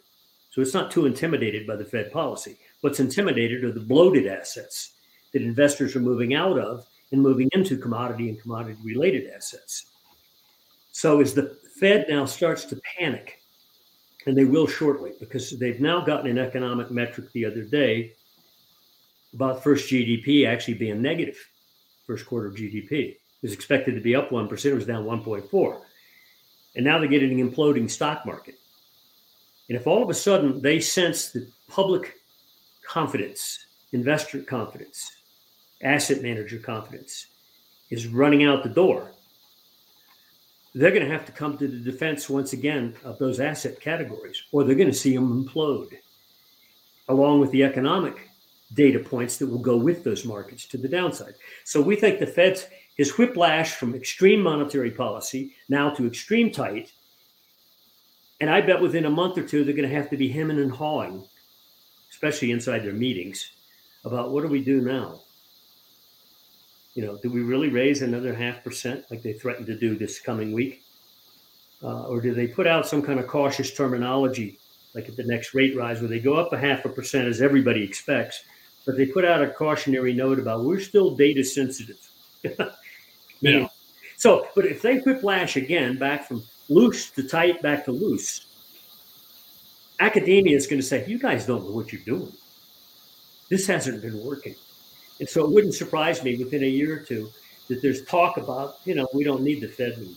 So 0.52 0.62
it's 0.62 0.74
not 0.74 0.90
too 0.90 1.06
intimidated 1.06 1.68
by 1.68 1.76
the 1.76 1.86
Fed 1.86 2.12
policy. 2.12 2.58
What's 2.82 3.00
intimidated 3.00 3.64
are 3.64 3.72
the 3.72 3.80
bloated 3.80 4.26
assets 4.26 4.94
that 5.32 5.44
investors 5.44 5.96
are 5.96 6.00
moving 6.00 6.34
out 6.34 6.58
of 6.58 6.88
and 7.12 7.22
moving 7.22 7.50
into 7.54 7.78
commodity 7.78 8.30
and 8.30 8.42
commodity 8.42 8.80
related 8.84 9.30
assets. 9.30 9.86
So 10.92 11.22
as 11.22 11.34
the 11.34 11.58
Fed 11.80 12.08
now 12.10 12.26
starts 12.26 12.66
to 12.66 12.82
panic, 12.98 13.39
and 14.26 14.38
they 14.38 14.46
will 14.46 14.68
shortly 14.68 15.14
because 15.20 15.58
they've 15.58 15.80
now 15.80 16.02
gotten 16.02 16.30
an 16.30 16.38
economic 16.38 16.92
metric 16.92 17.32
the 17.32 17.46
other 17.46 17.64
day 17.64 18.14
about 19.34 19.64
first 19.64 19.90
GDP 19.90 20.48
actually 20.48 20.74
being 20.74 21.02
negative. 21.02 21.38
first 22.06 22.26
quarter 22.26 22.50
GDP. 22.50 23.18
is 23.44 23.54
expected 23.54 23.94
to 23.96 24.02
be 24.02 24.16
up 24.16 24.30
1%, 24.30 24.66
it 24.66 24.74
was 24.74 24.86
down 24.86 25.06
1.4. 25.06 25.82
And 26.76 26.86
now 26.86 26.98
they're 26.98 27.08
getting 27.08 27.40
an 27.40 27.52
imploding 27.52 27.90
stock 27.90 28.26
market. 28.26 28.56
And 29.70 29.78
if 29.78 29.86
all 29.86 30.02
of 30.02 30.10
a 30.10 30.14
sudden 30.14 30.62
they 30.62 30.80
sense 30.80 31.30
that 31.32 31.48
public 31.68 32.16
confidence, 32.84 33.66
investor 33.92 34.42
confidence, 34.42 35.12
asset 35.84 36.22
manager 36.22 36.58
confidence 36.58 37.28
is 37.92 38.08
running 38.08 38.44
out 38.44 38.64
the 38.64 38.70
door, 38.70 39.12
they're 40.76 40.92
going 40.92 41.06
to 41.06 41.12
have 41.12 41.26
to 41.26 41.32
come 41.32 41.58
to 41.58 41.68
the 41.68 41.80
defense 41.80 42.30
once 42.30 42.54
again 42.54 42.96
of 43.04 43.18
those 43.18 43.40
asset 43.40 43.80
categories, 43.80 44.44
or 44.52 44.64
they're 44.64 44.76
going 44.76 44.88
to 44.88 44.94
see 44.94 45.16
them 45.16 45.46
implode, 45.46 45.98
along 47.08 47.40
with 47.40 47.52
the 47.52 47.64
economic 47.64 48.30
data 48.74 49.00
points 49.00 49.38
that 49.38 49.48
will 49.48 49.60
go 49.60 49.78
with 49.78 50.04
those 50.04 50.26
markets 50.26 50.68
to 50.68 50.78
the 50.78 50.88
downside. 50.88 51.34
So 51.64 51.82
we 51.82 51.96
think 51.96 52.20
the 52.20 52.28
Fed's 52.28 52.68
his 53.00 53.18
whiplash 53.18 53.76
from 53.76 53.96
extreme 53.96 54.42
monetary 54.42 54.92
policy 54.92 55.56
now 55.70 55.90
to 55.90 56.06
extreme 56.06 56.52
tight. 56.52 56.92
And 58.42 58.50
I 58.50 58.60
bet 58.60 58.82
within 58.82 59.06
a 59.06 59.10
month 59.10 59.38
or 59.38 59.44
two, 59.44 59.64
they're 59.64 59.74
going 59.74 59.88
to 59.88 59.96
have 59.96 60.10
to 60.10 60.18
be 60.18 60.28
hemming 60.28 60.60
and 60.60 60.70
hawing, 60.70 61.26
especially 62.12 62.52
inside 62.52 62.80
their 62.80 62.92
meetings, 62.92 63.54
about 64.04 64.32
what 64.32 64.42
do 64.42 64.50
we 64.50 64.62
do 64.62 64.82
now? 64.82 65.22
You 66.94 67.06
know, 67.06 67.18
do 67.22 67.30
we 67.30 67.42
really 67.42 67.70
raise 67.70 68.02
another 68.02 68.34
half 68.34 68.64
percent 68.64 69.06
like 69.10 69.22
they 69.22 69.34
threatened 69.34 69.68
to 69.68 69.78
do 69.78 69.96
this 69.96 70.20
coming 70.20 70.52
week? 70.52 70.82
Uh, 71.82 72.08
or 72.08 72.20
do 72.20 72.34
they 72.34 72.48
put 72.48 72.68
out 72.68 72.88
some 72.88 73.02
kind 73.02 73.20
of 73.20 73.28
cautious 73.28 73.74
terminology, 73.74 74.60
like 74.94 75.08
at 75.08 75.16
the 75.16 75.24
next 75.24 75.54
rate 75.54 75.78
rise, 75.78 76.02
where 76.02 76.10
they 76.10 76.20
go 76.20 76.34
up 76.34 76.52
a 76.52 76.58
half 76.58 76.84
a 76.84 76.90
percent 76.90 77.28
as 77.28 77.42
everybody 77.42 77.84
expects, 77.84 78.44
but 78.86 78.98
they 78.98 79.06
put 79.06 79.24
out 79.24 79.42
a 79.42 79.50
cautionary 79.50 80.14
note 80.14 80.40
about 80.40 80.66
we're 80.66 80.80
still 80.80 81.16
data 81.16 81.44
sensitive. 81.44 82.00
yeah. 83.42 83.68
So, 84.18 84.48
but 84.56 84.66
if 84.66 84.82
they 84.82 84.98
whiplash 84.98 85.56
again 85.56 85.98
back 85.98 86.28
from 86.28 86.44
loose 86.68 87.10
to 87.12 87.24
tight 87.24 87.62
back 87.62 87.86
to 87.86 87.92
loose, 87.92 88.46
academia 90.00 90.56
is 90.56 90.68
going 90.68 90.82
to 90.82 90.86
say, 90.86 91.06
you 91.08 91.20
guys 91.20 91.46
don't 91.46 91.64
know 91.64 91.72
what 91.72 91.94
you're 91.94 92.02
doing. 92.02 92.32
This 93.50 93.68
hasn't 93.68 94.02
been 94.02 94.24
working. 94.24 94.56
And 95.20 95.28
so 95.28 95.44
it 95.44 95.52
wouldn't 95.52 95.74
surprise 95.74 96.24
me 96.24 96.38
within 96.38 96.64
a 96.64 96.68
year 96.68 96.96
or 96.96 97.00
two 97.00 97.30
that 97.68 97.82
there's 97.82 98.04
talk 98.06 98.38
about, 98.38 98.78
you 98.86 98.96
know, 98.96 99.08
we 99.14 99.24
don't 99.24 99.44
need 99.44 99.62
the 99.62 99.68
Fed 99.68 99.94
anymore. 99.94 100.16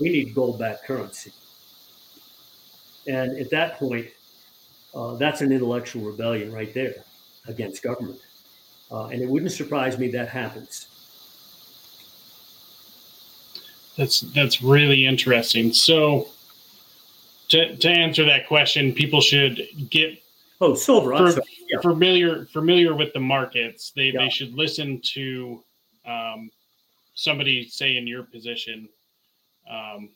We 0.00 0.08
need 0.10 0.34
gold 0.34 0.58
backed 0.58 0.84
currency. 0.84 1.32
And 3.06 3.38
at 3.38 3.50
that 3.50 3.78
point, 3.78 4.08
uh, 4.94 5.14
that's 5.14 5.40
an 5.40 5.52
intellectual 5.52 6.02
rebellion 6.02 6.52
right 6.52 6.72
there 6.74 7.04
against 7.46 7.82
government. 7.82 8.20
Uh, 8.90 9.06
and 9.06 9.22
it 9.22 9.28
wouldn't 9.28 9.52
surprise 9.52 9.98
me 9.98 10.08
that 10.10 10.28
happens. 10.28 10.88
That's 13.96 14.20
that's 14.20 14.62
really 14.62 15.06
interesting. 15.06 15.72
So, 15.72 16.28
to, 17.48 17.76
to 17.76 17.88
answer 17.88 18.24
that 18.24 18.46
question, 18.48 18.92
people 18.92 19.20
should 19.20 19.62
get 19.90 20.22
oh 20.60 20.74
silver 20.74 21.16
for. 21.16 21.42
Familiar 21.82 22.46
familiar 22.46 22.94
with 22.94 23.12
the 23.12 23.20
markets. 23.20 23.92
They 23.94 24.10
yeah. 24.10 24.20
they 24.20 24.28
should 24.28 24.54
listen 24.54 25.00
to 25.14 25.62
um, 26.06 26.50
somebody 27.14 27.68
say 27.68 27.96
in 27.96 28.06
your 28.06 28.22
position 28.22 28.88
um, 29.70 30.10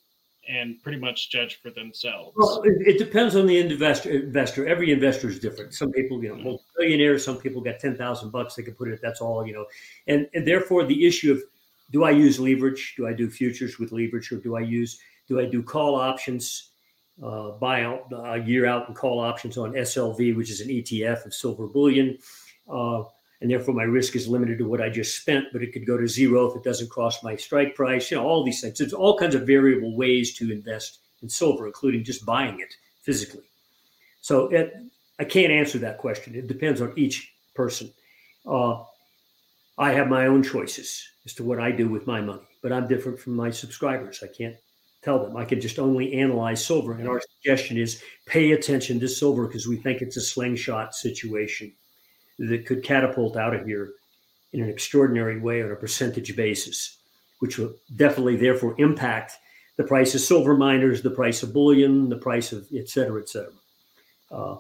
and 0.48 0.80
pretty 0.82 0.98
much 0.98 1.30
judge 1.30 1.60
for 1.60 1.70
themselves. 1.70 2.32
Well, 2.36 2.62
it, 2.62 2.94
it 2.94 2.98
depends 2.98 3.36
on 3.36 3.46
the 3.46 3.58
investor. 3.58 4.10
Investor. 4.10 4.66
Every 4.66 4.92
investor 4.92 5.28
is 5.28 5.38
different. 5.38 5.74
Some 5.74 5.90
people, 5.92 6.22
you 6.22 6.36
know, 6.36 6.58
billionaires. 6.78 7.24
Some 7.24 7.38
people 7.38 7.60
got 7.60 7.80
ten 7.80 7.96
thousand 7.96 8.30
bucks. 8.30 8.54
They 8.54 8.62
can 8.62 8.74
put 8.74 8.88
it. 8.88 9.00
That's 9.02 9.20
all, 9.20 9.46
you 9.46 9.52
know. 9.52 9.66
And 10.06 10.28
and 10.34 10.46
therefore, 10.46 10.84
the 10.84 11.06
issue 11.06 11.32
of 11.32 11.42
do 11.92 12.04
I 12.04 12.10
use 12.10 12.40
leverage? 12.40 12.94
Do 12.96 13.06
I 13.06 13.12
do 13.12 13.30
futures 13.30 13.78
with 13.78 13.92
leverage, 13.92 14.30
or 14.32 14.36
do 14.36 14.56
I 14.56 14.60
use 14.60 15.00
do 15.28 15.40
I 15.40 15.46
do 15.46 15.62
call 15.62 15.96
options, 15.96 16.70
uh, 17.22 17.50
buy 17.52 17.82
out 17.82 18.12
a 18.12 18.38
year 18.38 18.66
out 18.66 18.88
and 18.88 18.96
call 18.96 19.20
options 19.20 19.56
on 19.56 19.72
SLV, 19.72 20.36
which 20.36 20.50
is 20.50 20.60
an 20.60 20.68
ETF 20.68 21.26
of 21.26 21.34
silver 21.34 21.66
bullion, 21.66 22.18
uh, 22.70 23.02
and 23.40 23.50
therefore 23.50 23.74
my 23.74 23.82
risk 23.82 24.16
is 24.16 24.28
limited 24.28 24.58
to 24.58 24.68
what 24.68 24.80
I 24.80 24.88
just 24.88 25.20
spent, 25.20 25.46
but 25.52 25.62
it 25.62 25.72
could 25.72 25.86
go 25.86 25.96
to 25.96 26.06
zero 26.06 26.50
if 26.50 26.56
it 26.56 26.64
doesn't 26.64 26.90
cross 26.90 27.22
my 27.22 27.36
strike 27.36 27.74
price. 27.74 28.10
You 28.10 28.18
know, 28.18 28.26
all 28.26 28.44
these 28.44 28.60
things. 28.60 28.78
There's 28.78 28.92
all 28.92 29.18
kinds 29.18 29.34
of 29.34 29.46
variable 29.46 29.96
ways 29.96 30.34
to 30.34 30.52
invest 30.52 31.00
in 31.22 31.28
silver, 31.28 31.66
including 31.66 32.04
just 32.04 32.26
buying 32.26 32.60
it 32.60 32.74
physically. 33.02 33.44
So 34.20 34.48
it, 34.48 34.74
I 35.18 35.24
can't 35.24 35.52
answer 35.52 35.78
that 35.78 35.98
question. 35.98 36.34
It 36.34 36.46
depends 36.46 36.80
on 36.80 36.92
each 36.96 37.32
person. 37.54 37.92
Uh, 38.44 38.82
I 39.78 39.92
have 39.92 40.08
my 40.08 40.26
own 40.26 40.42
choices 40.42 41.06
as 41.24 41.34
to 41.34 41.44
what 41.44 41.60
I 41.60 41.70
do 41.70 41.88
with 41.88 42.06
my 42.06 42.20
money, 42.20 42.46
but 42.62 42.72
I'm 42.72 42.88
different 42.88 43.18
from 43.18 43.36
my 43.36 43.50
subscribers. 43.50 44.22
I 44.22 44.28
can't 44.28 44.56
tell 45.07 45.22
them. 45.22 45.36
I 45.36 45.44
can 45.44 45.61
just 45.61 45.78
only 45.78 46.12
analyze 46.14 46.66
silver. 46.66 46.92
And 46.92 47.09
our 47.09 47.20
suggestion 47.20 47.78
is 47.78 48.02
pay 48.26 48.52
attention 48.52 48.98
to 49.00 49.09
silver 49.09 49.46
because 49.46 49.68
we 49.68 49.76
think 49.76 50.02
it's 50.02 50.16
a 50.16 50.20
slingshot 50.20 50.94
situation 50.94 51.72
that 52.40 52.66
could 52.66 52.82
catapult 52.82 53.36
out 53.36 53.54
of 53.54 53.64
here 53.64 53.92
in 54.52 54.62
an 54.62 54.68
extraordinary 54.68 55.38
way 55.38 55.62
on 55.62 55.70
a 55.70 55.76
percentage 55.76 56.34
basis, 56.34 56.98
which 57.38 57.57
will 57.57 57.72
definitely 57.94 58.34
therefore 58.34 58.74
impact 58.78 59.34
the 59.76 59.84
price 59.84 60.14
of 60.16 60.20
silver 60.20 60.57
miners, 60.57 61.02
the 61.02 61.11
price 61.11 61.44
of 61.44 61.52
bullion, 61.52 62.09
the 62.09 62.16
price 62.16 62.52
of 62.52 62.66
et 62.74 62.88
cetera, 62.88 63.20
et 63.20 63.28
cetera. 63.28 63.52
Uh, 64.30 64.57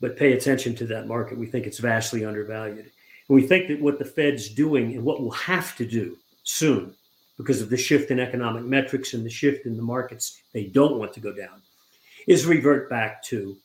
but 0.00 0.16
pay 0.16 0.32
attention 0.32 0.74
to 0.74 0.86
that 0.86 1.06
market. 1.06 1.38
We 1.38 1.46
think 1.46 1.66
it's 1.66 1.78
vastly 1.78 2.24
undervalued. 2.24 2.90
And 3.28 3.34
we 3.36 3.46
think 3.46 3.68
that 3.68 3.80
what 3.80 4.00
the 4.00 4.04
Fed's 4.04 4.48
doing 4.48 4.94
and 4.94 5.04
what 5.04 5.20
we'll 5.20 5.30
have 5.30 5.76
to 5.76 5.86
do 5.86 6.16
soon, 6.42 6.94
because 7.38 7.62
of 7.62 7.70
the 7.70 7.76
shift 7.76 8.10
in 8.10 8.20
economic 8.20 8.64
metrics 8.64 9.14
and 9.14 9.24
the 9.24 9.30
shift 9.30 9.64
in 9.64 9.76
the 9.76 9.82
markets 9.82 10.42
they 10.52 10.64
don't 10.64 10.98
want 10.98 11.14
to 11.14 11.20
go 11.20 11.32
down, 11.32 11.62
is 12.26 12.44
revert 12.44 12.90
back 12.90 13.22
to 13.22 13.56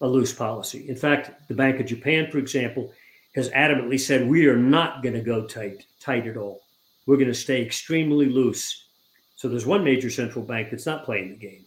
a 0.00 0.06
loose 0.06 0.32
policy. 0.32 0.88
In 0.88 0.96
fact, 0.96 1.48
the 1.48 1.54
Bank 1.54 1.80
of 1.80 1.86
Japan, 1.86 2.30
for 2.30 2.38
example, 2.38 2.92
has 3.34 3.50
adamantly 3.50 3.98
said 3.98 4.26
we 4.26 4.46
are 4.46 4.56
not 4.56 5.02
going 5.02 5.14
to 5.14 5.20
go 5.20 5.46
tight, 5.46 5.84
tight 6.00 6.26
at 6.26 6.36
all. 6.36 6.62
We're 7.06 7.16
going 7.16 7.28
to 7.28 7.34
stay 7.34 7.60
extremely 7.60 8.28
loose. 8.28 8.86
So 9.36 9.48
there's 9.48 9.66
one 9.66 9.84
major 9.84 10.10
central 10.10 10.44
bank 10.44 10.70
that's 10.70 10.86
not 10.86 11.04
playing 11.04 11.30
the 11.30 11.36
game. 11.36 11.64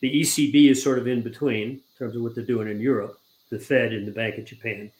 The 0.00 0.20
ECB 0.20 0.70
is 0.70 0.82
sort 0.82 0.98
of 0.98 1.06
in 1.06 1.22
between 1.22 1.70
in 1.70 1.80
terms 1.96 2.16
of 2.16 2.22
what 2.22 2.34
they're 2.34 2.44
doing 2.44 2.68
in 2.68 2.80
Europe, 2.80 3.20
the 3.50 3.58
Fed 3.58 3.92
and 3.92 4.06
the 4.06 4.12
Bank 4.12 4.36
of 4.36 4.44
Japan. 4.44 4.90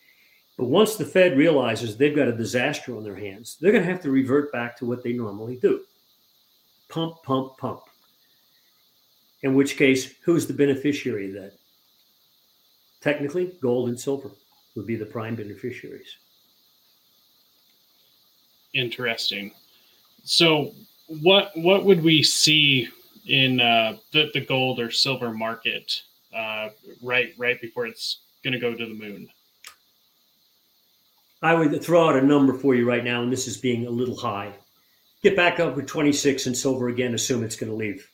But 0.62 0.68
once 0.68 0.94
the 0.94 1.04
Fed 1.04 1.36
realizes 1.36 1.96
they've 1.96 2.14
got 2.14 2.28
a 2.28 2.36
disaster 2.36 2.96
on 2.96 3.02
their 3.02 3.16
hands, 3.16 3.56
they're 3.60 3.72
going 3.72 3.82
to 3.82 3.90
have 3.90 4.00
to 4.02 4.12
revert 4.12 4.52
back 4.52 4.76
to 4.76 4.86
what 4.86 5.02
they 5.02 5.12
normally 5.12 5.56
do 5.56 5.80
pump, 6.88 7.16
pump, 7.24 7.58
pump. 7.58 7.80
In 9.42 9.54
which 9.54 9.76
case, 9.76 10.14
who's 10.22 10.46
the 10.46 10.54
beneficiary 10.54 11.30
of 11.30 11.34
that? 11.34 11.54
Technically, 13.00 13.56
gold 13.60 13.88
and 13.88 13.98
silver 13.98 14.30
would 14.76 14.86
be 14.86 14.94
the 14.94 15.04
prime 15.04 15.34
beneficiaries. 15.34 16.16
Interesting. 18.72 19.50
So, 20.22 20.74
what 21.22 21.50
what 21.56 21.84
would 21.84 22.04
we 22.04 22.22
see 22.22 22.88
in 23.26 23.60
uh, 23.60 23.96
the 24.12 24.30
the 24.32 24.46
gold 24.46 24.78
or 24.78 24.92
silver 24.92 25.32
market 25.32 26.02
uh, 26.32 26.68
right 27.02 27.34
right 27.36 27.60
before 27.60 27.88
it's 27.88 28.18
going 28.44 28.52
to 28.52 28.60
go 28.60 28.76
to 28.76 28.86
the 28.86 28.94
moon? 28.94 29.28
I 31.42 31.54
would 31.54 31.82
throw 31.82 32.08
out 32.08 32.16
a 32.16 32.22
number 32.22 32.54
for 32.54 32.74
you 32.74 32.88
right 32.88 33.02
now, 33.02 33.22
and 33.22 33.32
this 33.32 33.48
is 33.48 33.56
being 33.56 33.86
a 33.86 33.90
little 33.90 34.16
high. 34.16 34.52
Get 35.22 35.36
back 35.36 35.60
up 35.60 35.76
with 35.76 35.86
26 35.86 36.46
and 36.46 36.56
silver 36.56 36.88
again, 36.88 37.14
assume 37.14 37.42
it's 37.42 37.56
going 37.56 37.70
to 37.70 37.76
leave 37.76 38.08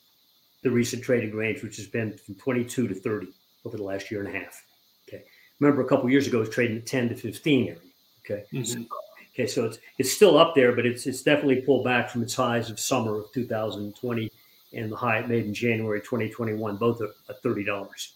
the 0.63 0.71
recent 0.71 1.03
trading 1.03 1.35
range, 1.35 1.63
which 1.63 1.77
has 1.77 1.87
been 1.87 2.17
from 2.19 2.35
22 2.37 2.89
to 2.89 2.95
30 2.95 3.29
over 3.65 3.77
the 3.77 3.83
last 3.83 4.11
year 4.11 4.25
and 4.25 4.35
a 4.35 4.39
half. 4.39 4.63
Okay. 5.09 5.25
Remember, 5.61 5.83
a 5.83 5.89
couple 5.89 6.09
years 6.11 6.27
ago, 6.27 6.39
it 6.39 6.41
was 6.41 6.51
trading 6.51 6.79
at 6.79 6.87
10 6.87 7.11
to 7.11 7.15
15 7.15 7.69
area. 7.69 7.79
Okay. 8.25 8.45
Mm-hmm. 8.53 8.65
So, 8.65 8.87
okay. 9.35 9.47
So 9.47 9.65
it's 9.67 9.79
it's 9.99 10.13
still 10.13 10.39
up 10.39 10.55
there, 10.55 10.75
but 10.75 10.85
it's 10.87 11.07
it's 11.07 11.23
definitely 11.23 11.63
pulled 11.63 11.85
back 11.85 12.11
from 12.11 12.23
its 12.23 12.35
highs 12.35 12.71
of 12.71 12.79
summer 12.79 13.19
of 13.19 13.33
2020 13.33 14.31
and 14.75 14.93
the 14.93 14.97
high 14.97 15.19
it 15.19 15.29
made 15.29 15.47
in 15.47 15.55
January 15.55 16.01
2021, 16.01 16.77
both 16.77 17.01
at 17.01 17.43
$30. 17.43 18.09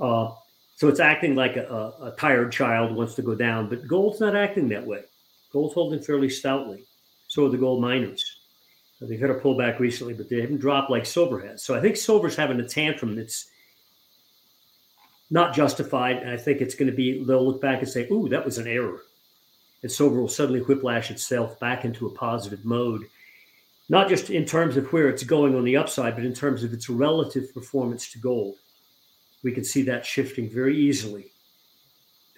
Uh, 0.00 0.34
so 0.76 0.88
it's 0.88 1.00
acting 1.00 1.34
like 1.34 1.56
a, 1.56 1.92
a, 2.00 2.14
tired 2.18 2.50
child 2.50 2.94
wants 2.94 3.14
to 3.14 3.22
go 3.22 3.34
down, 3.34 3.68
but 3.68 3.86
gold's 3.86 4.20
not 4.20 4.34
acting 4.34 4.68
that 4.68 4.86
way. 4.86 5.02
Gold's 5.52 5.74
holding 5.74 6.02
fairly 6.02 6.30
stoutly. 6.30 6.84
So 7.28 7.46
are 7.46 7.50
the 7.50 7.58
gold 7.58 7.80
miners. 7.80 8.40
Uh, 9.00 9.06
they've 9.06 9.20
had 9.20 9.30
a 9.30 9.38
pullback 9.38 9.78
recently, 9.78 10.14
but 10.14 10.28
they 10.28 10.40
haven't 10.40 10.60
dropped 10.60 10.90
like 10.90 11.06
silver 11.06 11.40
has. 11.40 11.62
So 11.62 11.74
I 11.74 11.80
think 11.80 11.96
silver's 11.96 12.36
having 12.36 12.60
a 12.60 12.68
tantrum 12.68 13.14
that's 13.14 13.48
not 15.30 15.54
justified. 15.54 16.18
And 16.18 16.30
I 16.30 16.36
think 16.36 16.60
it's 16.60 16.74
going 16.74 16.90
to 16.90 16.96
be, 16.96 17.24
they'll 17.24 17.46
look 17.46 17.60
back 17.60 17.80
and 17.80 17.88
say, 17.88 18.08
ooh, 18.10 18.28
that 18.28 18.44
was 18.44 18.58
an 18.58 18.66
error. 18.66 19.02
And 19.82 19.90
silver 19.90 20.20
will 20.20 20.28
suddenly 20.28 20.60
whiplash 20.60 21.10
itself 21.10 21.58
back 21.58 21.84
into 21.84 22.06
a 22.06 22.14
positive 22.14 22.64
mode, 22.64 23.02
not 23.88 24.08
just 24.08 24.30
in 24.30 24.44
terms 24.44 24.76
of 24.76 24.92
where 24.92 25.08
it's 25.08 25.24
going 25.24 25.54
on 25.54 25.64
the 25.64 25.76
upside, 25.76 26.14
but 26.14 26.24
in 26.24 26.34
terms 26.34 26.64
of 26.64 26.72
its 26.72 26.88
relative 26.88 27.52
performance 27.52 28.10
to 28.12 28.18
gold 28.18 28.56
we 29.42 29.52
can 29.52 29.64
see 29.64 29.82
that 29.82 30.06
shifting 30.06 30.48
very 30.48 30.76
easily 30.76 31.32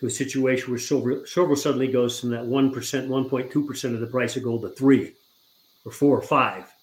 to 0.01 0.07
a 0.07 0.11
situation 0.11 0.71
where 0.71 0.79
silver, 0.79 1.27
silver 1.27 1.57
suddenly 1.57 1.89
goes 1.89 2.19
from 2.19 2.31
that 2.31 2.45
1%, 2.45 2.73
1.2% 2.73 3.95
of 3.95 4.01
the 4.01 4.07
price 4.07 4.37
of 4.37 4.43
gold 4.43 4.63
to 4.63 4.71
3 4.71 5.13
or 5.85 5.93
4 5.93 6.19
or 6.19 6.23
5, 6.23 6.75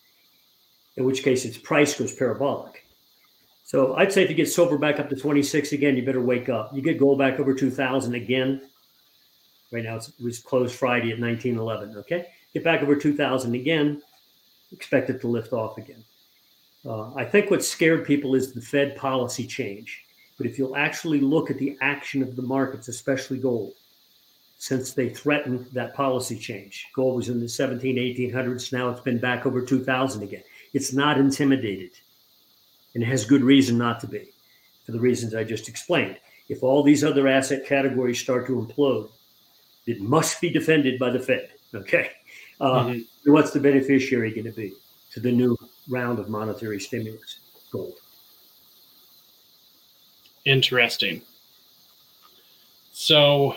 in 0.97 1.03
which 1.03 1.23
case 1.23 1.45
its 1.45 1.57
price 1.57 1.97
goes 1.97 2.13
parabolic. 2.13 2.85
So 3.63 3.95
I'd 3.95 4.11
say 4.11 4.23
if 4.23 4.29
you 4.29 4.35
get 4.35 4.49
silver 4.49 4.77
back 4.77 4.99
up 4.99 5.09
to 5.09 5.15
26 5.15 5.71
again, 5.71 5.95
you 5.95 6.03
better 6.03 6.21
wake 6.21 6.49
up. 6.49 6.71
You 6.73 6.81
get 6.81 6.99
gold 6.99 7.19
back 7.19 7.39
over 7.39 7.53
2000 7.53 8.15
again. 8.15 8.69
Right 9.71 9.83
now 9.83 9.95
it 9.95 10.09
was 10.21 10.39
closed 10.39 10.75
Friday 10.75 11.11
at 11.11 11.19
1911. 11.19 11.97
Okay. 11.99 12.27
Get 12.53 12.63
back 12.63 12.81
over 12.81 12.95
2000 12.95 13.55
again. 13.55 14.01
Expect 14.73 15.09
it 15.09 15.21
to 15.21 15.27
lift 15.27 15.53
off 15.53 15.77
again. 15.77 16.03
Uh, 16.85 17.13
I 17.13 17.23
think 17.23 17.49
what 17.49 17.63
scared 17.63 18.05
people 18.05 18.35
is 18.35 18.53
the 18.53 18.61
Fed 18.61 18.95
policy 18.95 19.47
change. 19.47 20.03
But 20.41 20.49
if 20.49 20.57
you'll 20.57 20.75
actually 20.75 21.19
look 21.19 21.51
at 21.51 21.59
the 21.59 21.77
action 21.81 22.23
of 22.23 22.35
the 22.35 22.41
markets, 22.41 22.87
especially 22.87 23.37
gold, 23.37 23.73
since 24.57 24.93
they 24.93 25.07
threatened 25.07 25.67
that 25.73 25.93
policy 25.93 26.35
change, 26.35 26.87
gold 26.95 27.15
was 27.15 27.29
in 27.29 27.39
the 27.39 27.47
17, 27.47 27.95
1800s. 27.95 28.73
Now 28.73 28.89
it's 28.89 29.01
been 29.01 29.19
back 29.19 29.45
over 29.45 29.61
2000 29.61 30.23
again. 30.23 30.41
It's 30.73 30.93
not 30.93 31.19
intimidated 31.19 31.91
and 32.95 33.03
it 33.03 33.05
has 33.05 33.23
good 33.23 33.43
reason 33.43 33.77
not 33.77 33.99
to 33.99 34.07
be 34.07 34.31
for 34.83 34.93
the 34.93 34.99
reasons 34.99 35.35
I 35.35 35.43
just 35.43 35.69
explained. 35.69 36.17
If 36.49 36.63
all 36.63 36.81
these 36.81 37.03
other 37.03 37.27
asset 37.27 37.67
categories 37.67 38.19
start 38.19 38.47
to 38.47 38.53
implode, 38.53 39.11
it 39.85 40.01
must 40.01 40.41
be 40.41 40.49
defended 40.49 40.97
by 40.97 41.11
the 41.11 41.19
Fed. 41.19 41.49
Okay. 41.75 42.09
Uh, 42.59 42.85
mm-hmm. 42.85 43.31
What's 43.31 43.51
the 43.51 43.59
beneficiary 43.59 44.31
going 44.31 44.45
to 44.45 44.51
be 44.53 44.73
to 45.11 45.19
the 45.19 45.31
new 45.31 45.55
round 45.87 46.17
of 46.17 46.29
monetary 46.29 46.79
stimulus? 46.79 47.41
Gold. 47.71 48.00
Interesting. 50.45 51.21
So 52.93 53.55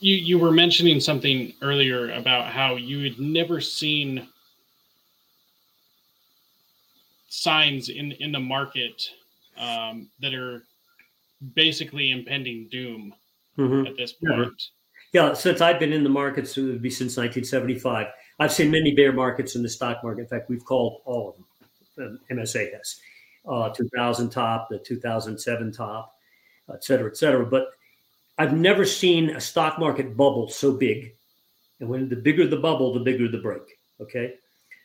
you 0.00 0.14
you 0.14 0.38
were 0.38 0.52
mentioning 0.52 1.00
something 1.00 1.52
earlier 1.62 2.12
about 2.12 2.52
how 2.52 2.76
you 2.76 3.02
had 3.02 3.18
never 3.18 3.60
seen 3.60 4.28
signs 7.28 7.88
in 7.88 8.12
in 8.12 8.32
the 8.32 8.40
market 8.40 9.10
um, 9.58 10.08
that 10.20 10.34
are 10.34 10.64
basically 11.54 12.10
impending 12.10 12.68
doom 12.70 13.14
mm-hmm. 13.56 13.86
at 13.86 13.96
this 13.96 14.12
point. 14.12 14.62
Yeah. 15.12 15.28
yeah, 15.28 15.32
since 15.34 15.60
I've 15.60 15.78
been 15.78 15.92
in 15.92 16.04
the 16.04 16.10
markets, 16.10 16.56
it 16.56 16.62
would 16.62 16.82
be 16.82 16.90
since 16.90 17.16
1975. 17.16 18.06
I've 18.40 18.52
seen 18.52 18.70
many 18.70 18.94
bear 18.94 19.12
markets 19.12 19.56
in 19.56 19.62
the 19.62 19.68
stock 19.68 20.02
market. 20.02 20.22
In 20.22 20.28
fact, 20.28 20.48
we've 20.48 20.64
called 20.64 21.02
all 21.04 21.30
of 21.30 21.36
them. 21.36 22.20
MSA 22.30 22.72
has 22.76 23.00
uh, 23.46 23.70
2000 23.70 24.30
top, 24.30 24.68
the 24.68 24.78
2007 24.78 25.72
top, 25.72 26.14
et 26.72 26.84
cetera, 26.84 27.10
et 27.10 27.16
cetera. 27.16 27.44
But 27.44 27.68
I've 28.38 28.56
never 28.56 28.84
seen 28.84 29.30
a 29.30 29.40
stock 29.40 29.78
market 29.78 30.16
bubble 30.16 30.48
so 30.48 30.72
big. 30.72 31.14
And 31.80 31.88
when 31.88 32.08
the 32.08 32.16
bigger 32.16 32.46
the 32.46 32.56
bubble, 32.56 32.92
the 32.92 33.00
bigger 33.00 33.28
the 33.28 33.38
break. 33.38 33.78
Okay. 34.00 34.34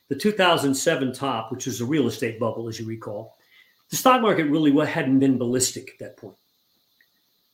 The 0.09 0.15
2007 0.15 1.13
top, 1.13 1.51
which 1.51 1.65
was 1.65 1.81
a 1.81 1.85
real 1.85 2.07
estate 2.07 2.39
bubble, 2.39 2.67
as 2.67 2.79
you 2.79 2.85
recall, 2.85 3.37
the 3.89 3.95
stock 3.95 4.21
market 4.21 4.45
really 4.45 4.73
hadn't 4.85 5.19
been 5.19 5.37
ballistic 5.37 5.89
at 5.89 5.99
that 5.99 6.17
point. 6.17 6.35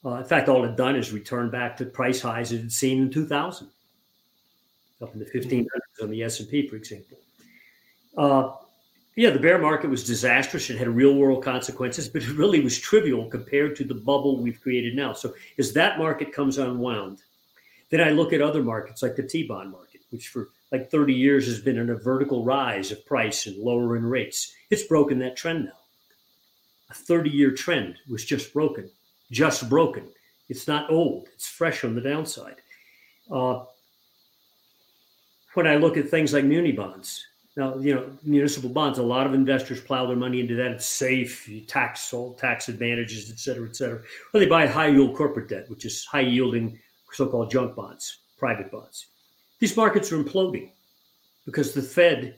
Uh, 0.06 0.16
in 0.16 0.24
fact, 0.24 0.48
all 0.48 0.64
it 0.64 0.68
had 0.68 0.78
done 0.78 0.96
is 0.96 1.12
return 1.12 1.50
back 1.50 1.76
to 1.78 1.86
price 1.86 2.22
highs 2.22 2.52
it 2.52 2.62
had 2.62 2.72
seen 2.72 3.02
in 3.02 3.12
2000, 3.12 3.68
up 5.02 5.14
in 5.14 5.20
the 5.20 5.26
1500s 5.26 5.66
on 6.02 6.10
the 6.10 6.24
S&P, 6.24 6.68
for 6.68 6.78
example. 6.78 7.18
Uh, 8.18 8.52
yeah, 9.20 9.32
the 9.32 9.40
bear 9.40 9.60
market 9.60 9.90
was 9.90 10.06
disastrous. 10.06 10.70
and 10.70 10.80
had 10.80 10.88
real 10.88 11.14
world 11.14 11.44
consequences, 11.44 12.08
but 12.08 12.24
it 12.24 12.38
really 12.38 12.62
was 12.62 12.80
trivial 12.80 13.30
compared 13.30 13.76
to 13.76 13.84
the 13.84 13.94
bubble 13.94 14.42
we've 14.42 14.62
created 14.62 14.96
now. 14.96 15.12
So 15.12 15.34
as 15.58 15.74
that 15.74 15.98
market 15.98 16.32
comes 16.32 16.58
unwound, 16.58 17.22
then 17.90 18.00
I 18.00 18.12
look 18.12 18.32
at 18.32 18.42
other 18.42 18.64
markets 18.64 19.04
like 19.04 19.18
the 19.18 19.24
T-bond 19.24 19.72
market, 19.72 20.00
which 20.12 20.30
for 20.30 20.52
like 20.72 20.90
30 20.90 21.14
years 21.14 21.48
has 21.48 21.60
been 21.60 21.78
in 21.78 21.90
a 21.90 21.96
vertical 21.96 22.46
rise 22.46 22.94
of 22.94 23.06
price 23.06 23.46
and 23.46 23.58
lowering 23.58 24.06
rates. 24.06 24.54
It's 24.70 24.84
broken 24.84 25.20
that 25.20 25.36
trend 25.36 25.66
now. 25.66 25.80
A 26.90 26.94
30 26.94 27.30
year 27.30 27.52
trend 27.52 27.98
was 28.10 28.24
just 28.24 28.54
broken, 28.54 28.90
just 29.32 29.68
broken. 29.68 30.08
It's 30.48 30.66
not 30.66 30.90
old, 30.90 31.28
it's 31.34 31.50
fresh 31.50 31.84
on 31.84 31.94
the 31.94 32.00
downside. 32.00 32.62
Uh, 33.30 33.66
when 35.56 35.68
I 35.68 35.76
look 35.76 35.98
at 35.98 36.08
things 36.08 36.32
like 36.32 36.46
muni 36.46 36.72
bonds, 36.72 37.26
now, 37.60 37.78
you 37.78 37.94
know, 37.94 38.10
municipal 38.24 38.70
bonds, 38.70 39.00
a 39.00 39.04
lot 39.04 39.28
of 39.28 39.34
investors 39.34 39.82
plow 39.82 40.06
their 40.06 40.16
money 40.16 40.40
into 40.40 40.56
that. 40.56 40.72
It's 40.72 40.86
safe, 40.86 41.50
tax 41.68 42.14
tax 42.38 42.70
advantages, 42.70 43.30
et 43.30 43.38
cetera, 43.38 43.68
et 43.68 43.76
cetera. 43.76 44.00
Or 44.34 44.40
they 44.40 44.46
buy 44.46 44.66
high 44.66 44.88
yield 44.88 45.14
corporate 45.14 45.50
debt, 45.50 45.70
which 45.70 45.84
is 45.84 46.06
high 46.06 46.22
yielding 46.22 46.80
so 47.12 47.28
called 47.28 47.52
junk 47.52 47.76
bonds, 47.76 48.20
private 48.38 48.72
bonds. 48.72 49.08
These 49.60 49.76
markets 49.76 50.10
are 50.12 50.24
imploding 50.24 50.70
because 51.46 51.74
the 51.74 51.82
Fed 51.82 52.36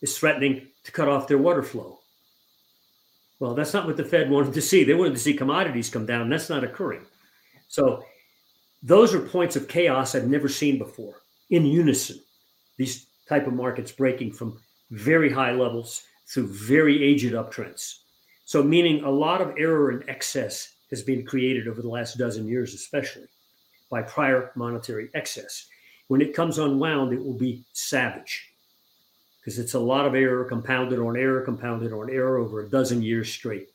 is 0.00 0.16
threatening 0.16 0.66
to 0.84 0.92
cut 0.92 1.08
off 1.08 1.28
their 1.28 1.36
water 1.36 1.62
flow. 1.62 1.98
Well, 3.38 3.54
that's 3.54 3.74
not 3.74 3.86
what 3.86 3.98
the 3.98 4.04
Fed 4.04 4.30
wanted 4.30 4.54
to 4.54 4.62
see. 4.62 4.84
They 4.84 4.94
wanted 4.94 5.12
to 5.12 5.20
see 5.20 5.34
commodities 5.34 5.90
come 5.90 6.06
down. 6.06 6.30
That's 6.30 6.48
not 6.48 6.64
occurring. 6.64 7.04
So 7.68 8.02
those 8.82 9.12
are 9.12 9.20
points 9.20 9.56
of 9.56 9.68
chaos 9.68 10.14
I've 10.14 10.28
never 10.28 10.48
seen 10.48 10.78
before 10.78 11.16
in 11.50 11.66
unison. 11.66 12.20
These 12.78 13.06
type 13.28 13.46
of 13.46 13.52
markets 13.52 13.92
breaking 13.92 14.32
from 14.32 14.60
very 14.90 15.30
high 15.30 15.52
levels 15.52 16.04
through 16.26 16.46
very 16.48 17.02
aged 17.02 17.32
uptrends. 17.32 17.98
So 18.44 18.62
meaning 18.62 19.02
a 19.02 19.10
lot 19.10 19.40
of 19.40 19.54
error 19.58 19.90
and 19.90 20.08
excess 20.08 20.74
has 20.90 21.02
been 21.02 21.24
created 21.24 21.66
over 21.66 21.82
the 21.82 21.88
last 21.88 22.18
dozen 22.18 22.46
years, 22.46 22.74
especially 22.74 23.28
by 23.90 24.02
prior 24.02 24.52
monetary 24.54 25.08
excess. 25.14 25.66
When 26.08 26.20
it 26.20 26.34
comes 26.34 26.58
unwound, 26.58 27.12
it 27.12 27.24
will 27.24 27.38
be 27.38 27.64
savage 27.72 28.50
because 29.40 29.58
it's 29.58 29.74
a 29.74 29.78
lot 29.78 30.06
of 30.06 30.14
error 30.14 30.44
compounded 30.44 30.98
on 30.98 31.16
error, 31.16 31.42
compounded 31.42 31.92
on 31.92 32.10
error 32.10 32.38
over 32.38 32.60
a 32.60 32.68
dozen 32.68 33.02
years 33.02 33.30
straight. 33.30 33.68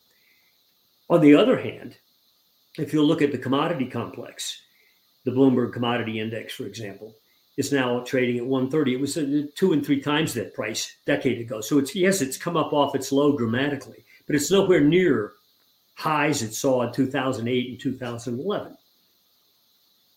On 1.10 1.22
the 1.22 1.36
other 1.36 1.60
hand, 1.60 1.98
if 2.78 2.94
you 2.94 3.04
look 3.04 3.22
at 3.22 3.32
the 3.32 3.38
commodity 3.38 3.86
complex, 3.88 4.62
the 5.26 5.32
Bloomberg 5.32 5.74
Commodity 5.74 6.20
Index, 6.20 6.54
for 6.54 6.66
example, 6.66 7.16
is 7.60 7.74
now 7.74 8.00
trading 8.06 8.38
at 8.38 8.46
130. 8.46 8.94
It 8.94 9.02
was 9.02 9.18
uh, 9.18 9.44
two 9.54 9.74
and 9.74 9.86
three 9.86 10.00
times 10.00 10.34
that 10.34 10.54
price 10.54 10.96
decade 11.06 11.42
ago. 11.42 11.60
So 11.60 11.78
it's 11.78 11.94
yes, 11.94 12.22
it's 12.22 12.38
come 12.38 12.56
up 12.56 12.72
off 12.72 12.96
its 12.96 13.12
low 13.12 13.36
dramatically, 13.38 14.06
but 14.26 14.36
it's 14.38 14.50
nowhere 14.50 14.80
near 14.80 15.34
highs 15.96 16.42
it 16.42 16.54
saw 16.54 16.84
in 16.84 16.94
2008 16.94 17.70
and 17.70 17.78
2011. 17.78 18.78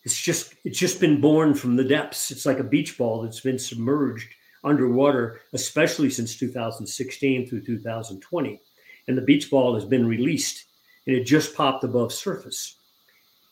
It's 0.04 0.20
just 0.20 0.54
it's 0.64 0.78
just 0.78 1.00
been 1.00 1.20
born 1.20 1.52
from 1.54 1.74
the 1.74 1.82
depths. 1.82 2.30
It's 2.30 2.46
like 2.46 2.60
a 2.60 2.64
beach 2.64 2.96
ball 2.96 3.22
that's 3.22 3.40
been 3.40 3.58
submerged 3.58 4.32
underwater, 4.62 5.40
especially 5.52 6.10
since 6.10 6.36
2016 6.36 7.48
through 7.48 7.62
2020. 7.62 8.60
And 9.08 9.18
the 9.18 9.22
beach 9.22 9.50
ball 9.50 9.74
has 9.74 9.84
been 9.84 10.06
released 10.06 10.66
and 11.08 11.16
it 11.16 11.24
just 11.24 11.56
popped 11.56 11.82
above 11.82 12.12
surface. 12.12 12.76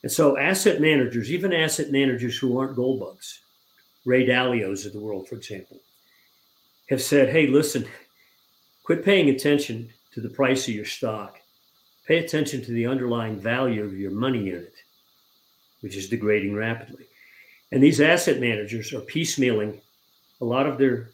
And 0.05 0.13
so 0.13 0.39
asset 0.39 0.81
managers, 0.81 1.33
even 1.33 1.53
asset 1.53 1.91
managers 1.91 2.39
who 2.39 2.57
aren't 2.57 2.77
gold 2.77 3.01
bugs, 3.01 3.41
Ray 4.05 4.27
Dalios 4.27 4.87
of 4.87 4.93
the 4.93 5.01
world, 5.01 5.29
for 5.29 5.35
example, 5.35 5.79
have 6.89 7.03
said, 7.03 7.29
hey, 7.29 7.47
listen, 7.47 7.87
quit 8.85 9.05
paying 9.05 9.29
attention 9.29 9.91
to 10.13 10.21
the 10.21 10.29
price 10.29 10.67
of 10.67 10.75
your 10.75 10.85
stock. 10.85 11.39
Pay 12.07 12.19
attention 12.19 12.63
to 12.65 12.73
the 12.73 12.87
underlying 12.87 13.39
value 13.39 13.85
of 13.85 13.97
your 13.97 14.11
money 14.11 14.45
unit, 14.45 14.75
which 15.81 15.97
is 15.97 16.09
degrading 16.09 16.57
rapidly. 16.57 17.05
And 17.73 17.83
these 17.83 18.01
asset 18.01 18.41
managers 18.41 18.93
are 18.93 19.01
piecemealing 19.03 19.81
a 20.41 20.45
lot 20.45 20.67
of 20.67 20.79
their 20.79 21.11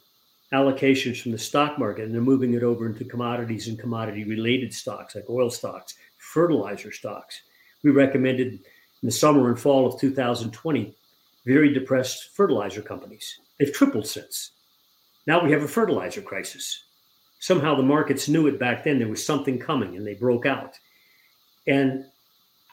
allocations 0.53 1.21
from 1.21 1.33
the 1.33 1.39
stock 1.39 1.79
market 1.79 2.05
and 2.05 2.15
they're 2.15 2.23
moving 2.23 2.55
it 2.55 2.63
over 2.63 2.87
into 2.87 3.05
commodities 3.05 3.67
and 3.69 3.79
commodity 3.79 4.25
related 4.25 4.73
stocks 4.73 5.17
like 5.17 5.29
oil 5.29 5.51
stocks, 5.51 5.95
fertilizer 6.19 6.93
stocks. 6.93 7.43
We 7.83 7.91
recommended 7.91 8.53
in 8.53 8.61
the 9.03 9.11
summer 9.11 9.49
and 9.49 9.59
fall 9.59 9.87
of 9.87 10.01
2020 10.01 10.97
very 11.47 11.73
depressed 11.73 12.35
fertilizer 12.35 12.83
companies. 12.83 13.39
They've 13.59 13.73
tripled 13.73 14.07
since. 14.07 14.51
Now 15.27 15.43
we 15.43 15.53
have 15.53 15.63
a 15.63 15.69
fertilizer 15.69 16.21
crisis. 16.21 16.85
Somehow 17.39 17.75
the 17.75 17.83
markets 17.83 18.29
knew 18.29 18.49
it 18.49 18.59
back 18.59 18.85
then. 18.85 18.99
There 18.99 19.09
was 19.09 19.25
something 19.25 19.59
coming 19.59 19.97
and 19.97 20.07
they 20.07 20.15
broke 20.15 20.45
out. 20.45 20.79
And 21.67 22.05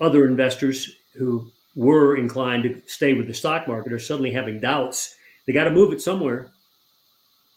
other 0.01 0.25
investors 0.25 0.97
who 1.13 1.51
were 1.75 2.17
inclined 2.17 2.63
to 2.63 2.81
stay 2.87 3.13
with 3.13 3.27
the 3.27 3.33
stock 3.33 3.67
market 3.67 3.93
are 3.93 3.99
suddenly 3.99 4.31
having 4.31 4.59
doubts. 4.59 5.15
They 5.45 5.53
got 5.53 5.65
to 5.65 5.71
move 5.71 5.93
it 5.93 6.01
somewhere. 6.01 6.49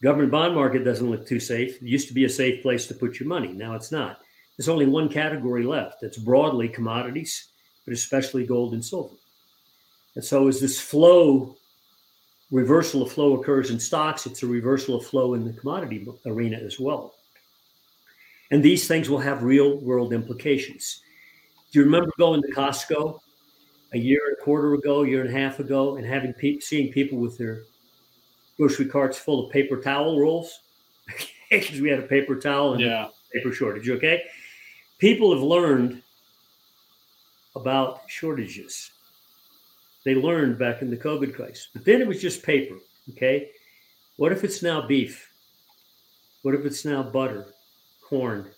Government 0.02 0.30
bond 0.30 0.54
market 0.54 0.84
doesn't 0.84 1.10
look 1.10 1.26
too 1.26 1.40
safe. 1.40 1.76
It 1.76 1.88
used 1.88 2.08
to 2.08 2.14
be 2.14 2.24
a 2.24 2.30
safe 2.30 2.62
place 2.62 2.86
to 2.86 2.94
put 2.94 3.18
your 3.18 3.28
money. 3.28 3.48
Now 3.48 3.74
it's 3.74 3.92
not. 3.92 4.20
There's 4.56 4.68
only 4.68 4.86
one 4.86 5.08
category 5.08 5.64
left. 5.64 6.00
That's 6.00 6.18
broadly 6.18 6.68
commodities, 6.68 7.48
but 7.84 7.94
especially 7.94 8.46
gold 8.46 8.74
and 8.74 8.84
silver. 8.84 9.14
And 10.16 10.24
so 10.24 10.48
as 10.48 10.60
this 10.60 10.80
flow, 10.80 11.56
reversal 12.50 13.02
of 13.02 13.12
flow 13.12 13.38
occurs 13.38 13.70
in 13.70 13.78
stocks, 13.78 14.26
it's 14.26 14.42
a 14.42 14.46
reversal 14.46 14.96
of 14.96 15.06
flow 15.06 15.34
in 15.34 15.44
the 15.44 15.52
commodity 15.52 16.06
arena 16.24 16.56
as 16.56 16.80
well. 16.80 17.14
And 18.50 18.62
these 18.62 18.88
things 18.88 19.10
will 19.10 19.18
have 19.18 19.42
real 19.42 19.78
world 19.78 20.12
implications. 20.12 21.02
Do 21.70 21.80
you 21.80 21.84
remember 21.84 22.10
going 22.18 22.42
to 22.42 22.48
Costco 22.52 23.18
a 23.92 23.98
year 23.98 24.20
and 24.28 24.36
a 24.38 24.42
quarter 24.42 24.74
ago, 24.74 25.02
a 25.02 25.08
year 25.08 25.20
and 25.20 25.28
a 25.28 25.38
half 25.38 25.60
ago, 25.60 25.96
and 25.96 26.06
having 26.06 26.32
pe- 26.32 26.60
seeing 26.60 26.92
people 26.92 27.18
with 27.18 27.36
their 27.36 27.64
grocery 28.56 28.86
carts 28.86 29.18
full 29.18 29.46
of 29.46 29.52
paper 29.52 29.80
towel 29.80 30.18
rolls 30.18 30.60
because 31.50 31.80
we 31.80 31.90
had 31.90 31.98
a 31.98 32.06
paper 32.06 32.36
towel 32.36 32.72
and 32.72 32.80
yeah. 32.80 33.08
paper 33.32 33.52
shortage. 33.52 33.90
Okay, 33.90 34.22
people 34.98 35.34
have 35.34 35.42
learned 35.42 36.02
about 37.54 38.00
shortages. 38.08 38.90
They 40.06 40.14
learned 40.14 40.56
back 40.56 40.82
in 40.82 40.90
the 40.90 40.96
COVID 40.96 41.34
crisis, 41.34 41.66
but 41.74 41.84
then 41.84 42.00
it 42.00 42.06
was 42.06 42.22
just 42.22 42.44
paper. 42.44 42.76
Okay, 43.10 43.50
what 44.18 44.30
if 44.30 44.44
it's 44.44 44.62
now 44.62 44.86
beef? 44.86 45.28
What 46.42 46.54
if 46.54 46.64
it's 46.64 46.84
now 46.84 47.02
butter, 47.02 47.48
corn? 48.04 48.52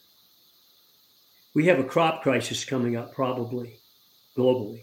We 1.54 1.64
have 1.64 1.78
a 1.78 1.84
crop 1.84 2.22
crisis 2.22 2.66
coming 2.66 2.96
up 2.96 3.14
probably 3.14 3.78
globally, 4.36 4.82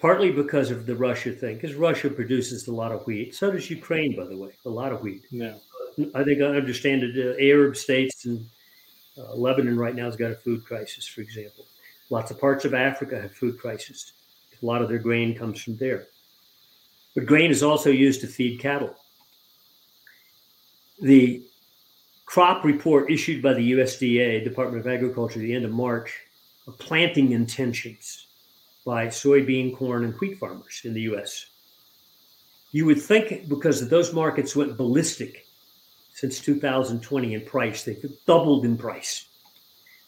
partly 0.00 0.32
because 0.32 0.72
of 0.72 0.84
the 0.84 0.96
Russia 0.96 1.30
thing, 1.30 1.54
because 1.54 1.76
Russia 1.76 2.10
produces 2.10 2.66
a 2.66 2.74
lot 2.74 2.90
of 2.90 3.06
wheat. 3.06 3.36
So 3.36 3.52
does 3.52 3.70
Ukraine, 3.70 4.16
by 4.16 4.24
the 4.24 4.36
way, 4.36 4.50
a 4.66 4.70
lot 4.70 4.90
of 4.90 5.00
wheat. 5.00 5.22
Yeah. 5.30 5.54
I 6.12 6.24
think 6.24 6.42
I 6.42 6.46
understand 6.46 7.04
it. 7.04 7.14
Uh, 7.16 7.40
Arab 7.40 7.76
states 7.76 8.24
and 8.24 8.44
uh, 9.16 9.36
Lebanon 9.36 9.76
right 9.76 9.94
now 9.94 10.06
has 10.06 10.16
got 10.16 10.32
a 10.32 10.34
food 10.34 10.64
crisis, 10.64 11.06
for 11.06 11.20
example. 11.20 11.66
Lots 12.10 12.32
of 12.32 12.40
parts 12.40 12.64
of 12.64 12.74
Africa 12.74 13.22
have 13.22 13.32
food 13.32 13.60
crisis. 13.60 14.12
A 14.64 14.66
lot 14.66 14.80
of 14.80 14.88
their 14.88 14.98
grain 14.98 15.36
comes 15.36 15.62
from 15.62 15.76
there. 15.76 16.06
But 17.14 17.26
grain 17.26 17.50
is 17.50 17.62
also 17.62 17.90
used 17.90 18.22
to 18.22 18.26
feed 18.26 18.60
cattle. 18.60 18.96
The 21.02 21.44
crop 22.24 22.64
report 22.64 23.10
issued 23.10 23.42
by 23.42 23.52
the 23.52 23.72
USDA, 23.72 24.42
Department 24.42 24.80
of 24.80 24.90
Agriculture, 24.90 25.38
at 25.38 25.42
the 25.42 25.54
end 25.54 25.66
of 25.66 25.70
March, 25.70 26.18
of 26.66 26.78
planting 26.78 27.32
intentions 27.32 28.26
by 28.86 29.08
soybean, 29.08 29.76
corn, 29.76 30.02
and 30.02 30.14
wheat 30.14 30.38
farmers 30.38 30.80
in 30.84 30.94
the 30.94 31.02
US. 31.12 31.44
You 32.72 32.86
would 32.86 33.02
think 33.02 33.50
because 33.50 33.86
those 33.86 34.14
markets 34.14 34.56
went 34.56 34.78
ballistic 34.78 35.44
since 36.14 36.40
2020 36.40 37.34
in 37.34 37.40
price, 37.42 37.84
they've 37.84 38.02
doubled 38.26 38.64
in 38.64 38.78
price. 38.78 39.26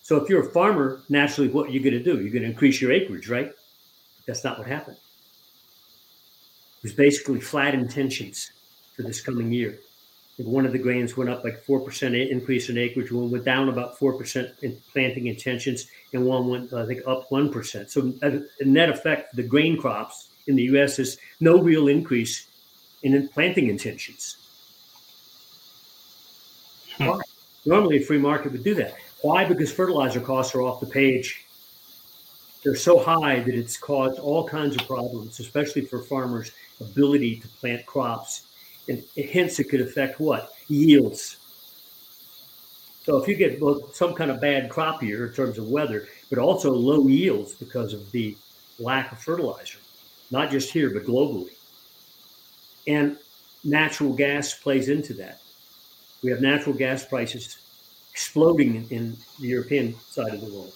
So 0.00 0.16
if 0.16 0.30
you're 0.30 0.48
a 0.48 0.52
farmer, 0.52 1.02
naturally, 1.10 1.50
what 1.50 1.68
are 1.68 1.72
you 1.72 1.80
going 1.80 1.92
to 1.92 2.02
do? 2.02 2.22
You're 2.22 2.32
going 2.32 2.42
to 2.42 2.48
increase 2.48 2.80
your 2.80 2.92
acreage, 2.92 3.28
right? 3.28 3.52
That's 4.26 4.44
not 4.44 4.58
what 4.58 4.66
happened. 4.66 4.96
It 6.78 6.82
was 6.82 6.92
basically 6.92 7.40
flat 7.40 7.74
intentions 7.74 8.50
for 8.94 9.02
this 9.02 9.20
coming 9.20 9.52
year. 9.52 9.78
If 10.38 10.44
one 10.44 10.66
of 10.66 10.72
the 10.72 10.78
grains 10.78 11.16
went 11.16 11.30
up 11.30 11.44
like 11.44 11.64
4% 11.64 12.30
increase 12.30 12.68
in 12.68 12.76
acreage, 12.76 13.10
one 13.10 13.30
went 13.30 13.44
down 13.44 13.70
about 13.70 13.98
4% 13.98 14.62
in 14.62 14.78
planting 14.92 15.28
intentions, 15.28 15.88
and 16.12 16.26
one 16.26 16.48
went, 16.48 16.72
I 16.74 16.84
think, 16.84 17.00
up 17.06 17.30
1%. 17.30 17.88
So, 17.88 18.12
a 18.22 18.64
net 18.64 18.90
effect, 18.90 19.34
the 19.34 19.42
grain 19.42 19.78
crops 19.78 20.28
in 20.46 20.56
the 20.56 20.64
US 20.64 20.98
is 20.98 21.16
no 21.40 21.58
real 21.58 21.88
increase 21.88 22.48
in 23.02 23.28
planting 23.28 23.68
intentions. 23.68 24.36
Hmm. 26.98 27.18
Normally, 27.64 27.96
a 27.96 28.04
free 28.04 28.18
market 28.18 28.52
would 28.52 28.64
do 28.64 28.74
that. 28.74 28.94
Why? 29.22 29.44
Because 29.44 29.72
fertilizer 29.72 30.20
costs 30.20 30.54
are 30.54 30.62
off 30.62 30.80
the 30.80 30.86
page 30.86 31.45
they're 32.66 32.74
so 32.74 32.98
high 32.98 33.38
that 33.38 33.54
it's 33.54 33.76
caused 33.76 34.18
all 34.18 34.44
kinds 34.44 34.74
of 34.74 34.84
problems, 34.88 35.38
especially 35.38 35.82
for 35.82 36.02
farmers' 36.02 36.50
ability 36.80 37.36
to 37.36 37.46
plant 37.46 37.86
crops 37.86 38.42
And 38.88 39.04
hence, 39.30 39.60
it 39.60 39.68
could 39.68 39.80
affect 39.80 40.18
what? 40.18 40.52
Yields. 40.66 41.36
So 43.04 43.18
if 43.18 43.28
you 43.28 43.36
get 43.36 43.60
both 43.60 43.94
some 43.94 44.14
kind 44.14 44.32
of 44.32 44.40
bad 44.40 44.68
crop 44.68 45.00
year 45.00 45.28
in 45.28 45.32
terms 45.32 45.58
of 45.58 45.68
weather, 45.68 46.08
but 46.28 46.40
also 46.40 46.72
low 46.72 47.06
yields 47.06 47.54
because 47.54 47.92
of 47.92 48.10
the 48.10 48.36
lack 48.80 49.12
of 49.12 49.20
fertilizer, 49.20 49.78
not 50.32 50.50
just 50.50 50.72
here, 50.72 50.90
but 50.90 51.04
globally. 51.04 51.54
And 52.88 53.16
natural 53.62 54.12
gas 54.12 54.54
plays 54.54 54.88
into 54.88 55.14
that. 55.14 55.40
We 56.24 56.30
have 56.32 56.40
natural 56.40 56.74
gas 56.74 57.04
prices 57.04 57.58
exploding 58.10 58.88
in 58.90 59.16
the 59.38 59.46
European 59.46 59.94
side 60.00 60.34
of 60.34 60.40
the 60.40 60.52
world. 60.52 60.72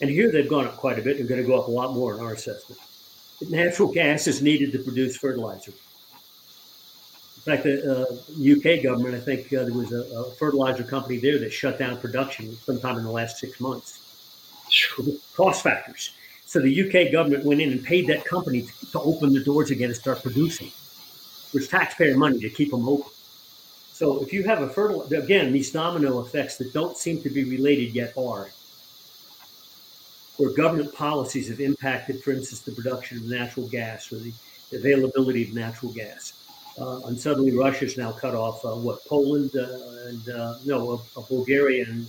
And 0.00 0.10
here 0.10 0.30
they've 0.30 0.48
gone 0.48 0.66
up 0.66 0.76
quite 0.76 0.98
a 0.98 1.02
bit. 1.02 1.18
They're 1.18 1.26
going 1.26 1.40
to 1.40 1.46
go 1.46 1.58
up 1.58 1.68
a 1.68 1.70
lot 1.70 1.94
more 1.94 2.14
in 2.14 2.20
our 2.20 2.32
assessment. 2.32 2.80
Natural 3.48 3.92
gas 3.92 4.26
is 4.26 4.42
needed 4.42 4.72
to 4.72 4.78
produce 4.78 5.16
fertilizer. 5.16 5.72
In 7.36 7.52
fact, 7.52 7.64
the 7.64 8.08
uh, 8.08 8.76
UK 8.76 8.82
government, 8.82 9.14
I 9.14 9.20
think 9.20 9.52
uh, 9.52 9.64
there 9.64 9.72
was 9.72 9.92
a, 9.92 10.02
a, 10.16 10.30
fertilizer 10.36 10.82
company 10.82 11.18
there 11.18 11.38
that 11.38 11.52
shut 11.52 11.78
down 11.78 11.98
production 11.98 12.56
sometime 12.56 12.96
in 12.96 13.04
the 13.04 13.10
last 13.10 13.38
six 13.38 13.60
months. 13.60 14.00
Cost 15.36 15.62
factors. 15.62 16.12
So 16.46 16.60
the 16.60 16.86
UK 16.86 17.12
government 17.12 17.44
went 17.44 17.60
in 17.60 17.70
and 17.70 17.84
paid 17.84 18.06
that 18.06 18.24
company 18.24 18.62
to, 18.62 18.92
to 18.92 19.00
open 19.00 19.34
the 19.34 19.44
doors 19.44 19.70
again 19.70 19.90
and 19.90 19.96
start 19.96 20.22
producing. 20.22 20.72
There's 21.52 21.68
taxpayer 21.68 22.16
money 22.16 22.38
to 22.40 22.48
keep 22.48 22.70
them 22.70 22.88
open. 22.88 23.10
So 23.92 24.22
if 24.22 24.32
you 24.32 24.42
have 24.44 24.62
a 24.62 24.68
fertile, 24.68 25.02
again, 25.12 25.52
these 25.52 25.70
domino 25.70 26.20
effects 26.20 26.56
that 26.58 26.72
don't 26.72 26.96
seem 26.96 27.22
to 27.22 27.30
be 27.30 27.44
related 27.44 27.94
yet 27.94 28.12
are, 28.16 28.50
where 30.36 30.50
government 30.50 30.92
policies 30.94 31.48
have 31.48 31.60
impacted, 31.60 32.22
for 32.22 32.32
instance, 32.32 32.60
the 32.60 32.72
production 32.72 33.18
of 33.18 33.24
natural 33.24 33.68
gas 33.68 34.12
or 34.12 34.16
the 34.16 34.32
availability 34.72 35.44
of 35.44 35.54
natural 35.54 35.92
gas. 35.92 36.32
Uh, 36.78 37.00
and 37.06 37.18
suddenly 37.18 37.56
Russia's 37.56 37.96
now 37.96 38.10
cut 38.10 38.34
off 38.34 38.64
uh, 38.64 38.70
what 38.70 39.04
Poland 39.06 39.50
uh, 39.54 40.08
and 40.08 40.28
uh, 40.28 40.54
no, 40.64 41.00
Bulgaria 41.28 41.84
and 41.88 42.08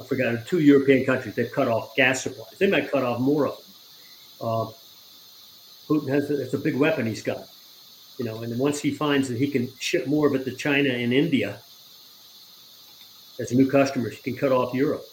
I 0.00 0.04
forgot 0.04 0.46
two 0.46 0.60
European 0.60 1.04
countries. 1.04 1.34
They've 1.34 1.52
cut 1.52 1.68
off 1.68 1.94
gas 1.94 2.22
supplies. 2.22 2.56
They 2.58 2.70
might 2.70 2.90
cut 2.90 3.02
off 3.02 3.20
more 3.20 3.48
of 3.48 3.56
them. 3.58 3.66
Uh, 4.40 4.66
Putin 5.86 6.08
has 6.08 6.30
it's 6.30 6.54
a 6.54 6.58
big 6.58 6.76
weapon 6.76 7.04
he's 7.04 7.22
got 7.22 7.50
you 8.20 8.26
know, 8.26 8.42
and 8.42 8.58
once 8.58 8.82
he 8.82 8.90
finds 8.90 9.28
that 9.30 9.38
he 9.38 9.48
can 9.50 9.66
ship 9.78 10.06
more 10.06 10.26
of 10.26 10.34
it 10.34 10.44
to 10.44 10.54
China 10.54 10.90
and 10.90 11.10
India 11.10 11.58
as 13.40 13.50
new 13.50 13.66
customers, 13.66 14.14
he 14.14 14.20
can 14.30 14.38
cut 14.38 14.52
off 14.52 14.74
Europe. 14.74 15.06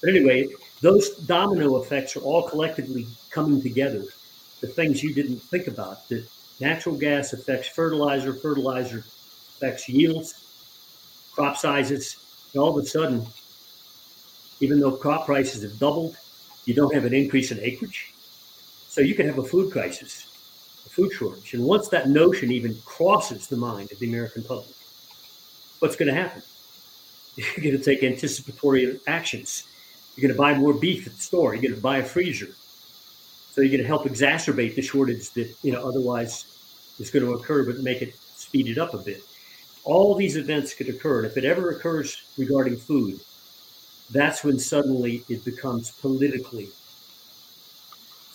But 0.00 0.10
anyway, 0.10 0.48
those 0.80 1.10
domino 1.10 1.76
effects 1.82 2.16
are 2.16 2.20
all 2.20 2.48
collectively 2.48 3.06
coming 3.30 3.60
together. 3.60 4.04
The 4.60 4.68
things 4.68 5.02
you 5.02 5.14
didn't 5.14 5.38
think 5.38 5.66
about 5.66 6.08
that 6.08 6.26
natural 6.60 6.96
gas 6.96 7.32
affects 7.32 7.68
fertilizer, 7.68 8.34
fertilizer 8.34 8.98
affects 8.98 9.88
yields, 9.88 11.30
crop 11.32 11.56
sizes, 11.56 12.16
and 12.52 12.62
all 12.62 12.76
of 12.76 12.84
a 12.84 12.86
sudden, 12.86 13.26
even 14.60 14.80
though 14.80 14.92
crop 14.92 15.26
prices 15.26 15.62
have 15.62 15.78
doubled, 15.78 16.16
you 16.64 16.74
don't 16.74 16.94
have 16.94 17.04
an 17.04 17.14
increase 17.14 17.50
in 17.50 17.60
acreage. 17.60 18.12
So 18.88 19.00
you 19.00 19.14
could 19.14 19.26
have 19.26 19.38
a 19.38 19.44
food 19.44 19.72
crisis 19.72 20.26
a 20.86 20.88
food 20.88 21.12
shortage. 21.12 21.54
And 21.54 21.64
once 21.64 21.88
that 21.88 22.08
notion 22.08 22.50
even 22.50 22.76
crosses 22.84 23.46
the 23.46 23.56
mind 23.56 23.92
of 23.92 23.98
the 23.98 24.08
American 24.08 24.42
public, 24.42 24.74
what's 25.80 25.96
going 25.96 26.12
to 26.12 26.20
happen? 26.20 26.42
You're 27.36 27.62
going 27.62 27.78
to 27.78 27.82
take 27.82 28.02
anticipatory 28.02 28.98
actions. 29.06 29.64
You're 30.18 30.30
going 30.30 30.36
to 30.36 30.38
buy 30.38 30.58
more 30.58 30.74
beef 30.74 31.06
at 31.06 31.12
the 31.12 31.20
store. 31.20 31.54
You're 31.54 31.62
going 31.62 31.76
to 31.76 31.80
buy 31.80 31.98
a 31.98 32.04
freezer. 32.04 32.48
So 33.52 33.60
you're 33.60 33.70
going 33.70 33.82
to 33.82 33.86
help 33.86 34.02
exacerbate 34.02 34.74
the 34.74 34.82
shortage 34.82 35.30
that 35.30 35.54
you 35.62 35.70
know 35.70 35.86
otherwise 35.86 36.44
is 36.98 37.08
going 37.08 37.24
to 37.24 37.34
occur, 37.34 37.64
but 37.64 37.78
make 37.84 38.02
it 38.02 38.16
speed 38.16 38.66
it 38.66 38.78
up 38.78 38.94
a 38.94 38.98
bit. 38.98 39.22
All 39.84 40.16
these 40.16 40.34
events 40.34 40.74
could 40.74 40.88
occur, 40.88 41.18
and 41.18 41.26
if 41.26 41.36
it 41.36 41.44
ever 41.44 41.70
occurs 41.70 42.20
regarding 42.36 42.76
food, 42.76 43.20
that's 44.10 44.42
when 44.42 44.58
suddenly 44.58 45.22
it 45.28 45.44
becomes 45.44 45.92
politically 45.92 46.68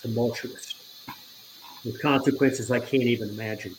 tumultuous 0.01 0.75
with 1.83 2.01
consequences 2.01 2.71
I 2.71 2.79
can't 2.79 3.03
even 3.03 3.27
imagine. 3.27 3.75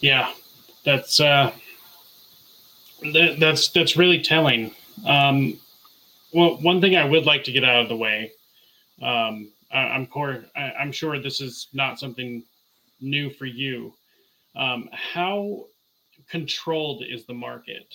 Yeah, 0.00 0.34
that's 0.84 1.18
uh, 1.18 1.50
that, 3.02 3.36
that's 3.38 3.68
that's 3.68 3.96
really 3.96 4.20
telling. 4.22 4.72
Um, 5.06 5.58
well, 6.32 6.56
one 6.60 6.80
thing 6.80 6.96
I 6.96 7.04
would 7.04 7.26
like 7.26 7.44
to 7.44 7.52
get 7.52 7.64
out 7.64 7.82
of 7.82 7.88
the 7.88 7.96
way. 7.96 8.32
Um, 9.02 9.50
I, 9.72 9.94
am 9.94 10.06
core. 10.06 10.44
I, 10.54 10.72
I'm 10.72 10.92
sure 10.92 11.20
this 11.20 11.40
is 11.40 11.68
not 11.72 11.98
something 11.98 12.42
new 13.00 13.30
for 13.30 13.46
you. 13.46 13.92
Um, 14.54 14.88
how 14.92 15.66
controlled 16.28 17.04
is 17.08 17.26
the 17.26 17.34
market? 17.34 17.94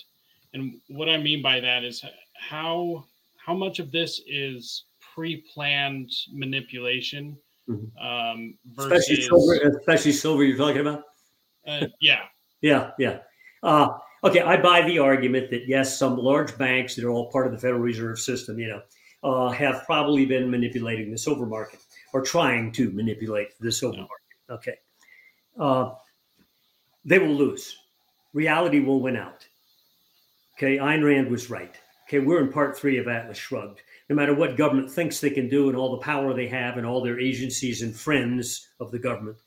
And 0.54 0.80
what 0.88 1.08
I 1.08 1.16
mean 1.16 1.42
by 1.42 1.60
that 1.60 1.84
is 1.84 2.04
how 2.34 3.04
how 3.36 3.54
much 3.54 3.78
of 3.78 3.90
this 3.90 4.20
is 4.26 4.84
pre-planned 5.14 6.10
manipulation 6.32 7.36
mm-hmm. 7.68 8.06
um, 8.06 8.54
versus 8.74 8.92
especially 8.92 9.22
silver, 9.22 9.76
especially 9.78 10.12
silver 10.12 10.44
you're 10.44 10.56
talking 10.56 10.80
about. 10.80 11.04
Uh, 11.66 11.86
yeah, 12.00 12.22
yeah, 12.60 12.90
yeah. 12.98 13.18
Uh, 13.62 13.88
okay, 14.24 14.40
I 14.40 14.60
buy 14.60 14.82
the 14.82 14.98
argument 14.98 15.50
that 15.50 15.66
yes, 15.66 15.98
some 15.98 16.16
large 16.16 16.56
banks 16.58 16.94
that 16.96 17.04
are 17.04 17.10
all 17.10 17.30
part 17.30 17.46
of 17.46 17.52
the 17.52 17.58
Federal 17.58 17.80
Reserve 17.80 18.18
System, 18.18 18.58
you 18.58 18.68
know, 18.68 18.82
uh, 19.24 19.50
have 19.50 19.84
probably 19.84 20.26
been 20.26 20.50
manipulating 20.50 21.10
the 21.10 21.18
silver 21.18 21.46
market 21.46 21.80
or 22.12 22.22
trying 22.22 22.72
to 22.72 22.90
manipulate 22.92 23.58
the 23.60 23.72
silver 23.72 23.98
market. 23.98 24.08
Okay, 24.50 24.76
uh, 25.58 25.92
they 27.04 27.18
will 27.18 27.34
lose. 27.34 27.76
Reality 28.32 28.80
will 28.80 29.00
win 29.00 29.16
out. 29.16 29.46
Okay, 30.56 30.78
Ayn 30.78 31.04
Rand 31.04 31.30
was 31.30 31.50
right. 31.50 31.74
Okay, 32.08 32.18
we're 32.18 32.42
in 32.42 32.52
part 32.52 32.76
three 32.76 32.98
of 32.98 33.08
Atlas 33.08 33.38
Shrugged 33.38 33.80
no 34.12 34.16
matter 34.16 34.34
what 34.34 34.58
government 34.58 34.90
thinks 34.90 35.20
they 35.20 35.30
can 35.30 35.48
do 35.48 35.70
and 35.70 35.76
all 35.76 35.92
the 35.92 36.04
power 36.04 36.34
they 36.34 36.46
have 36.46 36.76
and 36.76 36.86
all 36.86 37.02
their 37.02 37.18
agencies 37.18 37.80
and 37.80 37.96
friends 37.96 38.68
of 38.78 38.90
the 38.90 38.98
government, 38.98 39.38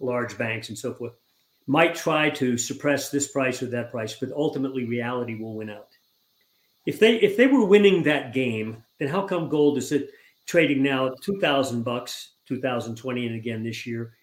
large 0.00 0.36
banks 0.36 0.68
and 0.68 0.76
so 0.76 0.92
forth, 0.92 1.12
might 1.70 1.94
try 1.94 2.28
to 2.28 2.58
suppress 2.58 3.10
this 3.10 3.28
price 3.28 3.62
or 3.62 3.66
that 3.66 3.92
price, 3.92 4.14
but 4.14 4.32
ultimately 4.32 4.86
reality 4.86 5.36
will 5.36 5.54
win 5.54 5.70
out. 5.70 5.96
If 6.84 6.98
they 6.98 7.14
if 7.20 7.36
they 7.36 7.46
were 7.46 7.64
winning 7.64 8.02
that 8.02 8.34
game, 8.34 8.82
then 8.98 9.06
how 9.06 9.22
come 9.22 9.48
gold 9.48 9.78
is 9.78 9.92
it 9.92 10.10
trading 10.46 10.82
now 10.82 11.06
at 11.06 11.22
two 11.22 11.38
thousand 11.38 11.84
bucks, 11.84 12.32
2020 12.48 13.24
and 13.24 13.36
again 13.36 13.62
this 13.62 13.86
year? 13.86 14.14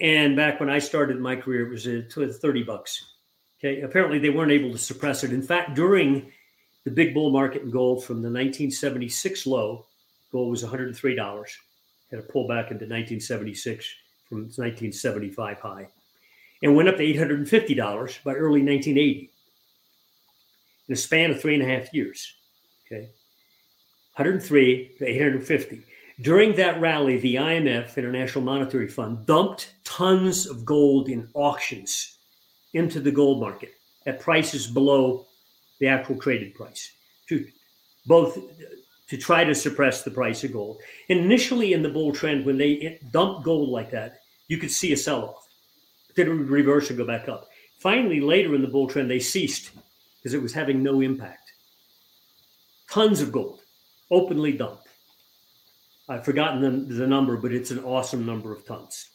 And 0.00 0.34
back 0.34 0.58
when 0.58 0.68
I 0.68 0.80
started 0.80 1.20
my 1.20 1.36
career, 1.36 1.68
it 1.68 1.70
was 1.70 1.86
at 1.86 2.12
30 2.12 2.64
bucks. 2.64 3.12
Okay. 3.60 3.82
Apparently 3.82 4.18
they 4.18 4.30
weren't 4.30 4.50
able 4.50 4.72
to 4.72 4.78
suppress 4.78 5.22
it. 5.22 5.32
In 5.32 5.40
fact, 5.40 5.76
during 5.76 6.32
the 6.82 6.90
big 6.90 7.14
bull 7.14 7.30
market 7.30 7.62
in 7.62 7.70
gold 7.70 8.02
from 8.02 8.16
the 8.16 8.28
1976 8.28 9.46
low, 9.46 9.86
gold 10.32 10.50
was 10.50 10.64
$103. 10.64 11.56
Had 12.10 12.18
a 12.18 12.22
pullback 12.22 12.72
into 12.72 12.90
1976 12.90 13.94
from 14.28 14.38
1975 14.38 15.60
high, 15.60 15.88
and 16.64 16.74
went 16.74 16.88
up 16.88 16.96
to 16.96 17.04
$850 17.04 18.24
by 18.24 18.32
early 18.32 18.62
1980 18.62 19.30
in 20.88 20.92
a 20.92 20.96
span 20.96 21.30
of 21.30 21.40
three 21.40 21.54
and 21.54 21.62
a 21.62 21.66
half 21.66 21.92
years. 21.92 22.34
Okay, 22.86 23.10
103 24.16 24.94
to 24.98 25.06
850. 25.06 25.82
During 26.22 26.54
that 26.56 26.80
rally, 26.80 27.18
the 27.18 27.34
IMF, 27.34 27.96
International 27.96 28.42
Monetary 28.42 28.88
Fund, 28.88 29.26
dumped 29.26 29.74
tons 29.84 30.46
of 30.46 30.64
gold 30.64 31.08
in 31.08 31.28
auctions 31.34 32.16
into 32.72 32.98
the 32.98 33.12
gold 33.12 33.40
market 33.40 33.72
at 34.06 34.20
prices 34.20 34.66
below 34.66 35.26
the 35.80 35.88
actual 35.88 36.18
traded 36.18 36.54
price 36.54 36.92
to 37.28 37.46
both 38.06 38.38
to 39.08 39.18
try 39.18 39.44
to 39.44 39.54
suppress 39.54 40.02
the 40.02 40.10
price 40.10 40.44
of 40.44 40.52
gold. 40.52 40.78
And 41.10 41.18
initially 41.18 41.74
in 41.74 41.82
the 41.82 41.90
bull 41.90 42.12
trend, 42.12 42.46
when 42.46 42.56
they 42.56 42.98
dumped 43.10 43.44
gold 43.44 43.68
like 43.68 43.90
that, 43.90 44.20
you 44.48 44.56
could 44.56 44.70
see 44.70 44.92
a 44.92 44.96
sell-off. 44.96 45.43
It 46.16 46.28
would 46.28 46.48
reverse 46.48 46.90
and 46.90 46.98
go 46.98 47.06
back 47.06 47.28
up. 47.28 47.48
Finally, 47.80 48.20
later 48.20 48.54
in 48.54 48.62
the 48.62 48.68
bull 48.68 48.86
trend, 48.86 49.10
they 49.10 49.18
ceased 49.18 49.70
because 50.16 50.34
it 50.34 50.42
was 50.42 50.52
having 50.52 50.82
no 50.82 51.00
impact. 51.00 51.52
Tons 52.90 53.20
of 53.20 53.32
gold 53.32 53.60
openly 54.10 54.52
dumped. 54.52 54.88
I've 56.08 56.24
forgotten 56.24 56.60
the, 56.60 56.94
the 56.94 57.06
number, 57.06 57.36
but 57.36 57.52
it's 57.52 57.70
an 57.70 57.82
awesome 57.84 58.24
number 58.24 58.52
of 58.52 58.64
tons. 58.66 59.10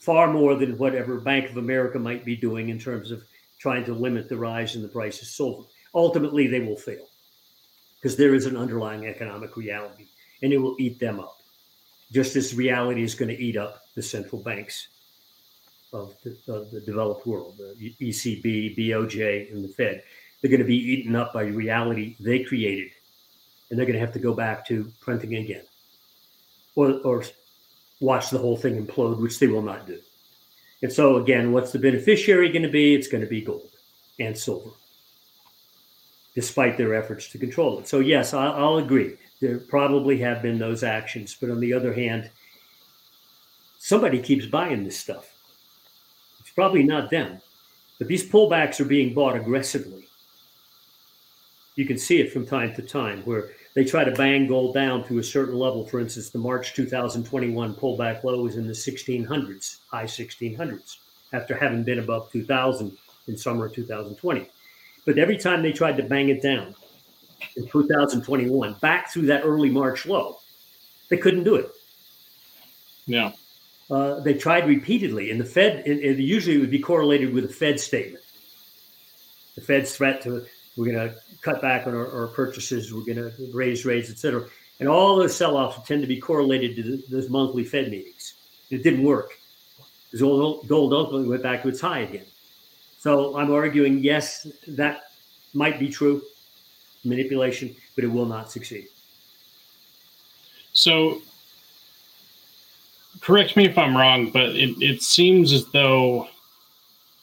Far 0.00 0.32
more 0.32 0.54
than 0.54 0.78
whatever 0.78 1.20
Bank 1.20 1.50
of 1.50 1.56
America 1.56 1.98
might 1.98 2.24
be 2.24 2.36
doing 2.36 2.70
in 2.70 2.78
terms 2.78 3.10
of 3.10 3.22
trying 3.58 3.84
to 3.84 3.92
limit 3.92 4.28
the 4.28 4.36
rise 4.36 4.74
in 4.74 4.82
the 4.82 4.88
price 4.88 5.20
of 5.20 5.28
silver. 5.28 5.64
Ultimately, 5.94 6.46
they 6.46 6.60
will 6.60 6.76
fail 6.76 7.08
because 8.00 8.16
there 8.16 8.34
is 8.34 8.46
an 8.46 8.56
underlying 8.56 9.06
economic 9.06 9.56
reality 9.56 10.06
and 10.42 10.52
it 10.52 10.58
will 10.58 10.76
eat 10.78 11.00
them 11.00 11.20
up, 11.20 11.36
just 12.12 12.36
as 12.36 12.54
reality 12.54 13.02
is 13.02 13.14
going 13.14 13.34
to 13.34 13.42
eat 13.42 13.56
up 13.56 13.82
the 13.94 14.02
central 14.02 14.42
banks 14.42 14.88
of 15.92 16.14
the, 16.22 16.36
of 16.52 16.70
the 16.70 16.80
developed 16.80 17.26
world, 17.26 17.58
the 17.58 17.94
ECB, 18.00 18.76
BOJ, 18.76 19.52
and 19.52 19.64
the 19.64 19.68
Fed. 19.68 20.02
They're 20.40 20.50
going 20.50 20.60
to 20.60 20.66
be 20.66 20.76
eaten 20.76 21.16
up 21.16 21.32
by 21.32 21.44
reality 21.44 22.16
they 22.20 22.44
created, 22.44 22.90
and 23.70 23.78
they're 23.78 23.86
going 23.86 23.98
to 23.98 24.04
have 24.04 24.12
to 24.12 24.18
go 24.18 24.34
back 24.34 24.66
to 24.68 24.90
printing 25.00 25.36
again, 25.36 25.64
or, 26.76 27.00
or 27.04 27.24
watch 28.00 28.30
the 28.30 28.38
whole 28.38 28.56
thing 28.56 28.84
implode, 28.84 29.20
which 29.20 29.38
they 29.38 29.46
will 29.46 29.62
not 29.62 29.86
do. 29.86 29.98
And 30.82 30.92
so, 30.92 31.16
again, 31.16 31.52
what's 31.52 31.72
the 31.72 31.78
beneficiary 31.78 32.50
going 32.50 32.62
to 32.62 32.68
be? 32.68 32.94
It's 32.94 33.08
going 33.08 33.24
to 33.24 33.30
be 33.30 33.40
gold 33.40 33.70
and 34.20 34.36
silver, 34.36 34.70
despite 36.34 36.76
their 36.76 36.94
efforts 36.94 37.28
to 37.30 37.38
control 37.38 37.80
it. 37.80 37.88
So, 37.88 37.98
yes, 37.98 38.32
I'll, 38.32 38.52
I'll 38.52 38.78
agree. 38.78 39.16
There 39.40 39.58
probably 39.58 40.18
have 40.18 40.42
been 40.42 40.58
those 40.58 40.84
actions. 40.84 41.36
But 41.40 41.50
on 41.50 41.58
the 41.58 41.72
other 41.72 41.92
hand, 41.92 42.30
somebody 43.78 44.20
keeps 44.20 44.46
buying 44.46 44.84
this 44.84 44.98
stuff. 44.98 45.37
Probably 46.58 46.82
not 46.82 47.08
them. 47.08 47.40
But 48.00 48.08
these 48.08 48.28
pullbacks 48.28 48.80
are 48.80 48.84
being 48.84 49.14
bought 49.14 49.36
aggressively. 49.36 50.08
You 51.76 51.86
can 51.86 51.96
see 51.96 52.20
it 52.20 52.32
from 52.32 52.44
time 52.44 52.74
to 52.74 52.82
time 52.82 53.22
where 53.22 53.50
they 53.74 53.84
try 53.84 54.02
to 54.02 54.10
bang 54.10 54.48
gold 54.48 54.74
down 54.74 55.06
to 55.06 55.20
a 55.20 55.22
certain 55.22 55.54
level. 55.54 55.86
For 55.86 56.00
instance, 56.00 56.30
the 56.30 56.38
March 56.40 56.74
2021 56.74 57.76
pullback 57.76 58.24
low 58.24 58.44
is 58.48 58.56
in 58.56 58.66
the 58.66 58.72
1600s, 58.72 59.76
high 59.88 60.02
1600s, 60.02 60.96
after 61.32 61.56
having 61.56 61.84
been 61.84 62.00
above 62.00 62.28
2000 62.32 62.90
in 63.28 63.36
summer 63.36 63.66
of 63.66 63.74
2020. 63.74 64.48
But 65.06 65.16
every 65.16 65.38
time 65.38 65.62
they 65.62 65.70
tried 65.70 65.96
to 65.98 66.02
bang 66.02 66.28
it 66.28 66.42
down 66.42 66.74
in 67.56 67.68
2021, 67.68 68.72
back 68.80 69.12
through 69.12 69.26
that 69.26 69.44
early 69.44 69.70
March 69.70 70.06
low, 70.06 70.40
they 71.08 71.18
couldn't 71.18 71.44
do 71.44 71.54
it. 71.54 71.70
Yeah. 73.06 73.30
Uh, 73.90 74.20
they 74.20 74.34
tried 74.34 74.66
repeatedly, 74.66 75.30
and 75.30 75.40
the 75.40 75.44
Fed 75.44 75.82
it, 75.86 76.04
it 76.04 76.18
usually 76.18 76.58
would 76.58 76.70
be 76.70 76.78
correlated 76.78 77.32
with 77.32 77.44
a 77.44 77.48
Fed 77.48 77.80
statement. 77.80 78.24
The 79.54 79.62
Fed's 79.62 79.96
threat 79.96 80.22
to 80.22 80.44
we're 80.76 80.92
going 80.92 81.08
to 81.08 81.16
cut 81.42 81.60
back 81.60 81.88
on 81.88 81.94
our, 81.94 82.10
our 82.12 82.28
purchases, 82.28 82.94
we're 82.94 83.04
going 83.04 83.16
to 83.16 83.32
raise 83.52 83.84
rates, 83.84 84.10
et 84.10 84.18
cetera. 84.18 84.46
And 84.78 84.88
all 84.88 85.16
those 85.16 85.34
sell-offs 85.34 85.86
tend 85.88 86.02
to 86.02 86.06
be 86.06 86.20
correlated 86.20 86.76
to 86.76 86.82
the, 86.82 87.02
those 87.10 87.28
monthly 87.28 87.64
Fed 87.64 87.90
meetings. 87.90 88.34
It 88.70 88.84
didn't 88.84 89.02
work. 89.02 89.32
Because 90.10 90.20
gold 90.20 90.92
ultimately 90.92 91.28
went 91.28 91.42
back 91.42 91.62
to 91.62 91.68
its 91.68 91.80
high 91.80 92.00
again. 92.00 92.26
So 93.00 93.36
I'm 93.36 93.50
arguing, 93.50 93.98
yes, 93.98 94.46
that 94.68 95.10
might 95.52 95.80
be 95.80 95.88
true, 95.88 96.22
manipulation, 97.04 97.74
but 97.96 98.04
it 98.04 98.08
will 98.08 98.26
not 98.26 98.50
succeed. 98.52 98.86
So 100.72 101.20
correct 103.20 103.56
me 103.56 103.64
if 103.64 103.78
I'm 103.78 103.96
wrong, 103.96 104.30
but 104.30 104.50
it, 104.50 104.80
it 104.82 105.02
seems 105.02 105.52
as 105.52 105.66
though 105.66 106.28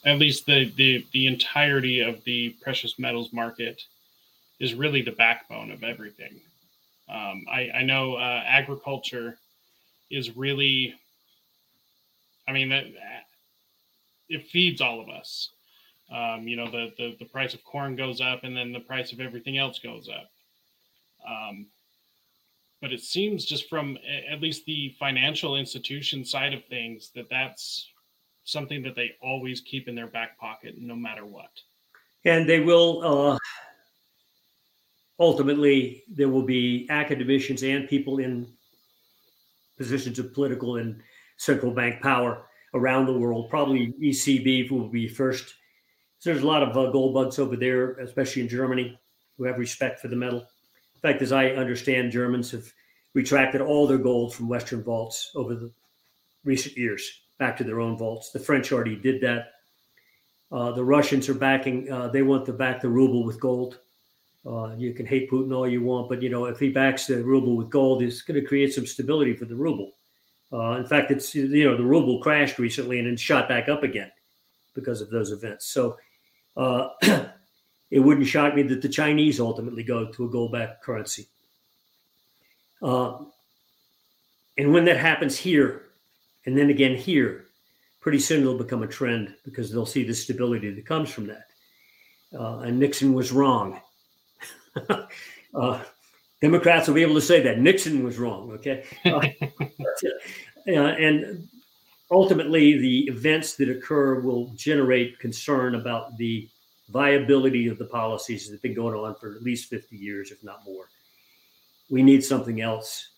at 0.04 0.18
least 0.18 0.46
the, 0.46 0.72
the 0.76 1.04
the 1.12 1.26
entirety 1.26 2.00
of 2.00 2.22
the 2.24 2.50
precious 2.62 2.98
metals 2.98 3.32
market 3.32 3.82
is 4.60 4.74
really 4.74 5.02
the 5.02 5.12
backbone 5.12 5.70
of 5.70 5.82
everything. 5.82 6.40
Um, 7.08 7.44
I, 7.50 7.70
I 7.74 7.82
know 7.82 8.14
uh, 8.14 8.42
agriculture 8.46 9.38
is 10.10 10.36
really, 10.36 10.94
I 12.48 12.52
mean, 12.52 12.68
that 12.70 12.86
it 14.28 14.46
feeds 14.46 14.80
all 14.80 15.00
of 15.00 15.08
us. 15.08 15.50
Um, 16.10 16.46
you 16.46 16.56
know, 16.56 16.70
the, 16.70 16.92
the 16.96 17.16
the 17.18 17.24
price 17.24 17.52
of 17.54 17.64
corn 17.64 17.96
goes 17.96 18.20
up, 18.20 18.44
and 18.44 18.56
then 18.56 18.72
the 18.72 18.80
price 18.80 19.12
of 19.12 19.20
everything 19.20 19.58
else 19.58 19.78
goes 19.80 20.08
up. 20.08 20.30
Um, 21.28 21.66
but 22.80 22.92
it 22.92 23.00
seems 23.00 23.44
just 23.44 23.68
from 23.68 23.96
at 24.30 24.40
least 24.40 24.64
the 24.66 24.94
financial 24.98 25.56
institution 25.56 26.24
side 26.24 26.52
of 26.52 26.64
things 26.64 27.10
that 27.14 27.28
that's 27.30 27.90
something 28.44 28.82
that 28.82 28.94
they 28.94 29.12
always 29.22 29.60
keep 29.60 29.88
in 29.88 29.94
their 29.94 30.06
back 30.06 30.38
pocket 30.38 30.74
no 30.78 30.94
matter 30.94 31.24
what. 31.24 31.50
And 32.24 32.48
they 32.48 32.60
will 32.60 33.32
uh, 33.34 33.38
ultimately 35.18 36.04
there 36.08 36.28
will 36.28 36.42
be 36.42 36.86
academicians 36.90 37.62
and 37.62 37.88
people 37.88 38.18
in 38.18 38.46
positions 39.78 40.18
of 40.18 40.32
political 40.34 40.76
and 40.76 41.02
central 41.38 41.72
bank 41.72 42.02
power 42.02 42.46
around 42.74 43.06
the 43.06 43.18
world. 43.18 43.48
Probably 43.48 43.94
ecb 44.02 44.70
will 44.70 44.88
be 44.88 45.08
first. 45.08 45.54
So 46.18 46.30
there's 46.30 46.42
a 46.42 46.46
lot 46.46 46.62
of 46.62 46.76
uh, 46.76 46.90
gold 46.90 47.14
bugs 47.14 47.38
over 47.38 47.56
there 47.56 47.92
especially 47.94 48.42
in 48.42 48.48
germany 48.48 48.98
who 49.36 49.44
have 49.44 49.58
respect 49.58 50.00
for 50.00 50.08
the 50.08 50.16
metal 50.16 50.46
in 50.96 51.00
fact, 51.00 51.22
as 51.22 51.32
I 51.32 51.50
understand, 51.50 52.10
Germans 52.10 52.50
have 52.50 52.72
retracted 53.14 53.60
all 53.60 53.86
their 53.86 53.98
gold 53.98 54.34
from 54.34 54.48
Western 54.48 54.82
vaults 54.82 55.30
over 55.34 55.54
the 55.54 55.70
recent 56.44 56.76
years 56.76 57.20
back 57.38 57.56
to 57.58 57.64
their 57.64 57.80
own 57.80 57.96
vaults. 57.96 58.30
The 58.30 58.38
French 58.38 58.72
already 58.72 58.96
did 58.96 59.20
that. 59.20 59.52
Uh, 60.50 60.72
the 60.72 60.84
Russians 60.84 61.28
are 61.28 61.34
backing, 61.34 61.90
uh, 61.90 62.08
they 62.08 62.22
want 62.22 62.46
to 62.46 62.52
back 62.52 62.80
the 62.80 62.88
ruble 62.88 63.24
with 63.24 63.40
gold. 63.40 63.80
Uh, 64.46 64.74
you 64.76 64.94
can 64.94 65.04
hate 65.04 65.30
Putin 65.30 65.54
all 65.54 65.68
you 65.68 65.82
want, 65.82 66.08
but 66.08 66.22
you 66.22 66.28
know 66.28 66.44
if 66.44 66.60
he 66.60 66.70
backs 66.70 67.06
the 67.06 67.22
ruble 67.22 67.56
with 67.56 67.68
gold, 67.68 68.00
it's 68.00 68.22
going 68.22 68.40
to 68.40 68.46
create 68.46 68.72
some 68.72 68.86
stability 68.86 69.34
for 69.34 69.44
the 69.44 69.56
ruble. 69.56 69.92
Uh, 70.52 70.76
in 70.76 70.86
fact, 70.86 71.10
it's 71.10 71.34
you 71.34 71.64
know 71.64 71.76
the 71.76 71.82
ruble 71.82 72.20
crashed 72.20 72.58
recently 72.60 73.00
and 73.00 73.08
then 73.08 73.16
shot 73.16 73.48
back 73.48 73.68
up 73.68 73.82
again 73.82 74.10
because 74.72 75.00
of 75.00 75.10
those 75.10 75.32
events. 75.32 75.66
So 75.66 75.96
uh, 76.56 76.90
it 77.90 78.00
wouldn't 78.00 78.26
shock 78.26 78.54
me 78.54 78.62
that 78.62 78.82
the 78.82 78.88
Chinese 78.88 79.40
ultimately 79.40 79.82
go 79.82 80.10
to 80.12 80.24
a 80.24 80.28
gold 80.28 80.52
backed 80.52 80.82
currency. 80.82 81.28
Uh, 82.82 83.18
and 84.58 84.72
when 84.72 84.84
that 84.86 84.96
happens 84.96 85.36
here, 85.36 85.82
and 86.46 86.56
then 86.56 86.70
again 86.70 86.96
here, 86.96 87.46
pretty 88.00 88.18
soon 88.18 88.42
it'll 88.42 88.58
become 88.58 88.82
a 88.82 88.88
trend 88.88 89.34
because 89.44 89.70
they'll 89.70 89.86
see 89.86 90.04
the 90.04 90.14
stability 90.14 90.70
that 90.70 90.86
comes 90.86 91.10
from 91.10 91.26
that. 91.26 91.46
Uh, 92.32 92.58
and 92.60 92.78
Nixon 92.78 93.12
was 93.14 93.32
wrong. 93.32 93.80
uh, 95.54 95.82
Democrats 96.40 96.86
will 96.86 96.94
be 96.94 97.02
able 97.02 97.14
to 97.14 97.20
say 97.20 97.40
that 97.42 97.58
Nixon 97.58 98.04
was 98.04 98.18
wrong. 98.18 98.52
Okay, 98.52 98.84
uh, 99.04 99.26
and 100.66 101.48
ultimately, 102.10 102.78
the 102.78 103.04
events 103.08 103.56
that 103.56 103.70
occur 103.70 104.20
will 104.20 104.52
generate 104.54 105.18
concern 105.18 105.74
about 105.76 106.16
the 106.16 106.48
viability 106.88 107.68
of 107.68 107.78
the 107.78 107.84
policies 107.84 108.46
that 108.46 108.54
have 108.54 108.62
been 108.62 108.74
going 108.74 108.94
on 108.94 109.14
for 109.16 109.34
at 109.34 109.42
least 109.42 109.70
50 109.70 109.96
years, 109.96 110.30
if 110.30 110.42
not 110.42 110.64
more. 110.64 110.88
We 111.90 112.02
need 112.02 112.24
something 112.24 112.60
else. 112.60 113.10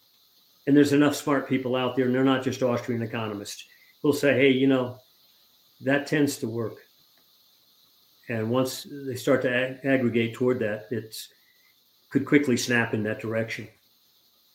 And 0.66 0.76
there's 0.76 0.92
enough 0.92 1.14
smart 1.14 1.48
people 1.48 1.76
out 1.76 1.96
there, 1.96 2.06
and 2.06 2.14
they're 2.14 2.24
not 2.24 2.42
just 2.42 2.62
Austrian 2.62 3.02
economists, 3.02 3.64
who'll 4.02 4.12
say, 4.12 4.34
hey, 4.34 4.50
you 4.50 4.66
know, 4.66 4.98
that 5.80 6.06
tends 6.06 6.36
to 6.38 6.48
work. 6.48 6.78
And 8.28 8.50
once 8.50 8.86
they 8.90 9.14
start 9.14 9.42
to 9.42 9.54
ag- 9.54 9.80
aggregate 9.84 10.34
toward 10.34 10.58
that, 10.60 10.88
it 10.90 11.16
could 12.10 12.26
quickly 12.26 12.56
snap 12.56 12.92
in 12.92 13.02
that 13.04 13.20
direction. 13.20 13.66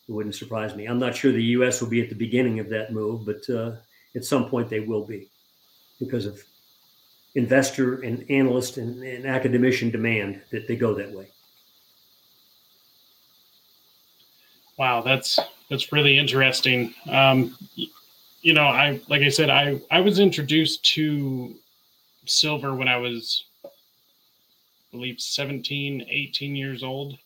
It 0.07 0.11
wouldn't 0.11 0.35
surprise 0.35 0.75
me. 0.75 0.85
I'm 0.85 0.99
not 0.99 1.15
sure 1.15 1.31
the 1.31 1.43
U.S. 1.43 1.81
will 1.81 1.89
be 1.89 2.01
at 2.01 2.09
the 2.09 2.15
beginning 2.15 2.59
of 2.59 2.69
that 2.69 2.93
move, 2.93 3.25
but 3.25 3.49
uh, 3.49 3.77
at 4.15 4.25
some 4.25 4.49
point 4.49 4.69
they 4.69 4.81
will 4.81 5.05
be 5.05 5.29
because 5.99 6.25
of 6.25 6.43
investor 7.35 8.01
and 8.01 8.25
analyst 8.29 8.77
and, 8.77 9.01
and 9.03 9.25
academician 9.25 9.89
demand 9.89 10.41
that 10.51 10.67
they 10.67 10.75
go 10.75 10.93
that 10.93 11.11
way. 11.11 11.27
Wow, 14.77 15.01
that's 15.01 15.39
that's 15.69 15.91
really 15.91 16.17
interesting. 16.17 16.93
Um, 17.09 17.57
you 18.41 18.53
know, 18.53 18.65
I 18.65 18.99
like 19.07 19.21
I 19.21 19.29
said, 19.29 19.49
I 19.49 19.79
I 19.91 20.01
was 20.01 20.19
introduced 20.19 20.83
to 20.95 21.55
silver 22.25 22.73
when 22.73 22.87
I 22.87 22.97
was, 22.97 23.45
I 23.65 23.69
believe, 24.91 25.19
17, 25.19 26.05
18 26.09 26.55
years 26.55 26.83
old, 26.83 27.17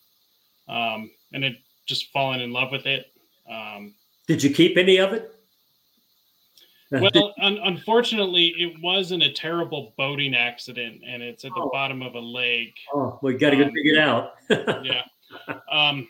um, 0.68 1.10
and 1.32 1.44
it 1.44 1.56
just 1.86 2.12
fallen 2.12 2.40
in 2.40 2.52
love 2.52 2.70
with 2.70 2.86
it. 2.86 3.06
Um, 3.50 3.94
Did 4.26 4.42
you 4.42 4.50
keep 4.50 4.76
any 4.76 4.98
of 4.98 5.12
it? 5.12 5.37
Well, 6.90 7.34
un- 7.42 7.58
unfortunately, 7.64 8.54
it 8.58 8.80
was 8.82 9.12
in 9.12 9.22
a 9.22 9.32
terrible 9.32 9.94
boating 9.96 10.34
accident, 10.34 11.02
and 11.06 11.22
it's 11.22 11.44
at 11.44 11.52
the 11.54 11.60
oh. 11.60 11.70
bottom 11.72 12.02
of 12.02 12.14
a 12.14 12.20
lake. 12.20 12.74
Oh, 12.94 13.18
we 13.22 13.34
got 13.34 13.50
to 13.50 13.56
um, 13.56 13.62
go 13.62 13.70
dig 13.70 13.86
it 13.86 13.98
out. 13.98 14.34
yeah, 14.84 15.02
um, 15.70 16.08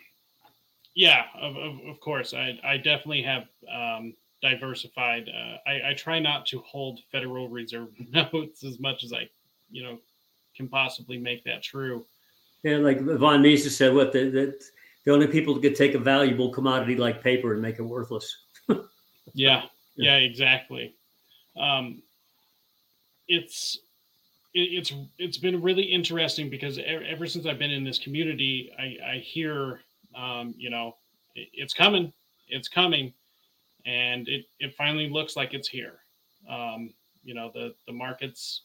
yeah, 0.95 1.23
of, 1.39 1.55
of, 1.55 1.79
of, 1.87 1.99
course. 1.99 2.33
I, 2.33 2.59
I 2.63 2.77
definitely 2.77 3.23
have 3.23 3.47
um, 3.73 4.13
diversified. 4.41 5.29
Uh, 5.29 5.69
I, 5.69 5.89
I 5.89 5.93
try 5.93 6.19
not 6.19 6.45
to 6.47 6.59
hold 6.59 6.99
Federal 7.11 7.49
Reserve 7.49 7.89
notes 8.11 8.63
as 8.63 8.79
much 8.79 9.03
as 9.03 9.13
I, 9.13 9.29
you 9.69 9.83
know, 9.83 9.99
can 10.55 10.67
possibly 10.67 11.17
make 11.17 11.43
that 11.43 11.61
true. 11.63 12.05
Yeah, 12.63 12.77
like 12.77 12.99
von 13.01 13.41
Mises 13.41 13.75
said, 13.75 13.93
what 13.93 14.11
the, 14.11 14.29
the 14.29 14.59
the 15.05 15.13
only 15.13 15.27
people 15.27 15.53
that 15.53 15.61
could 15.61 15.75
take 15.75 15.93
a 15.93 15.99
valuable 15.99 16.51
commodity 16.51 16.95
like 16.95 17.23
paper 17.23 17.53
and 17.53 17.61
make 17.61 17.79
it 17.79 17.83
worthless. 17.83 18.35
yeah, 19.33 19.63
yeah, 19.99 20.15
exactly. 20.15 20.95
Um, 21.57 22.01
it's 23.27 23.79
it's 24.53 24.93
it's 25.17 25.37
been 25.37 25.61
really 25.61 25.83
interesting 25.83 26.49
because 26.49 26.79
ever 26.79 27.27
since 27.27 27.45
I've 27.45 27.59
been 27.59 27.71
in 27.71 27.83
this 27.83 27.99
community, 27.99 28.71
I, 28.77 29.13
I 29.13 29.17
hear 29.19 29.81
um, 30.15 30.55
you 30.57 30.69
know 30.69 30.95
it's 31.35 31.73
coming, 31.73 32.11
it's 32.47 32.67
coming, 32.67 33.13
and 33.85 34.27
it 34.27 34.45
it 34.59 34.73
finally 34.75 35.09
looks 35.09 35.35
like 35.35 35.53
it's 35.53 35.67
here. 35.67 35.99
Um, 36.49 36.93
you 37.23 37.35
know 37.35 37.51
the 37.53 37.75
the 37.85 37.93
market's 37.93 38.61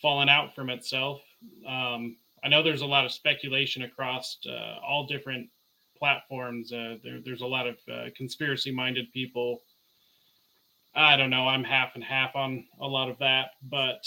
fallen 0.00 0.28
out 0.28 0.54
from 0.54 0.70
itself. 0.70 1.20
Um, 1.66 2.16
I 2.44 2.48
know 2.48 2.62
there's 2.62 2.82
a 2.82 2.86
lot 2.86 3.04
of 3.04 3.12
speculation 3.12 3.82
across 3.82 4.38
uh, 4.48 4.78
all 4.86 5.06
different 5.06 5.48
platforms. 5.98 6.72
Uh, 6.72 6.96
there, 7.04 7.20
there's 7.22 7.42
a 7.42 7.46
lot 7.46 7.66
of 7.66 7.76
uh, 7.92 8.06
conspiracy 8.16 8.72
minded 8.72 9.12
people 9.12 9.60
I 10.94 11.16
don't 11.16 11.30
know. 11.30 11.46
I'm 11.46 11.64
half 11.64 11.94
and 11.94 12.02
half 12.02 12.34
on 12.34 12.64
a 12.80 12.86
lot 12.86 13.08
of 13.08 13.18
that, 13.18 13.50
but 13.62 14.04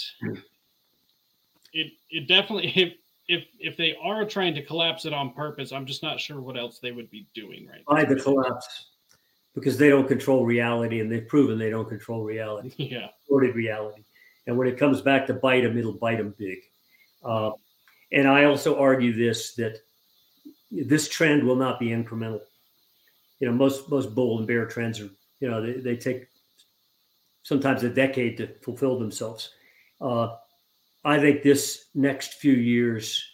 it 1.72 1.92
it 2.10 2.28
definitely 2.28 2.72
if 2.76 2.94
if 3.28 3.44
if 3.58 3.76
they 3.76 3.96
are 4.02 4.24
trying 4.24 4.54
to 4.54 4.62
collapse 4.62 5.06
it 5.06 5.12
on 5.12 5.32
purpose, 5.32 5.72
I'm 5.72 5.86
just 5.86 6.02
not 6.02 6.20
sure 6.20 6.40
what 6.40 6.58
else 6.58 6.78
they 6.78 6.92
would 6.92 7.10
be 7.10 7.26
doing 7.34 7.66
right. 7.66 7.84
By 7.86 8.04
the 8.04 8.20
collapse, 8.20 8.86
because 9.54 9.78
they 9.78 9.88
don't 9.88 10.06
control 10.06 10.44
reality, 10.44 11.00
and 11.00 11.10
they've 11.10 11.26
proven 11.26 11.58
they 11.58 11.70
don't 11.70 11.88
control 11.88 12.22
reality. 12.22 12.72
Yeah, 12.76 13.08
distorted 13.20 13.54
reality, 13.54 14.02
and 14.46 14.58
when 14.58 14.68
it 14.68 14.78
comes 14.78 15.00
back 15.00 15.26
to 15.28 15.34
bite 15.34 15.62
them, 15.62 15.78
it'll 15.78 15.92
bite 15.92 16.18
them 16.18 16.34
big. 16.38 16.58
Uh, 17.24 17.52
and 18.12 18.28
I 18.28 18.44
also 18.44 18.78
argue 18.78 19.14
this 19.14 19.54
that 19.54 19.78
this 20.70 21.08
trend 21.08 21.44
will 21.44 21.56
not 21.56 21.80
be 21.80 21.88
incremental. 21.88 22.40
You 23.40 23.48
know, 23.48 23.54
most 23.54 23.90
most 23.90 24.14
bull 24.14 24.38
and 24.38 24.46
bear 24.46 24.66
trends 24.66 25.00
are 25.00 25.08
you 25.40 25.50
know 25.50 25.62
they, 25.62 25.80
they 25.80 25.96
take 25.96 26.26
sometimes 27.44 27.84
a 27.84 27.88
decade 27.88 28.36
to 28.38 28.48
fulfill 28.62 28.98
themselves. 28.98 29.50
Uh, 30.00 30.34
I 31.04 31.20
think 31.20 31.42
this 31.42 31.86
next 31.94 32.34
few 32.34 32.54
years, 32.54 33.24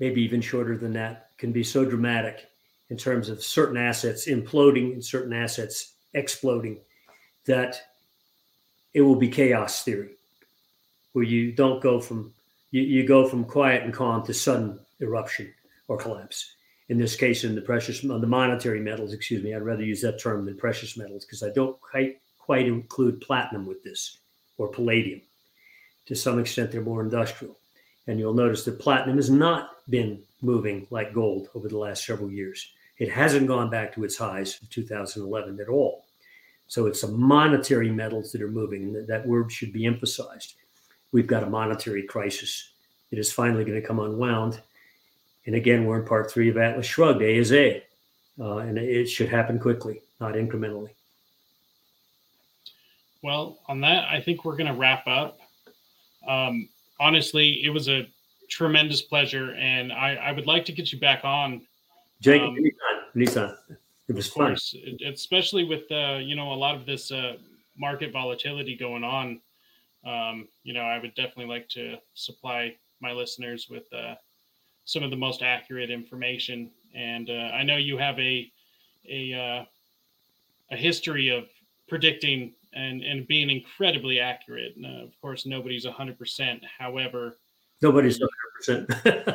maybe 0.00 0.22
even 0.22 0.40
shorter 0.40 0.76
than 0.76 0.94
that, 0.94 1.28
can 1.38 1.52
be 1.52 1.62
so 1.62 1.84
dramatic 1.84 2.48
in 2.88 2.96
terms 2.96 3.28
of 3.28 3.42
certain 3.42 3.76
assets 3.76 4.26
imploding 4.26 4.92
and 4.92 5.04
certain 5.04 5.32
assets 5.32 5.94
exploding 6.14 6.80
that 7.46 7.80
it 8.92 9.02
will 9.02 9.14
be 9.14 9.28
chaos 9.28 9.84
theory, 9.84 10.10
where 11.12 11.24
you 11.24 11.52
don't 11.52 11.80
go 11.80 12.00
from 12.00 12.32
you, 12.72 12.82
you 12.82 13.06
go 13.06 13.28
from 13.28 13.44
quiet 13.44 13.82
and 13.82 13.94
calm 13.94 14.24
to 14.24 14.34
sudden 14.34 14.78
eruption 15.00 15.52
or 15.88 15.96
collapse. 15.96 16.54
In 16.88 16.98
this 16.98 17.14
case, 17.14 17.44
in 17.44 17.54
the 17.54 17.60
precious, 17.60 18.00
the 18.00 18.26
monetary 18.26 18.80
metals, 18.80 19.12
excuse 19.12 19.44
me, 19.44 19.54
I'd 19.54 19.62
rather 19.62 19.84
use 19.84 20.00
that 20.00 20.20
term 20.20 20.44
than 20.44 20.56
precious 20.56 20.96
metals 20.96 21.24
because 21.24 21.42
I 21.42 21.50
don't 21.50 21.80
quite 21.80 22.20
quite 22.50 22.66
include 22.66 23.20
platinum 23.20 23.64
with 23.64 23.80
this 23.84 24.18
or 24.58 24.66
palladium. 24.66 25.20
To 26.06 26.16
some 26.16 26.40
extent, 26.40 26.72
they're 26.72 26.80
more 26.80 27.00
industrial. 27.00 27.56
And 28.08 28.18
you'll 28.18 28.34
notice 28.34 28.64
that 28.64 28.80
platinum 28.80 29.18
has 29.18 29.30
not 29.30 29.88
been 29.88 30.20
moving 30.42 30.84
like 30.90 31.14
gold 31.14 31.46
over 31.54 31.68
the 31.68 31.78
last 31.78 32.04
several 32.04 32.28
years. 32.28 32.72
It 32.98 33.08
hasn't 33.08 33.46
gone 33.46 33.70
back 33.70 33.94
to 33.94 34.02
its 34.02 34.16
highs 34.16 34.60
of 34.60 34.68
2011 34.70 35.60
at 35.60 35.68
all. 35.68 36.06
So 36.66 36.86
it's 36.86 37.02
the 37.02 37.12
monetary 37.12 37.88
metals 37.88 38.32
that 38.32 38.42
are 38.42 38.50
moving, 38.50 38.96
and 38.96 39.06
that 39.06 39.28
word 39.28 39.52
should 39.52 39.72
be 39.72 39.86
emphasized. 39.86 40.54
We've 41.12 41.28
got 41.28 41.44
a 41.44 41.48
monetary 41.48 42.02
crisis. 42.02 42.72
It 43.12 43.20
is 43.20 43.30
finally 43.30 43.64
going 43.64 43.80
to 43.80 43.86
come 43.86 44.00
unwound. 44.00 44.60
And 45.46 45.54
again, 45.54 45.84
we're 45.84 46.00
in 46.00 46.04
part 46.04 46.32
three 46.32 46.48
of 46.48 46.56
Atlas 46.56 46.86
Shrugged. 46.86 47.22
A 47.22 47.32
is 47.32 47.52
A. 47.52 47.84
Uh, 48.40 48.56
and 48.56 48.76
it 48.76 49.06
should 49.06 49.28
happen 49.28 49.60
quickly, 49.60 50.00
not 50.18 50.34
incrementally. 50.34 50.90
Well, 53.22 53.58
on 53.66 53.80
that, 53.82 54.08
I 54.08 54.20
think 54.20 54.44
we're 54.44 54.56
going 54.56 54.72
to 54.72 54.78
wrap 54.78 55.06
up. 55.06 55.38
Um, 56.26 56.68
honestly, 56.98 57.62
it 57.64 57.70
was 57.70 57.88
a 57.88 58.08
tremendous 58.48 59.02
pleasure, 59.02 59.54
and 59.54 59.92
I, 59.92 60.14
I 60.14 60.32
would 60.32 60.46
like 60.46 60.64
to 60.66 60.72
get 60.72 60.92
you 60.92 60.98
back 60.98 61.24
on. 61.24 61.62
Jake, 62.20 62.42
um, 62.42 62.56
anytime. 63.14 63.54
It 64.08 64.16
was 64.16 64.26
of 64.26 64.34
course, 64.34 64.72
fun. 64.72 64.98
especially 65.06 65.64
with 65.64 65.90
uh, 65.90 66.18
you 66.20 66.34
know 66.34 66.52
a 66.52 66.54
lot 66.54 66.74
of 66.74 66.84
this 66.84 67.12
uh, 67.12 67.36
market 67.76 68.12
volatility 68.12 68.76
going 68.76 69.04
on. 69.04 69.40
Um, 70.04 70.48
you 70.64 70.72
know, 70.72 70.82
I 70.82 70.98
would 70.98 71.14
definitely 71.14 71.46
like 71.46 71.68
to 71.70 71.96
supply 72.14 72.74
my 73.00 73.12
listeners 73.12 73.68
with 73.70 73.84
uh, 73.92 74.14
some 74.84 75.02
of 75.02 75.10
the 75.10 75.16
most 75.16 75.42
accurate 75.42 75.90
information. 75.90 76.70
And 76.94 77.30
uh, 77.30 77.50
I 77.54 77.62
know 77.62 77.76
you 77.76 77.98
have 77.98 78.18
a 78.18 78.50
a 79.08 79.32
uh, 79.32 79.64
a 80.72 80.76
history 80.76 81.28
of 81.28 81.44
predicting 81.88 82.52
and 82.72 83.02
and 83.02 83.26
being 83.26 83.50
incredibly 83.50 84.20
accurate. 84.20 84.76
And, 84.76 84.86
uh, 84.86 85.04
of 85.04 85.20
course, 85.20 85.46
nobody's 85.46 85.84
hundred 85.86 86.18
percent. 86.18 86.62
However, 86.78 87.38
nobody's 87.82 88.18
hundred 88.18 88.30
percent. 88.56 88.88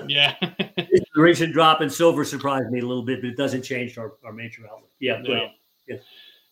Yeah. 0.09 0.35
the 0.39 1.21
recent 1.21 1.53
drop 1.53 1.81
in 1.81 1.89
silver 1.89 2.23
surprised 2.23 2.69
me 2.69 2.79
a 2.79 2.85
little 2.85 3.03
bit, 3.03 3.21
but 3.21 3.29
it 3.29 3.37
doesn't 3.37 3.63
change 3.63 3.97
our, 3.97 4.13
our 4.23 4.31
major 4.33 4.63
outlook. 4.71 4.91
Yeah. 4.99 5.21
No. 5.21 5.49
Yeah. 5.87 5.97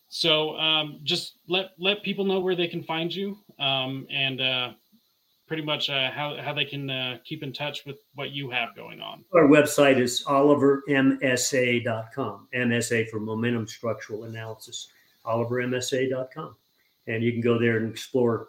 So 0.08 0.56
um, 0.58 1.00
just 1.02 1.38
let 1.48 1.70
let 1.78 2.02
people 2.02 2.24
know 2.24 2.40
where 2.40 2.56
they 2.56 2.68
can 2.68 2.82
find 2.82 3.14
you 3.14 3.38
um, 3.58 4.06
and 4.10 4.40
uh, 4.40 4.72
pretty 5.46 5.62
much 5.62 5.90
uh, 5.90 6.10
how 6.10 6.36
how 6.40 6.52
they 6.52 6.64
can 6.64 6.90
uh, 6.90 7.18
keep 7.24 7.42
in 7.42 7.52
touch 7.52 7.84
with 7.84 7.98
what 8.14 8.30
you 8.30 8.50
have 8.50 8.74
going 8.76 9.00
on. 9.00 9.24
Our 9.34 9.48
website 9.48 9.98
is 9.98 10.22
olivermsa.com. 10.24 12.48
MSA 12.54 13.08
for 13.08 13.20
Momentum 13.20 13.66
Structural 13.66 14.24
Analysis. 14.24 14.88
olivermsa.com 15.26 16.54
and 17.06 17.22
you 17.22 17.32
can 17.32 17.40
go 17.40 17.58
there 17.58 17.76
and 17.76 17.90
explore 17.90 18.48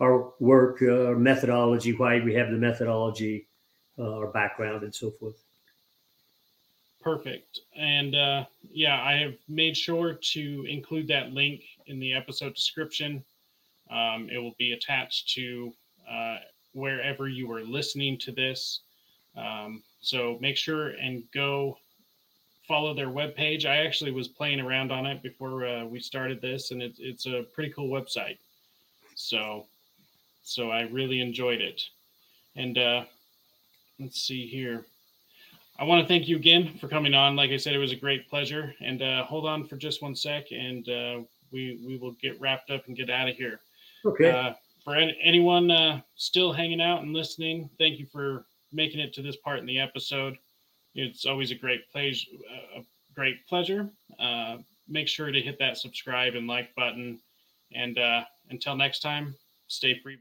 our 0.00 0.32
work, 0.40 0.82
uh, 0.82 1.06
our 1.06 1.16
methodology, 1.16 1.92
why 1.92 2.20
we 2.20 2.34
have 2.34 2.50
the 2.50 2.56
methodology, 2.56 3.46
uh, 3.98 4.16
our 4.16 4.26
background, 4.28 4.82
and 4.82 4.94
so 4.94 5.10
forth. 5.10 5.36
Perfect. 7.00 7.60
And 7.76 8.14
uh, 8.14 8.44
yeah, 8.62 9.02
I 9.02 9.12
have 9.14 9.34
made 9.48 9.76
sure 9.76 10.14
to 10.32 10.66
include 10.68 11.06
that 11.08 11.32
link 11.32 11.62
in 11.86 12.00
the 12.00 12.14
episode 12.14 12.54
description. 12.54 13.22
Um, 13.90 14.28
it 14.32 14.38
will 14.38 14.54
be 14.58 14.72
attached 14.72 15.34
to 15.34 15.72
uh, 16.10 16.36
wherever 16.72 17.28
you 17.28 17.52
are 17.52 17.62
listening 17.62 18.18
to 18.20 18.32
this. 18.32 18.80
Um, 19.36 19.82
so 20.00 20.38
make 20.40 20.56
sure 20.56 20.90
and 20.90 21.24
go 21.32 21.76
follow 22.66 22.94
their 22.94 23.08
webpage. 23.08 23.66
I 23.66 23.84
actually 23.84 24.10
was 24.10 24.28
playing 24.28 24.60
around 24.60 24.90
on 24.92 25.06
it 25.06 25.22
before 25.22 25.66
uh, 25.66 25.84
we 25.84 26.00
started 26.00 26.40
this, 26.40 26.70
and 26.70 26.82
it, 26.82 26.94
it's 26.98 27.26
a 27.26 27.44
pretty 27.54 27.72
cool 27.72 27.88
website. 27.88 28.38
So, 29.14 29.66
so 30.42 30.70
I 30.70 30.82
really 30.82 31.20
enjoyed 31.20 31.60
it. 31.60 31.82
And 32.56 32.78
uh, 32.78 33.04
let's 33.98 34.20
see 34.20 34.46
here. 34.46 34.84
I 35.78 35.84
want 35.84 36.02
to 36.02 36.08
thank 36.08 36.28
you 36.28 36.36
again 36.36 36.78
for 36.78 36.88
coming 36.88 37.14
on. 37.14 37.34
Like 37.34 37.50
I 37.50 37.56
said, 37.56 37.74
it 37.74 37.78
was 37.78 37.92
a 37.92 37.96
great 37.96 38.28
pleasure. 38.28 38.74
And 38.80 39.02
uh, 39.02 39.24
hold 39.24 39.46
on 39.46 39.66
for 39.66 39.76
just 39.76 40.02
one 40.02 40.14
sec, 40.14 40.52
and 40.52 40.88
uh, 40.88 41.20
we 41.52 41.80
we 41.86 41.96
will 41.96 42.12
get 42.12 42.40
wrapped 42.40 42.70
up 42.70 42.86
and 42.86 42.96
get 42.96 43.10
out 43.10 43.28
of 43.28 43.36
here. 43.36 43.60
Okay. 44.04 44.30
Uh, 44.30 44.52
for 44.84 44.94
any, 44.94 45.16
anyone 45.22 45.70
uh, 45.70 46.00
still 46.16 46.52
hanging 46.52 46.80
out 46.80 47.02
and 47.02 47.12
listening, 47.12 47.70
thank 47.78 47.98
you 47.98 48.06
for 48.06 48.44
making 48.72 49.00
it 49.00 49.14
to 49.14 49.22
this 49.22 49.36
part 49.36 49.58
in 49.58 49.66
the 49.66 49.80
episode. 49.80 50.36
It's 50.94 51.26
always 51.26 51.50
a 51.50 51.54
great 51.54 51.90
pleasure. 51.90 52.26
A 52.76 52.82
great 53.14 53.46
pleasure. 53.48 53.88
Uh, 54.18 54.58
make 54.88 55.08
sure 55.08 55.30
to 55.30 55.40
hit 55.40 55.58
that 55.58 55.76
subscribe 55.76 56.34
and 56.34 56.46
like 56.46 56.74
button. 56.74 57.18
And 57.72 57.98
uh, 57.98 58.24
until 58.50 58.76
next 58.76 59.00
time, 59.00 59.34
stay 59.66 59.98
free. 60.00 60.18